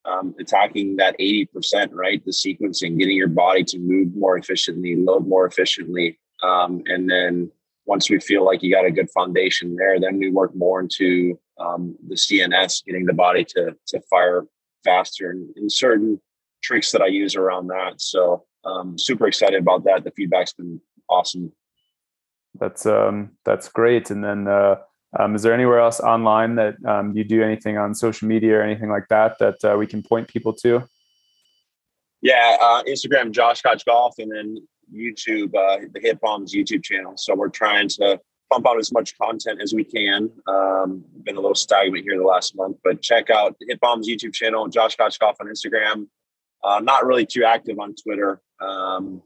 um, 0.05 0.35
attacking 0.39 0.97
that 0.97 1.17
80%, 1.19 1.89
right? 1.91 2.23
The 2.23 2.31
sequencing, 2.31 2.97
getting 2.99 3.17
your 3.17 3.27
body 3.27 3.63
to 3.65 3.79
move 3.79 4.15
more 4.15 4.37
efficiently, 4.37 4.95
load 4.95 5.27
more 5.27 5.45
efficiently. 5.45 6.19
Um, 6.43 6.83
and 6.85 7.09
then 7.09 7.51
once 7.85 8.09
we 8.09 8.19
feel 8.19 8.45
like 8.45 8.63
you 8.63 8.73
got 8.73 8.85
a 8.85 8.91
good 8.91 9.09
foundation 9.11 9.75
there, 9.75 9.99
then 9.99 10.17
we 10.17 10.29
work 10.31 10.55
more 10.55 10.79
into 10.79 11.39
um, 11.59 11.95
the 12.07 12.15
CNS, 12.15 12.85
getting 12.85 13.05
the 13.05 13.13
body 13.13 13.45
to, 13.45 13.75
to 13.87 14.01
fire 14.09 14.45
faster 14.83 15.31
and, 15.31 15.49
and 15.55 15.71
certain 15.71 16.19
tricks 16.63 16.91
that 16.91 17.01
I 17.01 17.07
use 17.07 17.35
around 17.35 17.67
that. 17.67 18.01
So 18.01 18.45
um, 18.65 18.97
super 18.97 19.27
excited 19.27 19.61
about 19.61 19.83
that. 19.85 20.03
The 20.03 20.11
feedback's 20.11 20.53
been 20.53 20.81
awesome. 21.09 21.51
That's 22.59 22.85
um, 22.85 23.31
that's 23.43 23.67
great. 23.69 24.09
And 24.09 24.23
then 24.23 24.47
uh, 24.47 24.75
um, 25.17 25.35
is 25.35 25.43
there 25.43 25.53
anywhere 25.53 25.79
else 25.79 25.99
online 25.99 26.55
that 26.55 26.75
um, 26.85 27.15
you 27.15 27.23
do 27.23 27.41
anything 27.41 27.77
on 27.77 27.95
social 27.95 28.27
media 28.27 28.59
or 28.59 28.61
anything 28.61 28.89
like 28.89 29.07
that 29.09 29.37
that 29.39 29.63
uh, 29.63 29.77
we 29.77 29.87
can 29.87 30.03
point 30.03 30.27
people 30.27 30.53
to? 30.53 30.83
Yeah, 32.21 32.57
uh, 32.59 32.83
Instagram, 32.83 33.31
Josh 33.31 33.61
Koch 33.61 33.85
Golf, 33.85 34.15
and 34.17 34.31
then 34.31 34.57
YouTube, 34.93 35.55
uh, 35.55 35.85
the 35.93 35.99
Hit 36.01 36.19
Bombs 36.19 36.53
YouTube 36.53 36.83
channel. 36.83 37.13
So 37.17 37.35
we're 37.35 37.49
trying 37.49 37.87
to 37.89 38.19
pump 38.51 38.67
out 38.67 38.77
as 38.77 38.91
much 38.91 39.17
content 39.17 39.61
as 39.61 39.73
we 39.73 39.83
can. 39.83 40.29
Um, 40.47 41.03
been 41.23 41.37
a 41.37 41.39
little 41.39 41.55
stagnant 41.55 42.03
here 42.03 42.17
the 42.17 42.23
last 42.23 42.55
month, 42.55 42.77
but 42.83 43.01
check 43.01 43.29
out 43.29 43.55
Hit 43.67 43.79
Bombs 43.79 44.07
YouTube 44.07 44.33
channel, 44.33 44.67
Josh 44.67 44.95
Koch 44.95 45.17
Golf 45.19 45.37
on 45.39 45.47
Instagram. 45.47 46.07
Uh, 46.63 46.79
not 46.79 47.05
really 47.05 47.25
too 47.25 47.43
active 47.43 47.79
on 47.79 47.93
Twitter. 47.95 48.41
Um, 48.59 49.21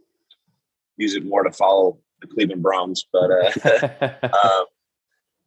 use 0.98 1.16
it 1.16 1.26
more 1.26 1.44
to 1.44 1.52
follow 1.52 2.00
the 2.22 2.28
Cleveland 2.28 2.62
Browns, 2.62 3.08
but 3.12 3.32
uh, 3.32 4.10
uh 4.24 4.64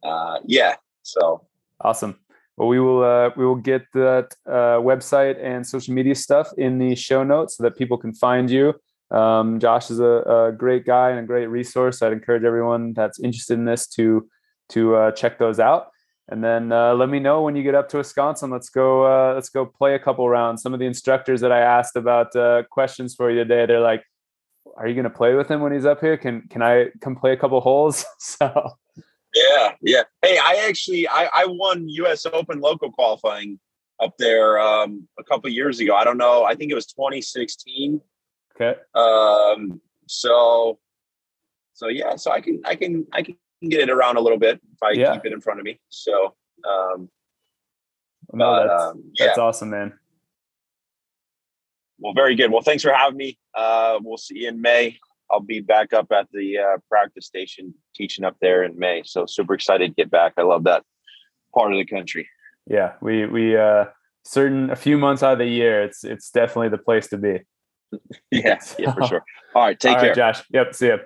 uh, 0.03 0.39
yeah, 0.45 0.77
so 1.03 1.47
awesome. 1.81 2.19
Well, 2.57 2.69
we 2.69 2.81
will 2.81 3.03
uh, 3.03 3.31
we 3.37 3.47
will 3.47 3.57
get 3.57 3.87
that 3.95 4.35
uh, 4.47 4.79
website 4.79 5.43
and 5.43 5.67
social 5.67 5.95
media 5.95 6.15
stuff 6.15 6.51
in 6.59 6.79
the 6.79 6.95
show 6.95 7.25
notes 7.25 7.57
so 7.57 7.63
that 7.63 7.77
people 7.77 7.97
can 7.97 8.13
find 8.13 8.51
you. 8.51 8.75
Um, 9.11 9.59
Josh 9.61 9.91
is 9.91 10.01
a, 10.01 10.49
a, 10.49 10.53
great 10.53 10.87
guy 10.87 11.11
and 11.11 11.19
a 11.19 11.23
great 11.23 11.47
resource. 11.47 12.01
I'd 12.01 12.15
encourage 12.15 12.45
everyone 12.45 12.95
that's 12.95 13.21
interested 13.21 13.55
in 13.55 13.67
this 13.67 13.87
to 13.89 14.27
to 14.71 14.97
uh, 14.97 15.11
check 15.13 15.39
those 15.39 15.61
out. 15.61 15.89
And 16.29 16.43
then 16.43 16.73
uh, 16.73 16.95
let 16.95 17.09
me 17.09 17.19
know 17.19 17.43
when 17.43 17.57
you 17.57 17.63
get 17.63 17.75
up 17.75 17.89
to 17.91 17.99
Wisconsin. 17.99 18.51
Let's 18.51 18.71
go. 18.71 19.05
Uh, 19.05 19.35
let's 19.35 19.51
go 19.51 19.67
play 19.67 19.95
a 19.95 19.99
couple 19.99 20.29
rounds. 20.29 20.63
Some 20.63 20.73
of 20.73 20.81
the 20.81 20.87
instructors 20.87 21.41
that 21.41 21.53
I 21.53 21.61
asked 21.61 21.97
about 21.97 22.35
uh, 22.35 22.63
questions 22.71 23.15
for 23.15 23.31
you 23.31 23.39
today, 23.39 23.67
they're 23.67 23.81
like, 23.81 24.05
"Are 24.77 24.87
you 24.87 24.95
going 24.95 25.05
to 25.05 25.11
play 25.11 25.35
with 25.35 25.51
him 25.51 25.61
when 25.61 25.73
he's 25.73 25.85
up 25.85 26.01
here? 26.01 26.17
Can 26.17 26.49
can 26.49 26.63
I 26.63 26.87
come 27.01 27.17
play 27.17 27.33
a 27.33 27.37
couple 27.37 27.61
holes?" 27.61 28.05
so 28.19 28.73
yeah, 29.35 29.73
yeah. 29.83 30.03
Hey, 30.21 30.39
I 30.39 30.65
actually 30.69 31.09
I, 31.09 31.29
I 31.33 31.47
won 31.47 31.89
U.S. 31.89 32.27
Open 32.27 32.61
local 32.61 32.91
qualifying 32.91 33.59
up 34.01 34.15
there 34.19 34.61
um, 34.61 35.09
a 35.19 35.25
couple 35.25 35.51
years 35.51 35.81
ago. 35.81 35.95
I 35.95 36.05
don't 36.05 36.19
know. 36.19 36.45
I 36.45 36.55
think 36.55 36.71
it 36.71 36.75
was 36.75 36.87
2016. 36.87 38.01
Okay. 38.55 38.79
Um. 38.95 39.81
So, 40.07 40.79
so 41.73 41.89
yeah. 41.89 42.17
So 42.17 42.31
I 42.31 42.41
can 42.41 42.61
I 42.65 42.77
can 42.77 43.07
I 43.13 43.23
can 43.23 43.37
get 43.69 43.81
it 43.81 43.91
around 43.91 44.17
a 44.17 44.21
little 44.21 44.39
bit 44.39 44.61
if 44.73 44.83
I 44.83 44.93
yeah. 44.93 45.15
keep 45.15 45.27
it 45.27 45.33
in 45.33 45.41
front 45.41 45.61
of 45.61 45.65
me. 45.65 45.81
So. 45.89 46.35
Um. 46.69 47.09
No, 48.33 48.47
but, 48.47 48.67
that's, 48.67 48.83
um, 48.83 49.05
yeah. 49.15 49.27
that's 49.27 49.39
awesome, 49.39 49.71
man. 49.71 49.93
Well, 51.99 52.15
very 52.15 52.35
good. 52.35 52.51
Well, 52.51 52.63
thanks 52.63 52.83
for 52.83 52.93
having 52.93 53.17
me. 53.17 53.39
Uh, 53.55 53.99
we'll 54.03 54.17
see 54.17 54.41
you 54.41 54.49
in 54.49 54.61
May. 54.61 54.99
I'll 55.33 55.41
be 55.41 55.61
back 55.61 55.95
up 55.95 56.13
at 56.13 56.29
the 56.33 56.59
uh, 56.59 56.79
practice 56.89 57.27
station 57.27 57.75
teaching 57.95 58.25
up 58.25 58.37
there 58.41 58.63
in 58.63 58.79
May. 58.79 59.03
So 59.05 59.25
super 59.27 59.55
excited 59.55 59.89
to 59.89 59.95
get 59.95 60.11
back. 60.11 60.35
I 60.37 60.43
love 60.43 60.65
that 60.65 60.85
part 61.55 61.73
of 61.73 61.79
the 61.79 61.87
country. 61.87 62.29
Yeah, 62.67 62.93
we 63.01 63.27
we 63.27 63.57
uh 63.57 63.87
certain 64.25 64.71
a 64.71 64.77
few 64.77 64.99
months 64.99 65.23
out 65.23 65.33
of 65.33 65.39
the 65.39 65.47
year, 65.47 65.83
it's 65.83 66.05
it's 66.05 66.31
definitely 66.31 66.69
the 66.69 66.79
place 66.79 67.09
to 67.09 67.17
be. 67.17 67.41
yeah, 68.31 68.59
yeah, 68.79 68.93
for 68.93 69.07
sure. 69.07 69.25
All 69.55 69.63
right, 69.63 69.79
take 69.79 69.95
All 69.95 70.01
care, 70.01 70.11
right, 70.11 70.17
Josh. 70.17 70.43
Yep, 70.51 70.75
see 70.75 70.89
ya. 70.89 70.97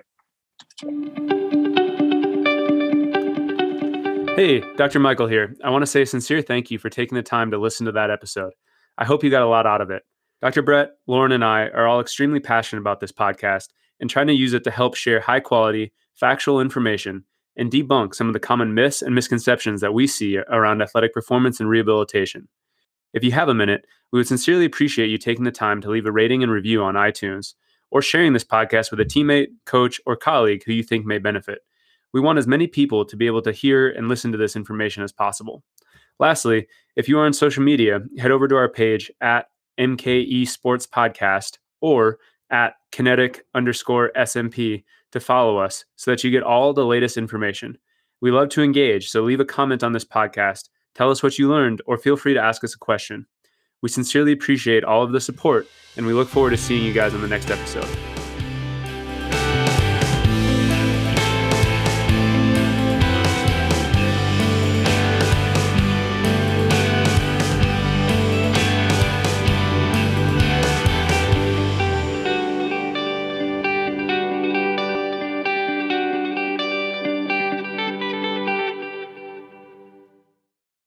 Hey, 4.35 4.61
Dr. 4.75 4.99
Michael 4.99 5.27
here. 5.27 5.55
I 5.63 5.71
want 5.71 5.81
to 5.81 5.87
say 5.87 6.03
a 6.03 6.05
sincere 6.05 6.43
thank 6.43 6.69
you 6.69 6.77
for 6.77 6.91
taking 6.91 7.15
the 7.15 7.23
time 7.23 7.49
to 7.51 7.57
listen 7.57 7.87
to 7.87 7.91
that 7.93 8.11
episode. 8.11 8.53
I 8.97 9.05
hope 9.05 9.23
you 9.23 9.31
got 9.31 9.41
a 9.41 9.47
lot 9.47 9.65
out 9.65 9.81
of 9.81 9.89
it. 9.89 10.03
Dr. 10.41 10.61
Brett, 10.61 10.91
Lauren, 11.07 11.31
and 11.31 11.43
I 11.43 11.69
are 11.69 11.87
all 11.87 11.99
extremely 11.99 12.39
passionate 12.39 12.81
about 12.81 12.99
this 12.99 13.11
podcast 13.11 13.69
and 13.99 14.09
trying 14.09 14.27
to 14.27 14.33
use 14.33 14.53
it 14.53 14.63
to 14.63 14.71
help 14.71 14.95
share 14.95 15.19
high 15.19 15.39
quality, 15.39 15.93
factual 16.13 16.61
information 16.61 17.23
and 17.57 17.71
debunk 17.71 18.13
some 18.13 18.27
of 18.27 18.33
the 18.33 18.39
common 18.39 18.73
myths 18.73 19.01
and 19.01 19.15
misconceptions 19.15 19.81
that 19.81 19.93
we 19.93 20.07
see 20.07 20.37
around 20.37 20.81
athletic 20.81 21.13
performance 21.13 21.59
and 21.59 21.69
rehabilitation. 21.69 22.47
If 23.13 23.23
you 23.23 23.31
have 23.31 23.49
a 23.49 23.53
minute, 23.53 23.85
we 24.11 24.19
would 24.19 24.27
sincerely 24.27 24.65
appreciate 24.65 25.09
you 25.09 25.17
taking 25.17 25.43
the 25.43 25.51
time 25.51 25.81
to 25.81 25.89
leave 25.89 26.05
a 26.05 26.11
rating 26.11 26.43
and 26.43 26.51
review 26.51 26.83
on 26.83 26.93
iTunes 26.93 27.55
or 27.89 28.01
sharing 28.01 28.33
this 28.33 28.43
podcast 28.43 28.91
with 28.91 28.99
a 28.99 29.05
teammate, 29.05 29.47
coach, 29.65 29.99
or 30.05 30.15
colleague 30.15 30.63
who 30.65 30.73
you 30.73 30.83
think 30.83 31.05
may 31.05 31.17
benefit. 31.17 31.59
We 32.13 32.21
want 32.21 32.39
as 32.39 32.47
many 32.47 32.67
people 32.67 33.05
to 33.05 33.17
be 33.17 33.27
able 33.27 33.41
to 33.41 33.51
hear 33.51 33.89
and 33.89 34.07
listen 34.07 34.31
to 34.31 34.37
this 34.37 34.55
information 34.55 35.03
as 35.03 35.11
possible. 35.11 35.63
Lastly, 36.19 36.67
if 36.95 37.07
you 37.07 37.17
are 37.19 37.25
on 37.25 37.33
social 37.33 37.63
media, 37.63 38.01
head 38.17 38.31
over 38.31 38.47
to 38.47 38.55
our 38.55 38.69
page 38.69 39.11
at 39.21 39.47
MKE 39.79 40.47
Sports 40.47 40.87
Podcast 40.87 41.57
or 41.81 42.17
at 42.49 42.75
kinetic 42.91 43.45
underscore 43.53 44.11
SMP 44.17 44.83
to 45.11 45.19
follow 45.19 45.57
us 45.57 45.85
so 45.95 46.11
that 46.11 46.23
you 46.23 46.31
get 46.31 46.43
all 46.43 46.73
the 46.73 46.85
latest 46.85 47.17
information. 47.17 47.77
We 48.21 48.31
love 48.31 48.49
to 48.49 48.63
engage, 48.63 49.09
so 49.09 49.21
leave 49.21 49.39
a 49.39 49.45
comment 49.45 49.83
on 49.83 49.93
this 49.93 50.05
podcast, 50.05 50.69
tell 50.95 51.11
us 51.11 51.21
what 51.21 51.37
you 51.37 51.49
learned, 51.49 51.81
or 51.85 51.97
feel 51.97 52.17
free 52.17 52.33
to 52.33 52.41
ask 52.41 52.63
us 52.63 52.73
a 52.73 52.79
question. 52.79 53.27
We 53.81 53.89
sincerely 53.89 54.31
appreciate 54.31 54.83
all 54.83 55.03
of 55.03 55.11
the 55.11 55.21
support, 55.21 55.67
and 55.95 56.05
we 56.05 56.13
look 56.13 56.27
forward 56.27 56.51
to 56.51 56.57
seeing 56.57 56.83
you 56.83 56.93
guys 56.93 57.13
on 57.13 57.21
the 57.21 57.27
next 57.27 57.51
episode. 57.51 58.16